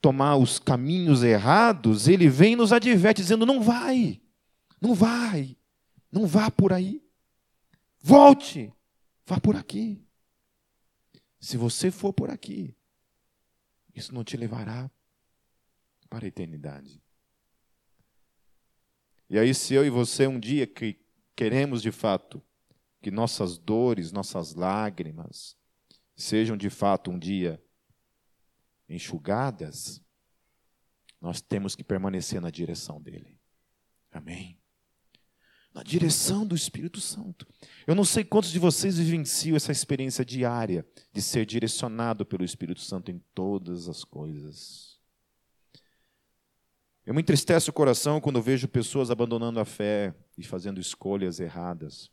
tomar 0.00 0.36
os 0.36 0.58
caminhos 0.58 1.22
errados, 1.22 2.08
ele 2.08 2.28
vem 2.28 2.54
e 2.54 2.56
nos 2.56 2.72
adverte, 2.72 3.20
dizendo: 3.22 3.44
não 3.44 3.62
vai, 3.62 4.20
não 4.80 4.94
vai, 4.94 5.56
não 6.10 6.26
vá 6.26 6.50
por 6.50 6.72
aí. 6.72 7.02
Volte, 8.00 8.72
vá 9.26 9.38
por 9.38 9.56
aqui. 9.56 10.02
Se 11.38 11.58
você 11.58 11.90
for 11.90 12.12
por 12.12 12.30
aqui, 12.30 12.74
isso 13.94 14.14
não 14.14 14.24
te 14.24 14.36
levará 14.36 14.90
para 16.08 16.24
a 16.24 16.28
eternidade. 16.28 17.03
E 19.34 19.38
aí, 19.40 19.52
se 19.52 19.74
eu 19.74 19.84
e 19.84 19.90
você 19.90 20.28
um 20.28 20.38
dia 20.38 20.64
que 20.64 20.96
queremos 21.34 21.82
de 21.82 21.90
fato 21.90 22.40
que 23.02 23.10
nossas 23.10 23.58
dores, 23.58 24.12
nossas 24.12 24.54
lágrimas 24.54 25.56
sejam 26.14 26.56
de 26.56 26.70
fato 26.70 27.10
um 27.10 27.18
dia 27.18 27.60
enxugadas, 28.88 30.00
nós 31.20 31.40
temos 31.40 31.74
que 31.74 31.82
permanecer 31.82 32.40
na 32.40 32.48
direção 32.48 33.02
dele. 33.02 33.36
Amém? 34.12 34.56
Na 35.74 35.82
direção 35.82 36.46
do 36.46 36.54
Espírito 36.54 37.00
Santo. 37.00 37.44
Eu 37.88 37.96
não 37.96 38.04
sei 38.04 38.22
quantos 38.22 38.52
de 38.52 38.60
vocês 38.60 38.98
vivenciam 38.98 39.56
essa 39.56 39.72
experiência 39.72 40.24
diária 40.24 40.86
de 41.12 41.20
ser 41.20 41.44
direcionado 41.44 42.24
pelo 42.24 42.44
Espírito 42.44 42.82
Santo 42.82 43.10
em 43.10 43.18
todas 43.34 43.88
as 43.88 44.04
coisas. 44.04 44.93
Eu 47.06 47.12
me 47.12 47.20
entristece 47.20 47.68
o 47.68 47.72
coração 47.72 48.20
quando 48.20 48.40
vejo 48.40 48.66
pessoas 48.66 49.10
abandonando 49.10 49.60
a 49.60 49.64
fé 49.64 50.14
e 50.38 50.42
fazendo 50.42 50.80
escolhas 50.80 51.38
erradas. 51.38 52.10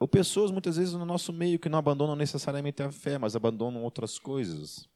Ou 0.00 0.08
pessoas, 0.08 0.50
muitas 0.50 0.76
vezes, 0.76 0.94
no 0.94 1.06
nosso 1.06 1.32
meio 1.32 1.58
que 1.58 1.68
não 1.68 1.78
abandonam 1.78 2.16
necessariamente 2.16 2.82
a 2.82 2.90
fé, 2.90 3.18
mas 3.18 3.36
abandonam 3.36 3.82
outras 3.82 4.18
coisas. 4.18 4.88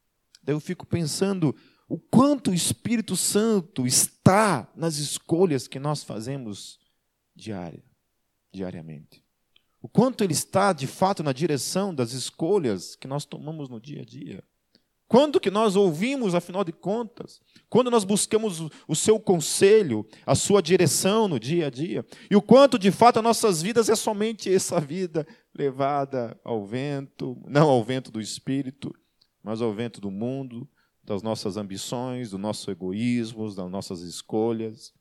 Daí 0.43 0.55
eu 0.55 0.61
fico 0.61 0.87
pensando 0.87 1.55
o 1.89 1.99
quanto 1.99 2.51
o 2.51 2.55
Espírito 2.55 3.17
Santo 3.17 3.87
está 3.87 4.71
nas 4.75 4.97
escolhas 4.97 5.67
que 5.67 5.79
nós 5.79 6.03
fazemos 6.03 6.79
diária, 7.35 7.83
diariamente. 8.53 9.25
O 9.83 9.89
quanto 9.89 10.23
ele 10.23 10.35
está, 10.35 10.73
de 10.73 10.87
fato, 10.87 11.23
na 11.23 11.33
direção 11.33 11.95
das 11.95 12.13
escolhas 12.13 12.95
que 12.95 13.09
nós 13.09 13.25
tomamos 13.25 13.69
no 13.69 13.81
dia 13.81 14.03
a 14.03 14.05
dia. 14.05 14.45
Quando 15.11 15.41
que 15.41 15.51
nós 15.51 15.75
ouvimos, 15.75 16.37
afinal 16.37 16.63
de 16.63 16.71
contas? 16.71 17.41
Quando 17.69 17.91
nós 17.91 18.05
buscamos 18.05 18.61
o 18.87 18.95
seu 18.95 19.19
conselho, 19.19 20.07
a 20.25 20.37
sua 20.37 20.63
direção 20.63 21.27
no 21.27 21.41
dia 21.41 21.67
a 21.67 21.71
dia? 21.71 22.07
E 22.31 22.37
o 22.37 22.41
quanto, 22.41 22.79
de 22.79 22.93
fato, 22.93 23.17
as 23.17 23.25
nossas 23.25 23.61
vidas 23.61 23.89
é 23.89 23.97
somente 23.97 24.55
essa 24.55 24.81
vida 24.81 25.27
levada 25.53 26.39
ao 26.45 26.65
vento, 26.65 27.37
não 27.49 27.69
ao 27.69 27.83
vento 27.83 28.13
do 28.13 28.21
espírito, 28.21 28.95
mas 29.43 29.61
ao 29.61 29.75
vento 29.75 30.01
do 30.01 30.13
mundo, 30.13 30.71
das 31.03 31.25
nossas 31.25 31.57
ambições, 31.57 32.31
do 32.31 32.39
nosso 32.39 32.71
egoísmo, 32.71 33.53
das 33.53 33.69
nossas 33.69 34.03
escolhas, 34.03 34.95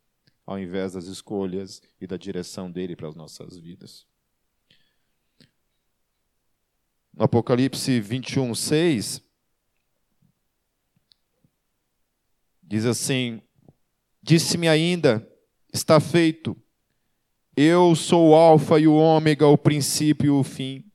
ao 0.43 0.57
invés 0.57 0.93
das 0.93 1.05
escolhas 1.05 1.83
e 2.01 2.07
da 2.07 2.17
direção 2.17 2.71
dele 2.71 2.95
para 2.95 3.09
as 3.09 3.13
nossas 3.15 3.59
vidas. 3.59 4.07
No 7.13 7.25
Apocalipse 7.25 7.99
21, 7.99 8.55
6 8.55 9.28
Diz 12.69 12.85
assim: 12.85 13.41
Disse-me 14.21 14.69
ainda, 14.69 15.27
está 15.73 15.99
feito. 15.99 16.55
Eu 17.57 17.95
sou 17.95 18.29
o 18.29 18.35
Alfa 18.35 18.79
e 18.79 18.87
o 18.87 18.93
Ômega, 18.93 19.47
o 19.47 19.57
princípio 19.57 20.27
e 20.27 20.29
o 20.29 20.43
fim. 20.43 20.85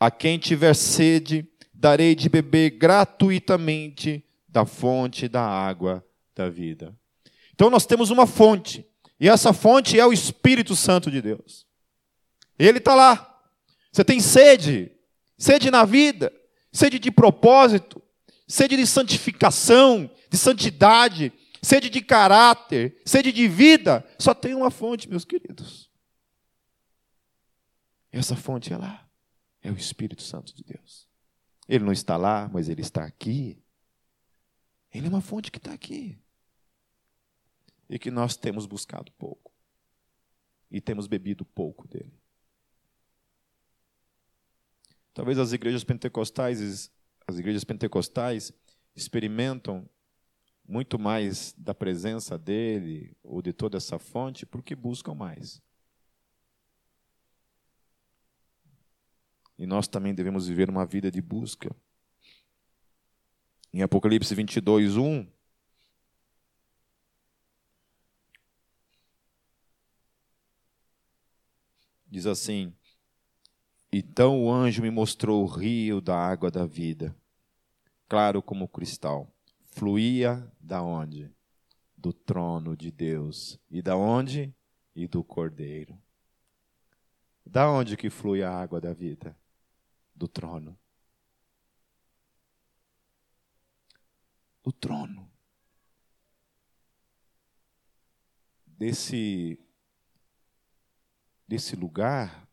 A 0.00 0.10
quem 0.10 0.38
tiver 0.38 0.74
sede, 0.74 1.46
darei 1.74 2.14
de 2.14 2.30
beber 2.30 2.70
gratuitamente 2.70 4.24
da 4.48 4.64
fonte 4.64 5.28
da 5.28 5.46
água 5.46 6.02
da 6.34 6.48
vida. 6.48 6.96
Então 7.54 7.68
nós 7.68 7.84
temos 7.84 8.08
uma 8.08 8.26
fonte, 8.26 8.86
e 9.20 9.28
essa 9.28 9.52
fonte 9.52 10.00
é 10.00 10.06
o 10.06 10.14
Espírito 10.14 10.74
Santo 10.74 11.10
de 11.10 11.20
Deus. 11.20 11.66
Ele 12.58 12.78
está 12.78 12.94
lá. 12.94 13.38
Você 13.92 14.02
tem 14.02 14.18
sede, 14.18 14.90
sede 15.36 15.70
na 15.70 15.84
vida, 15.84 16.32
sede 16.72 16.98
de 16.98 17.10
propósito, 17.10 18.00
sede 18.46 18.78
de 18.78 18.86
santificação, 18.86 20.10
de 20.30 20.36
santidade, 20.36 21.32
sede 21.62 21.90
de 21.90 22.00
caráter, 22.00 23.00
sede 23.04 23.32
de 23.32 23.48
vida. 23.48 24.06
Só 24.18 24.34
tem 24.34 24.54
uma 24.54 24.70
fonte, 24.70 25.08
meus 25.08 25.24
queridos. 25.24 25.90
Essa 28.10 28.36
fonte 28.36 28.72
é 28.72 28.76
lá. 28.76 29.08
É 29.62 29.70
o 29.70 29.76
Espírito 29.76 30.22
Santo 30.22 30.54
de 30.54 30.62
Deus. 30.62 31.08
Ele 31.68 31.84
não 31.84 31.92
está 31.92 32.16
lá, 32.16 32.48
mas 32.52 32.68
ele 32.68 32.80
está 32.80 33.04
aqui. 33.04 33.62
Ele 34.92 35.06
é 35.06 35.10
uma 35.10 35.20
fonte 35.20 35.50
que 35.50 35.58
está 35.58 35.72
aqui. 35.72 36.18
E 37.88 37.98
que 37.98 38.10
nós 38.10 38.36
temos 38.36 38.66
buscado 38.66 39.12
pouco. 39.12 39.52
E 40.70 40.80
temos 40.80 41.06
bebido 41.06 41.44
pouco 41.44 41.86
dele. 41.88 42.18
Talvez 45.12 45.38
as 45.38 45.52
igrejas 45.52 45.82
pentecostais, 45.82 46.90
as 47.26 47.38
igrejas 47.38 47.64
pentecostais 47.64 48.52
experimentam 48.94 49.88
muito 50.68 50.98
mais 50.98 51.54
da 51.56 51.74
presença 51.74 52.36
dele 52.36 53.16
ou 53.22 53.40
de 53.40 53.54
toda 53.54 53.78
essa 53.78 53.98
fonte 53.98 54.44
porque 54.44 54.76
buscam 54.76 55.14
mais. 55.14 55.62
E 59.56 59.66
nós 59.66 59.88
também 59.88 60.14
devemos 60.14 60.46
viver 60.46 60.68
uma 60.68 60.84
vida 60.84 61.10
de 61.10 61.22
busca. 61.22 61.74
Em 63.72 63.82
Apocalipse 63.82 64.34
22, 64.34 64.96
1. 64.96 65.26
Diz 72.06 72.26
assim: 72.26 72.72
Então 73.90 74.44
o 74.44 74.52
anjo 74.52 74.82
me 74.82 74.90
mostrou 74.90 75.42
o 75.42 75.46
rio 75.46 76.00
da 76.00 76.16
água 76.16 76.50
da 76.50 76.64
vida, 76.64 77.16
claro 78.06 78.42
como 78.42 78.68
cristal. 78.68 79.34
Fluía 79.78 80.50
da 80.60 80.82
onde? 80.82 81.32
Do 81.96 82.12
trono 82.12 82.76
de 82.76 82.90
Deus. 82.90 83.58
E 83.70 83.80
da 83.80 83.96
onde? 83.96 84.54
E 84.94 85.06
do 85.06 85.22
Cordeiro. 85.22 86.00
Da 87.46 87.70
onde 87.70 87.96
que 87.96 88.10
flui 88.10 88.42
a 88.42 88.50
água 88.50 88.80
da 88.80 88.92
vida? 88.92 89.36
do 90.18 90.26
trono. 90.26 90.76
Do 94.62 94.72
trono. 94.72 95.30
Desse, 98.66 99.58
desse 101.46 101.76
lugar 101.76 102.48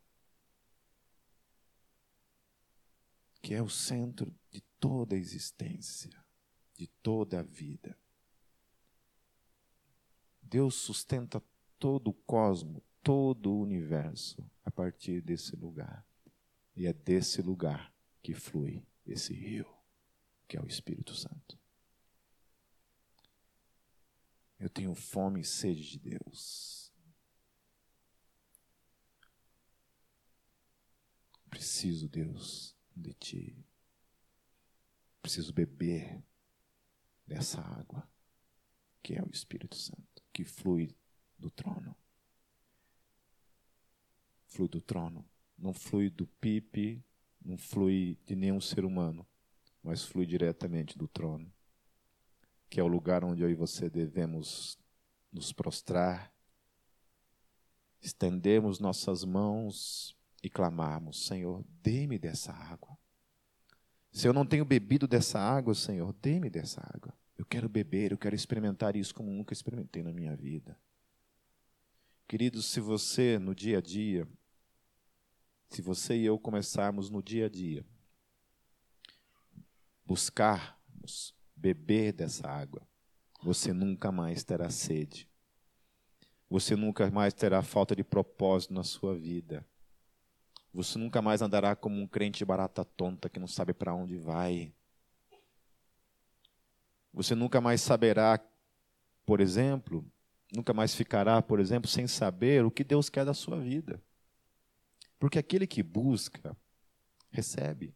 que 3.42 3.54
é 3.54 3.62
o 3.62 3.70
centro 3.70 4.34
de 4.50 4.62
toda 4.80 5.16
a 5.16 5.20
existência, 5.20 6.25
de 6.78 6.88
toda 7.02 7.40
a 7.40 7.44
vida. 7.44 7.98
Deus 10.42 10.76
sustenta 10.76 11.42
todo 11.80 12.10
o 12.10 12.14
cosmo, 12.14 12.84
todo 13.02 13.52
o 13.52 13.62
universo 13.62 14.50
a 14.64 14.72
partir 14.72 15.22
desse 15.22 15.56
lugar. 15.56 16.06
E 16.76 16.86
é 16.86 16.94
desse 16.94 17.42
lugar 17.42 17.94
que 18.22 18.34
flui 18.34 18.86
esse 19.06 19.34
rio, 19.34 19.68
que 20.48 20.58
é 20.58 20.62
o 20.62 20.68
Espírito 20.68 21.16
Santo. 21.16 21.58
Eu 24.60 24.70
tenho 24.70 24.94
fome 24.96 25.42
e 25.42 25.46
sede 25.46 25.84
de 25.92 26.00
Deus. 26.00 26.92
Preciso, 31.50 32.10
Deus, 32.10 32.76
de 32.96 33.14
Ti. 33.14 33.66
Preciso 35.22 35.54
beber 35.54 36.24
dessa 37.26 37.62
água, 37.62 38.08
que 39.02 39.16
é 39.16 39.22
o 39.22 39.30
Espírito 39.32 39.76
Santo, 39.76 40.24
que 40.34 40.44
flui 40.44 40.96
do 41.38 41.50
trono. 41.50 41.96
Flui 44.48 44.68
do 44.68 44.82
trono 44.82 45.28
não 45.58 45.74
flui 45.74 46.10
do 46.10 46.28
pipe, 46.28 47.04
não 47.44 47.58
flui 47.58 48.18
de 48.26 48.36
nenhum 48.36 48.60
ser 48.60 48.86
humano, 48.86 49.26
mas 49.82 50.04
flui 50.04 50.26
diretamente 50.26 50.98
do 50.98 51.08
trono, 51.08 51.52
que 52.70 52.80
é 52.80 52.84
o 52.84 52.88
lugar 52.88 53.24
onde 53.24 53.42
eu 53.42 53.50
e 53.50 53.56
você 53.56 53.90
devemos 53.90 54.78
nos 55.32 55.54
prostrar, 55.54 56.34
estendemos 58.02 58.80
nossas 58.80 59.24
mãos 59.24 60.18
e 60.44 60.50
clamarmos: 60.50 61.26
Senhor, 61.26 61.64
dê-me 61.82 62.18
dessa 62.18 62.52
água. 62.52 62.98
Se 64.16 64.30
eu 64.30 64.32
não 64.32 64.46
tenho 64.46 64.64
bebido 64.64 65.10
dessa 65.10 65.38
água, 65.38 65.76
Senhor, 65.76 66.14
dê-me 66.22 66.50
dessa 66.50 66.80
água. 66.82 67.14
Eu 67.38 67.46
quero 67.46 67.68
beber, 67.68 68.14
eu 68.14 68.18
quero 68.18 68.34
experimentar 68.34 68.96
isso 68.96 69.14
como 69.14 69.30
nunca 69.30 69.52
experimentei 69.52 70.02
na 70.02 70.14
minha 70.14 70.34
vida. 70.38 70.80
Queridos, 72.26 72.66
se 72.66 72.80
você 72.80 73.38
no 73.38 73.54
dia 73.54 73.80
a 73.80 73.82
dia 73.82 74.26
se 75.70 75.82
você 75.82 76.16
e 76.16 76.26
eu 76.26 76.40
começarmos 76.40 77.10
no 77.10 77.22
dia 77.22 77.48
a 77.48 77.50
dia 77.50 77.86
buscarmos 80.06 81.36
beber 81.54 82.14
dessa 82.14 82.48
água, 82.48 82.88
você 83.44 83.74
nunca 83.74 84.10
mais 84.10 84.46
terá 84.46 84.70
sede. 84.70 85.30
Você 86.50 86.78
nunca 86.78 87.12
mais 87.12 87.34
terá 87.34 87.62
falta 87.62 87.94
de 87.94 88.06
propósito 88.06 88.74
na 88.74 88.84
sua 88.84 89.18
vida. 89.18 89.68
Você 90.76 91.00
nunca 91.00 91.22
mais 91.22 91.42
andará 91.42 91.74
como 91.74 92.02
um 92.02 92.06
crente 92.06 92.44
barata 92.44 92.84
tonta 92.84 93.30
que 93.30 93.40
não 93.40 93.48
sabe 93.48 93.74
para 93.74 93.94
onde 93.94 94.18
vai. 94.18 94.74
Você 97.14 97.34
nunca 97.34 97.62
mais 97.62 97.80
saberá, 97.80 98.38
por 99.26 99.40
exemplo, 99.40 100.06
nunca 100.54 100.74
mais 100.74 100.94
ficará, 100.94 101.42
por 101.42 101.62
exemplo, 101.62 101.90
sem 101.90 102.08
saber 102.08 102.66
o 102.66 102.70
que 102.70 102.84
Deus 102.84 103.10
quer 103.10 103.24
da 103.24 103.34
sua 103.34 103.58
vida. 103.58 104.04
Porque 105.18 105.40
aquele 105.40 105.66
que 105.66 105.82
busca, 105.82 106.58
recebe. 107.32 107.96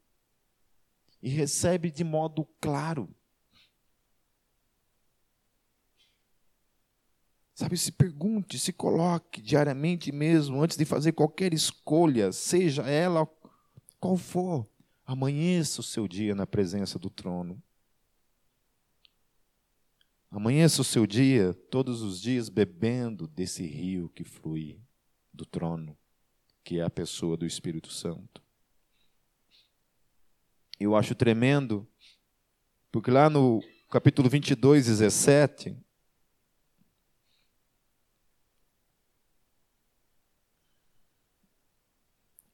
E 1.21 1.27
recebe 1.27 1.91
de 1.91 2.05
modo 2.05 2.45
claro. 2.61 3.13
Sabe, 7.60 7.78
se 7.78 7.91
pergunte, 7.91 8.57
se 8.57 8.72
coloque 8.72 9.41
diariamente 9.41 10.14
mesmo, 10.14 10.64
antes 10.64 10.78
de 10.78 10.86
fazer 10.86 11.12
qualquer 11.12 11.53
escolha, 11.53 12.32
seja 12.32 12.84
ela 12.84 13.28
qual 13.99 14.16
for, 14.16 14.66
amanheça 15.05 15.82
o 15.82 15.84
seu 15.84 16.07
dia 16.07 16.34
na 16.34 16.47
presença 16.47 16.97
do 16.97 17.10
trono. 17.10 17.62
Amanheça 20.32 20.82
o 20.82 20.86
seu 20.86 21.05
dia, 21.05 21.53
todos 21.70 22.01
os 22.01 22.22
dias, 22.22 22.47
bebendo 22.47 23.28
desse 23.28 23.68
rio 23.68 24.07
que 24.07 24.24
flui 24.24 24.80
do 25.34 25.45
trono 25.45 25.97
que 26.64 26.80
é 26.80 26.84
a 26.84 26.89
pessoa 26.89 27.36
do 27.36 27.45
Espírito 27.45 27.91
Santo. 27.91 28.41
Eu 30.80 30.95
acho 30.95 31.14
tremendo, 31.14 31.86
porque 32.89 33.12
lá 33.12 33.30
no 33.30 33.62
capítulo 33.89 34.30
22, 34.30 34.86
17, 34.86 35.78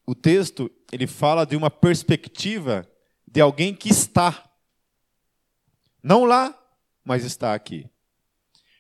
o 0.06 0.14
texto 0.14 0.72
ele 0.92 1.08
fala 1.08 1.46
de 1.46 1.56
uma 1.56 1.70
perspectiva 1.70 2.88
de 3.28 3.42
alguém 3.42 3.74
que 3.74 3.90
está 3.90 4.50
não 6.02 6.24
lá, 6.24 6.56
mas 7.04 7.26
está 7.26 7.54
aqui. 7.56 7.90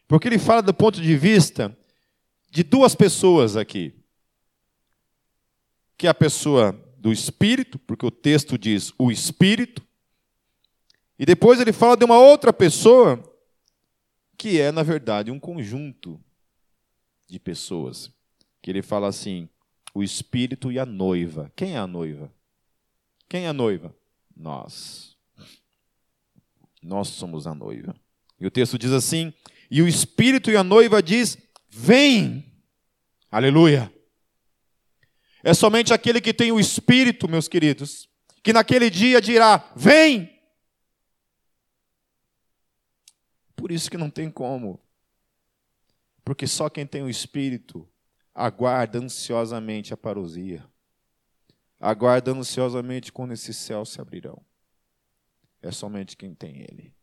Porque 0.07 0.28
ele 0.28 0.38
fala 0.38 0.61
do 0.61 0.73
ponto 0.73 1.01
de 1.01 1.17
vista 1.17 1.76
de 2.51 2.63
duas 2.63 2.93
pessoas 2.93 3.57
aqui 3.57 4.05
que 5.97 6.07
é 6.07 6.09
a 6.09 6.13
pessoa 6.13 6.73
do 6.97 7.11
Espírito, 7.11 7.80
porque 7.80 8.05
o 8.05 8.11
texto 8.11 8.57
diz 8.57 8.93
o 8.97 9.11
Espírito, 9.11 9.86
e 11.17 11.26
depois 11.26 11.59
ele 11.59 11.71
fala 11.71 11.95
de 11.95 12.03
uma 12.03 12.19
outra 12.19 12.51
pessoa, 12.51 13.23
que 14.38 14.59
é, 14.59 14.71
na 14.71 14.84
verdade, 14.84 15.32
um 15.32 15.39
conjunto 15.39 16.21
de 17.28 17.39
pessoas. 17.39 18.11
Que 18.61 18.69
ele 18.69 18.82
fala 18.82 19.07
assim: 19.07 19.47
o 19.95 20.03
Espírito 20.03 20.69
e 20.73 20.77
a 20.77 20.85
noiva. 20.85 21.49
Quem 21.55 21.75
é 21.75 21.77
a 21.77 21.87
noiva? 21.87 22.29
Quem 23.29 23.45
é 23.45 23.47
a 23.47 23.53
noiva? 23.53 23.95
Nós. 24.35 25.15
Nós 26.83 27.07
somos 27.07 27.47
a 27.47 27.55
noiva. 27.55 27.95
E 28.37 28.45
o 28.45 28.51
texto 28.51 28.77
diz 28.77 28.91
assim: 28.91 29.33
E 29.71 29.81
o 29.81 29.87
Espírito 29.87 30.51
e 30.51 30.57
a 30.57 30.63
noiva 30.63 31.01
diz: 31.01 31.37
Vem. 31.69 32.45
Aleluia. 33.31 33.91
É 35.41 35.53
somente 35.53 35.93
aquele 35.93 36.19
que 36.19 36.33
tem 36.33 36.51
o 36.51 36.59
Espírito, 36.59 37.29
meus 37.29 37.47
queridos, 37.47 38.09
que 38.43 38.51
naquele 38.51 38.89
dia 38.89 39.21
dirá: 39.21 39.71
Vem. 39.77 40.29
Por 43.55 43.71
isso 43.71 43.89
que 43.89 43.97
não 43.97 44.09
tem 44.09 44.29
como. 44.29 44.77
Porque 46.25 46.45
só 46.45 46.69
quem 46.69 46.85
tem 46.85 47.01
o 47.01 47.09
Espírito 47.09 47.87
aguarda 48.36 48.99
ansiosamente 48.99 49.93
a 49.93 49.97
parousia. 49.97 50.67
Aguarda 51.79 52.31
ansiosamente 52.31 53.11
quando 53.11 53.31
esses 53.31 53.55
céus 53.55 53.89
se 53.89 54.01
abrirão. 54.01 54.45
É 55.61 55.71
somente 55.71 56.17
quem 56.17 56.36
tem 56.36 56.57
Ele. 56.59 56.93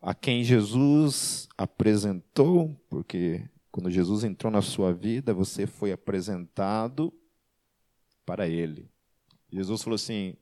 A 0.00 0.14
quem 0.14 0.44
Jesus 0.44 1.48
apresentou, 1.58 2.74
porque 2.88 3.48
quando 3.72 3.90
Jesus 3.90 4.22
entrou 4.22 4.50
na 4.50 4.62
sua 4.62 4.94
vida, 4.94 5.34
você 5.34 5.66
foi 5.66 5.90
apresentado 5.90 7.12
para 8.24 8.48
Ele. 8.48 8.88
Jesus 9.50 9.82
falou 9.82 9.96
assim: 9.96 10.36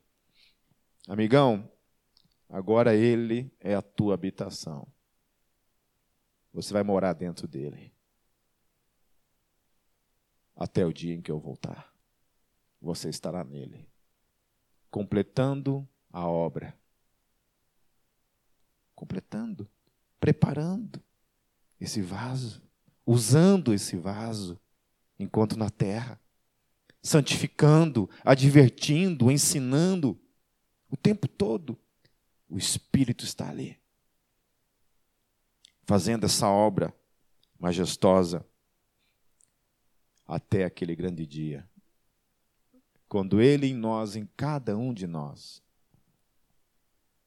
amigão, 1.07 1.69
agora 2.47 2.95
Ele 2.95 3.51
é 3.59 3.73
a 3.73 3.81
tua 3.81 4.13
habitação. 4.13 4.87
Você 6.53 6.71
vai 6.71 6.83
morar 6.83 7.13
dentro 7.13 7.47
dele. 7.47 7.94
Até 10.55 10.85
o 10.85 10.93
dia 10.93 11.13
em 11.13 11.21
que 11.21 11.31
eu 11.31 11.39
voltar. 11.39 11.93
Você 12.81 13.09
estará 13.09 13.43
nele. 13.43 13.87
Completando 14.89 15.87
a 16.11 16.27
obra. 16.27 16.77
Completando. 18.93 19.69
Preparando 20.19 21.01
esse 21.79 22.01
vaso. 22.01 22.61
Usando 23.05 23.73
esse 23.73 23.97
vaso 23.97 24.59
enquanto 25.19 25.57
na 25.57 25.69
terra. 25.69 26.19
Santificando, 27.01 28.09
advertindo, 28.23 29.31
ensinando. 29.31 30.19
O 30.89 30.95
tempo 30.95 31.27
todo. 31.27 31.77
O 32.49 32.57
Espírito 32.57 33.25
está 33.25 33.49
ali 33.49 33.77
fazendo 35.85 36.25
essa 36.25 36.49
obra 36.49 36.93
majestosa 37.59 38.45
até 40.27 40.65
aquele 40.65 40.95
grande 40.95 41.25
dia. 41.25 41.67
Quando 43.07 43.41
Ele 43.41 43.67
em 43.67 43.73
nós, 43.75 44.15
em 44.15 44.27
cada 44.35 44.77
um 44.77 44.93
de 44.93 45.07
nós, 45.07 45.63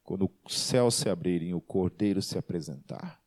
quando 0.02 0.24
o 0.24 0.50
céu 0.50 0.90
se 0.90 1.08
abrirem, 1.08 1.54
o 1.54 1.60
Cordeiro 1.60 2.22
se 2.22 2.38
apresentar, 2.38 3.22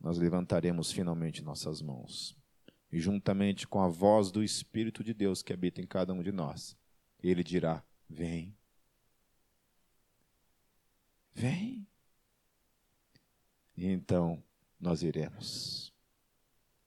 nós 0.00 0.18
levantaremos 0.18 0.90
finalmente 0.90 1.42
nossas 1.42 1.80
mãos. 1.80 2.36
E 2.90 2.98
juntamente 2.98 3.66
com 3.66 3.80
a 3.80 3.88
voz 3.88 4.30
do 4.30 4.42
Espírito 4.42 5.04
de 5.04 5.14
Deus 5.14 5.42
que 5.42 5.52
habita 5.52 5.80
em 5.80 5.86
cada 5.86 6.12
um 6.12 6.22
de 6.22 6.32
nós, 6.32 6.76
Ele 7.22 7.44
dirá: 7.44 7.82
Vem. 8.08 8.54
Vem. 11.32 11.86
E 13.76 13.86
então 13.86 14.42
nós 14.78 15.02
iremos 15.02 15.92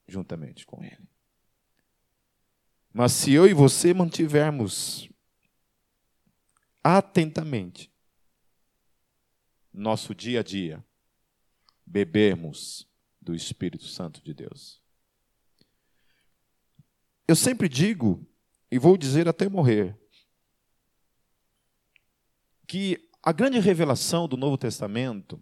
juntamente 0.07 0.65
com 0.65 0.83
Ele. 0.83 1.14
Mas 2.97 3.11
se 3.11 3.33
eu 3.33 3.45
e 3.45 3.53
você 3.53 3.93
mantivermos 3.93 5.09
atentamente 6.81 7.91
nosso 9.73 10.15
dia 10.15 10.39
a 10.39 10.43
dia, 10.43 10.81
bebermos 11.85 12.87
do 13.21 13.35
Espírito 13.35 13.83
Santo 13.83 14.23
de 14.23 14.33
Deus. 14.33 14.81
Eu 17.27 17.35
sempre 17.35 17.67
digo, 17.67 18.25
e 18.71 18.79
vou 18.79 18.95
dizer 18.95 19.27
até 19.27 19.49
morrer, 19.49 19.99
que 22.65 23.09
a 23.21 23.33
grande 23.33 23.59
revelação 23.59 24.25
do 24.25 24.37
Novo 24.37 24.57
Testamento 24.57 25.37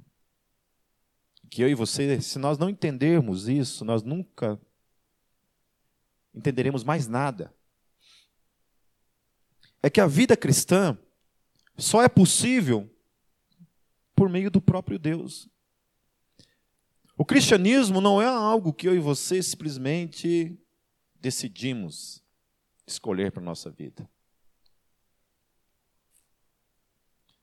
que 1.52 1.62
eu 1.62 1.70
e 1.70 1.76
você, 1.76 2.20
se 2.20 2.40
nós 2.40 2.58
não 2.58 2.68
entendermos 2.68 3.48
isso, 3.48 3.86
nós 3.86 4.02
nunca 4.02 4.60
entenderemos 6.34 6.84
mais 6.84 7.08
nada. 7.08 7.54
É 9.82 9.90
que 9.90 10.02
a 10.02 10.08
vida 10.08 10.36
cristã 10.36 10.98
só 11.78 12.02
é 12.02 12.10
possível 12.10 12.90
por 14.16 14.30
meio 14.30 14.50
do 14.50 14.62
próprio 14.62 14.98
Deus. 14.98 15.50
O 17.18 17.26
cristianismo 17.26 18.02
não 18.02 18.22
é 18.22 18.26
algo 18.26 18.74
que 18.74 18.88
eu 18.88 18.96
e 18.96 19.00
você 19.00 19.42
simplesmente 19.44 20.58
decidimos 21.20 22.24
escolher 22.88 23.32
para 23.32 23.42
a 23.42 23.46
nossa 23.46 23.70
vida. 23.70 24.10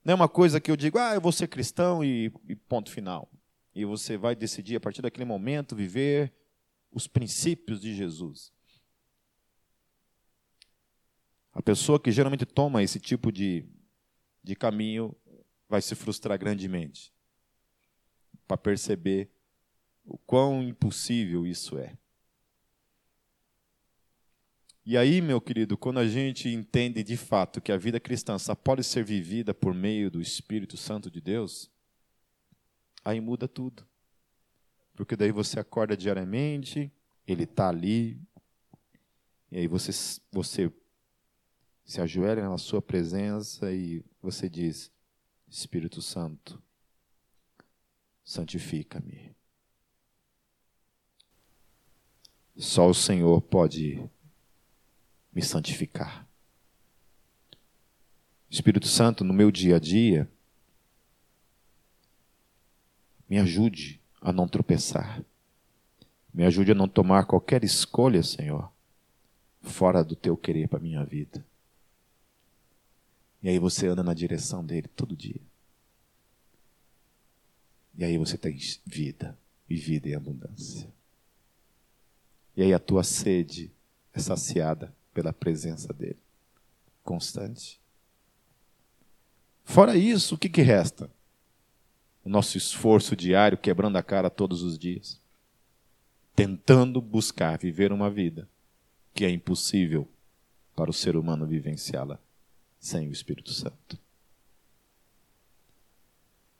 Não 0.03 0.13
é 0.13 0.15
uma 0.15 0.29
coisa 0.29 0.59
que 0.59 0.71
eu 0.71 0.75
digo, 0.75 0.97
ah, 0.97 1.13
eu 1.13 1.21
vou 1.21 1.31
ser 1.31 1.47
cristão 1.47 2.03
e, 2.03 2.31
e 2.47 2.55
ponto 2.55 2.91
final. 2.91 3.31
E 3.73 3.85
você 3.85 4.17
vai 4.17 4.35
decidir, 4.35 4.75
a 4.75 4.79
partir 4.79 5.01
daquele 5.01 5.25
momento, 5.25 5.75
viver 5.75 6.33
os 6.91 7.07
princípios 7.07 7.79
de 7.79 7.95
Jesus. 7.95 8.51
A 11.53 11.61
pessoa 11.61 11.99
que 11.99 12.11
geralmente 12.11 12.45
toma 12.45 12.81
esse 12.81 12.99
tipo 12.99 13.31
de, 13.31 13.65
de 14.43 14.55
caminho 14.55 15.15
vai 15.67 15.81
se 15.81 15.95
frustrar 15.95 16.37
grandemente 16.37 17.13
para 18.47 18.57
perceber 18.57 19.29
o 20.05 20.17
quão 20.17 20.63
impossível 20.63 21.45
isso 21.45 21.77
é. 21.77 21.97
E 24.85 24.97
aí, 24.97 25.21
meu 25.21 25.39
querido, 25.39 25.77
quando 25.77 25.99
a 25.99 26.07
gente 26.07 26.49
entende 26.49 27.03
de 27.03 27.15
fato 27.15 27.61
que 27.61 27.71
a 27.71 27.77
vida 27.77 27.99
cristã 27.99 28.37
só 28.39 28.55
pode 28.55 28.83
ser 28.83 29.03
vivida 29.03 29.53
por 29.53 29.73
meio 29.73 30.09
do 30.09 30.19
Espírito 30.19 30.75
Santo 30.75 31.11
de 31.11 31.21
Deus, 31.21 31.69
aí 33.05 33.21
muda 33.21 33.47
tudo. 33.47 33.87
Porque 34.95 35.15
daí 35.15 35.31
você 35.31 35.59
acorda 35.59 35.95
diariamente, 35.95 36.91
ele 37.27 37.43
está 37.43 37.69
ali, 37.69 38.19
e 39.51 39.59
aí 39.59 39.67
você, 39.67 39.91
você 40.31 40.71
se 41.91 41.99
ajoelha 41.99 42.47
na 42.47 42.57
sua 42.57 42.81
presença 42.81 43.69
e 43.73 44.01
você 44.21 44.47
diz: 44.47 44.89
Espírito 45.49 46.01
Santo, 46.01 46.63
santifica-me. 48.23 49.35
Só 52.55 52.87
o 52.87 52.93
Senhor 52.93 53.41
pode 53.41 54.01
me 55.33 55.41
santificar. 55.41 56.25
Espírito 58.49 58.87
Santo, 58.87 59.25
no 59.25 59.33
meu 59.33 59.51
dia 59.51 59.75
a 59.75 59.79
dia, 59.79 60.31
me 63.27 63.37
ajude 63.37 63.99
a 64.21 64.31
não 64.31 64.47
tropeçar. 64.47 65.21
Me 66.33 66.45
ajude 66.45 66.71
a 66.71 66.75
não 66.75 66.87
tomar 66.87 67.25
qualquer 67.25 67.65
escolha, 67.65 68.23
Senhor, 68.23 68.71
fora 69.61 70.05
do 70.05 70.15
teu 70.15 70.37
querer 70.37 70.69
para 70.69 70.79
a 70.79 70.81
minha 70.81 71.03
vida. 71.03 71.50
E 73.41 73.49
aí 73.49 73.59
você 73.59 73.87
anda 73.87 74.03
na 74.03 74.13
direção 74.13 74.63
dele 74.65 74.87
todo 74.95 75.15
dia. 75.15 75.41
E 77.97 78.03
aí 78.03 78.17
você 78.17 78.37
tem 78.37 78.57
vida, 78.85 79.37
e 79.69 79.75
vida 79.75 80.09
em 80.09 80.15
abundância. 80.15 80.87
E 82.55 82.61
aí 82.61 82.73
a 82.73 82.79
tua 82.79 83.03
sede 83.03 83.71
é 84.13 84.19
saciada 84.19 84.93
pela 85.13 85.33
presença 85.33 85.93
dele, 85.93 86.19
constante. 87.03 87.79
Fora 89.63 89.95
isso, 89.95 90.35
o 90.35 90.37
que, 90.37 90.49
que 90.49 90.61
resta? 90.61 91.09
o 92.23 92.29
nosso 92.29 92.57
esforço 92.57 93.15
diário, 93.15 93.57
quebrando 93.57 93.97
a 93.97 94.03
cara 94.03 94.29
todos 94.29 94.61
os 94.61 94.77
dias, 94.77 95.19
tentando 96.35 97.01
buscar 97.01 97.57
viver 97.57 97.91
uma 97.91 98.09
vida 98.09 98.47
que 99.13 99.25
é 99.25 99.29
impossível 99.29 100.07
para 100.75 100.89
o 100.89 100.93
ser 100.93 101.17
humano 101.17 101.45
vivenciá-la 101.45 102.19
sem 102.81 103.07
o 103.07 103.11
Espírito 103.11 103.53
Santo. 103.53 103.97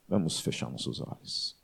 Vamos 0.08 0.40
fechar 0.40 0.70
nossos 0.70 1.02
olhos. 1.02 1.58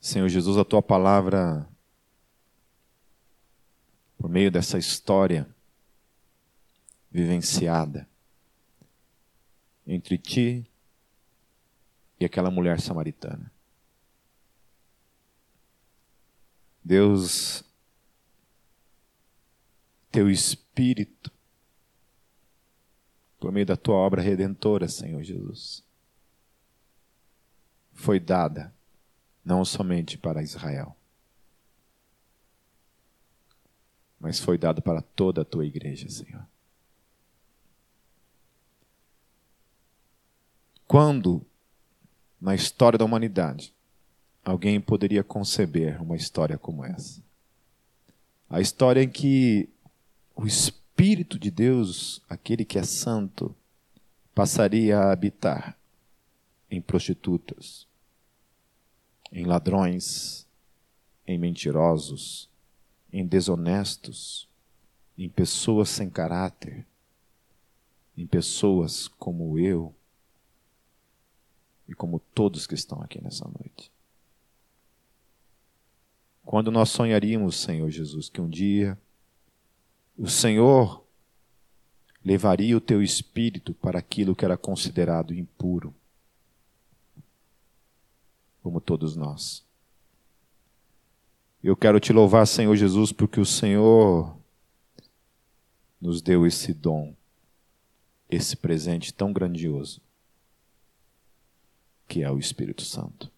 Senhor 0.00 0.28
Jesus, 0.28 0.56
a 0.56 0.64
tua 0.64 0.80
palavra, 0.80 1.68
por 4.16 4.30
meio 4.30 4.50
dessa 4.50 4.78
história 4.78 5.46
vivenciada, 7.10 8.08
entre 9.86 10.16
ti 10.16 10.64
e 12.18 12.24
aquela 12.24 12.50
mulher 12.50 12.80
samaritana. 12.80 13.52
Deus, 16.82 17.64
teu 20.10 20.30
Espírito, 20.30 20.65
por 23.38 23.52
meio 23.52 23.66
da 23.66 23.76
tua 23.76 23.94
obra 23.94 24.20
redentora, 24.20 24.88
Senhor 24.88 25.22
Jesus, 25.22 25.84
foi 27.92 28.20
dada 28.20 28.74
não 29.44 29.64
somente 29.64 30.18
para 30.18 30.42
Israel, 30.42 30.96
mas 34.18 34.40
foi 34.40 34.58
dada 34.58 34.82
para 34.82 35.00
toda 35.00 35.42
a 35.42 35.44
tua 35.44 35.64
igreja, 35.64 36.08
Senhor. 36.08 36.46
Quando, 40.86 41.44
na 42.40 42.54
história 42.54 42.98
da 42.98 43.04
humanidade, 43.04 43.74
alguém 44.44 44.80
poderia 44.80 45.22
conceber 45.22 46.02
uma 46.02 46.16
história 46.16 46.58
como 46.58 46.84
essa? 46.84 47.22
A 48.48 48.60
história 48.60 49.02
em 49.02 49.08
que 49.08 49.68
o 50.36 50.46
Espírito 50.46 51.38
de 51.38 51.50
Deus, 51.50 52.20
aquele 52.28 52.64
que 52.64 52.78
é 52.78 52.82
santo, 52.82 53.56
passaria 54.34 54.98
a 54.98 55.10
habitar 55.10 55.78
em 56.70 56.80
prostitutas, 56.80 57.86
em 59.32 59.46
ladrões, 59.46 60.46
em 61.26 61.38
mentirosos, 61.38 62.50
em 63.10 63.26
desonestos, 63.26 64.46
em 65.16 65.26
pessoas 65.26 65.88
sem 65.88 66.10
caráter, 66.10 66.86
em 68.14 68.26
pessoas 68.26 69.08
como 69.08 69.58
eu 69.58 69.94
e 71.88 71.94
como 71.94 72.20
todos 72.34 72.66
que 72.66 72.74
estão 72.74 73.00
aqui 73.00 73.22
nessa 73.22 73.48
noite. 73.48 73.90
Quando 76.44 76.70
nós 76.70 76.90
sonharíamos, 76.90 77.56
Senhor 77.56 77.90
Jesus, 77.90 78.28
que 78.28 78.40
um 78.40 78.48
dia 78.48 78.98
o 80.16 80.28
Senhor 80.28 81.04
levaria 82.24 82.76
o 82.76 82.80
teu 82.80 83.02
espírito 83.02 83.74
para 83.74 83.98
aquilo 83.98 84.34
que 84.34 84.44
era 84.44 84.56
considerado 84.56 85.34
impuro, 85.34 85.94
como 88.62 88.80
todos 88.80 89.14
nós. 89.14 89.64
Eu 91.62 91.76
quero 91.76 92.00
te 92.00 92.12
louvar, 92.12 92.46
Senhor 92.46 92.74
Jesus, 92.76 93.12
porque 93.12 93.40
o 93.40 93.46
Senhor 93.46 94.36
nos 96.00 96.22
deu 96.22 96.46
esse 96.46 96.72
dom, 96.72 97.14
esse 98.30 98.56
presente 98.56 99.12
tão 99.12 99.32
grandioso, 99.32 100.00
que 102.08 102.22
é 102.22 102.30
o 102.30 102.38
Espírito 102.38 102.82
Santo. 102.82 103.30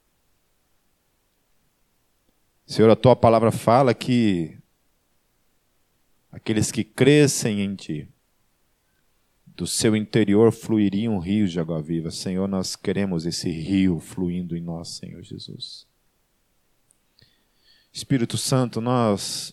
Senhor, 2.66 2.90
a 2.90 2.96
tua 2.96 3.16
palavra 3.16 3.50
fala 3.50 3.94
que 3.94 4.57
aqueles 6.30 6.70
que 6.70 6.84
crescem 6.84 7.60
em 7.60 7.74
ti, 7.74 8.08
do 9.46 9.66
seu 9.66 9.96
interior 9.96 10.52
fluiriam 10.52 11.18
rios 11.18 11.50
de 11.50 11.58
água 11.58 11.82
viva. 11.82 12.12
Senhor, 12.12 12.46
nós 12.46 12.76
queremos 12.76 13.26
esse 13.26 13.50
rio 13.50 13.98
fluindo 13.98 14.56
em 14.56 14.60
nós, 14.60 14.88
Senhor 14.90 15.20
Jesus. 15.22 15.84
Espírito 17.92 18.38
Santo, 18.38 18.80
nós 18.80 19.52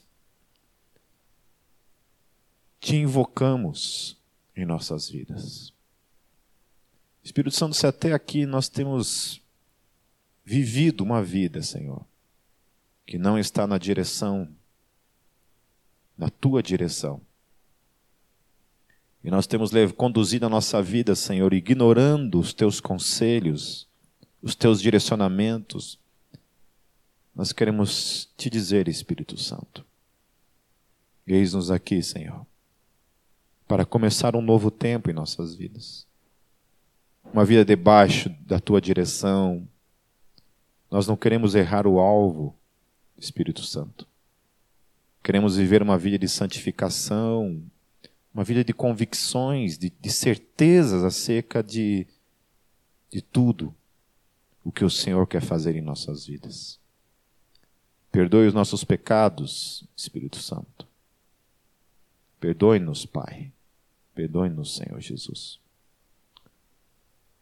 te 2.79 2.95
invocamos 2.95 4.15
em 4.55 4.63
nossas 4.63 5.09
vidas. 5.09 5.73
Espírito 7.23 7.55
Santo, 7.55 7.75
se 7.75 7.87
até 7.87 8.13
aqui 8.13 8.45
nós 8.45 8.69
temos 8.69 9.41
vivido 10.43 11.03
uma 11.03 11.23
vida, 11.23 11.63
Senhor, 11.63 12.05
que 13.07 13.17
não 13.17 13.39
está 13.39 13.65
na 13.65 13.79
direção 13.79 14.47
na 16.17 16.29
tua 16.29 16.63
direção. 16.63 17.21
E 19.23 19.31
nós 19.31 19.47
temos 19.47 19.71
conduzido 19.97 20.45
a 20.45 20.49
nossa 20.49 20.81
vida, 20.83 21.15
Senhor, 21.15 21.51
ignorando 21.51 22.39
os 22.39 22.53
teus 22.53 22.79
conselhos, 22.79 23.87
os 24.39 24.53
teus 24.53 24.79
direcionamentos. 24.79 25.97
Nós 27.35 27.51
queremos 27.51 28.29
te 28.37 28.51
dizer, 28.51 28.87
Espírito 28.87 29.35
Santo, 29.35 29.83
eis-nos 31.25 31.71
aqui, 31.71 32.03
Senhor, 32.03 32.45
para 33.67 33.83
começar 33.83 34.35
um 34.35 34.41
novo 34.41 34.69
tempo 34.69 35.09
em 35.09 35.13
nossas 35.13 35.55
vidas. 35.55 36.05
Uma 37.33 37.43
vida 37.43 37.65
debaixo 37.65 38.29
da 38.41 38.59
tua 38.59 38.79
direção. 38.79 39.67
Nós 40.91 41.07
não 41.07 41.17
queremos 41.17 41.55
errar 41.55 41.87
o 41.87 41.97
alvo, 41.97 42.55
Espírito 43.17 43.63
Santo. 43.63 44.07
Queremos 45.25 45.57
viver 45.57 45.81
uma 45.81 45.97
vida 45.97 46.19
de 46.19 46.29
santificação, 46.29 47.59
uma 48.31 48.43
vida 48.43 48.63
de 48.63 48.71
convicções, 48.71 49.75
de, 49.75 49.89
de 49.89 50.11
certezas 50.11 51.03
acerca 51.03 51.63
de, 51.63 52.05
de 53.09 53.23
tudo 53.23 53.73
o 54.63 54.71
que 54.71 54.85
o 54.85 54.89
Senhor 54.89 55.25
quer 55.25 55.41
fazer 55.41 55.75
em 55.75 55.81
nossas 55.81 56.27
vidas. 56.27 56.79
Perdoe 58.11 58.45
os 58.45 58.53
nossos 58.53 58.83
pecados, 58.83 59.83
Espírito 59.97 60.37
Santo. 60.37 60.87
Perdoe-nos, 62.39 63.07
Pai. 63.07 63.51
Perdoe-nos, 64.13 64.75
Senhor 64.75 65.01
Jesus. 65.01 65.59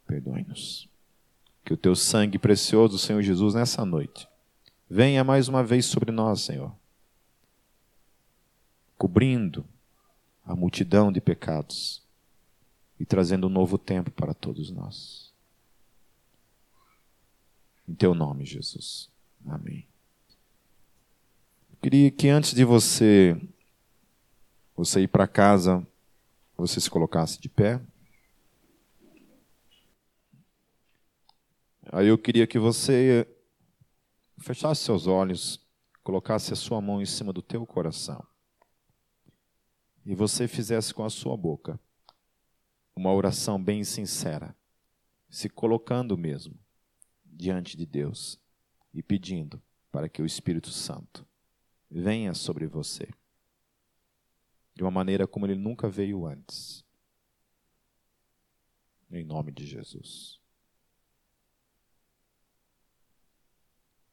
Perdoe-nos. 0.07 0.87
Que 1.65 1.73
o 1.73 1.77
teu 1.77 1.97
sangue 1.97 2.39
precioso, 2.39 2.97
Senhor 2.97 3.21
Jesus, 3.21 3.53
nessa 3.53 3.83
noite, 3.83 4.25
venha 4.89 5.21
mais 5.21 5.49
uma 5.49 5.65
vez 5.65 5.85
sobre 5.85 6.13
nós, 6.13 6.39
Senhor 6.39 6.73
cobrindo 9.03 9.65
a 10.45 10.55
multidão 10.55 11.11
de 11.11 11.19
pecados 11.19 12.01
e 12.97 13.05
trazendo 13.05 13.47
um 13.47 13.49
novo 13.49 13.77
tempo 13.77 14.09
para 14.09 14.33
todos 14.33 14.71
nós. 14.71 15.33
Em 17.85 17.93
teu 17.93 18.15
nome, 18.15 18.45
Jesus. 18.45 19.09
Amém. 19.45 19.85
Eu 21.69 21.77
queria 21.81 22.09
que 22.11 22.29
antes 22.29 22.53
de 22.53 22.63
você 22.63 23.37
você 24.73 25.01
ir 25.01 25.09
para 25.09 25.27
casa, 25.27 25.85
você 26.55 26.79
se 26.79 26.89
colocasse 26.89 27.41
de 27.41 27.49
pé. 27.49 27.81
Aí 31.91 32.07
eu 32.07 32.17
queria 32.17 32.47
que 32.47 32.57
você 32.57 33.27
fechasse 34.37 34.81
seus 34.81 35.07
olhos, 35.07 35.59
colocasse 36.05 36.53
a 36.53 36.55
sua 36.55 36.79
mão 36.79 37.01
em 37.01 37.05
cima 37.05 37.33
do 37.33 37.41
teu 37.41 37.65
coração 37.65 38.25
e 40.05 40.15
você 40.15 40.47
fizesse 40.47 40.93
com 40.93 41.03
a 41.03 41.09
sua 41.09 41.37
boca 41.37 41.79
uma 42.95 43.11
oração 43.13 43.61
bem 43.61 43.83
sincera, 43.83 44.55
se 45.29 45.49
colocando 45.49 46.17
mesmo 46.17 46.59
diante 47.25 47.75
de 47.75 47.85
Deus 47.85 48.39
e 48.93 49.01
pedindo 49.01 49.61
para 49.91 50.07
que 50.07 50.21
o 50.21 50.25
Espírito 50.25 50.69
Santo 50.69 51.25
venha 51.89 52.33
sobre 52.33 52.67
você 52.67 53.07
de 54.75 54.83
uma 54.83 54.91
maneira 54.91 55.27
como 55.27 55.45
ele 55.45 55.55
nunca 55.55 55.89
veio 55.89 56.25
antes. 56.25 56.83
Em 59.11 59.23
nome 59.23 59.51
de 59.51 59.65
Jesus. 59.65 60.42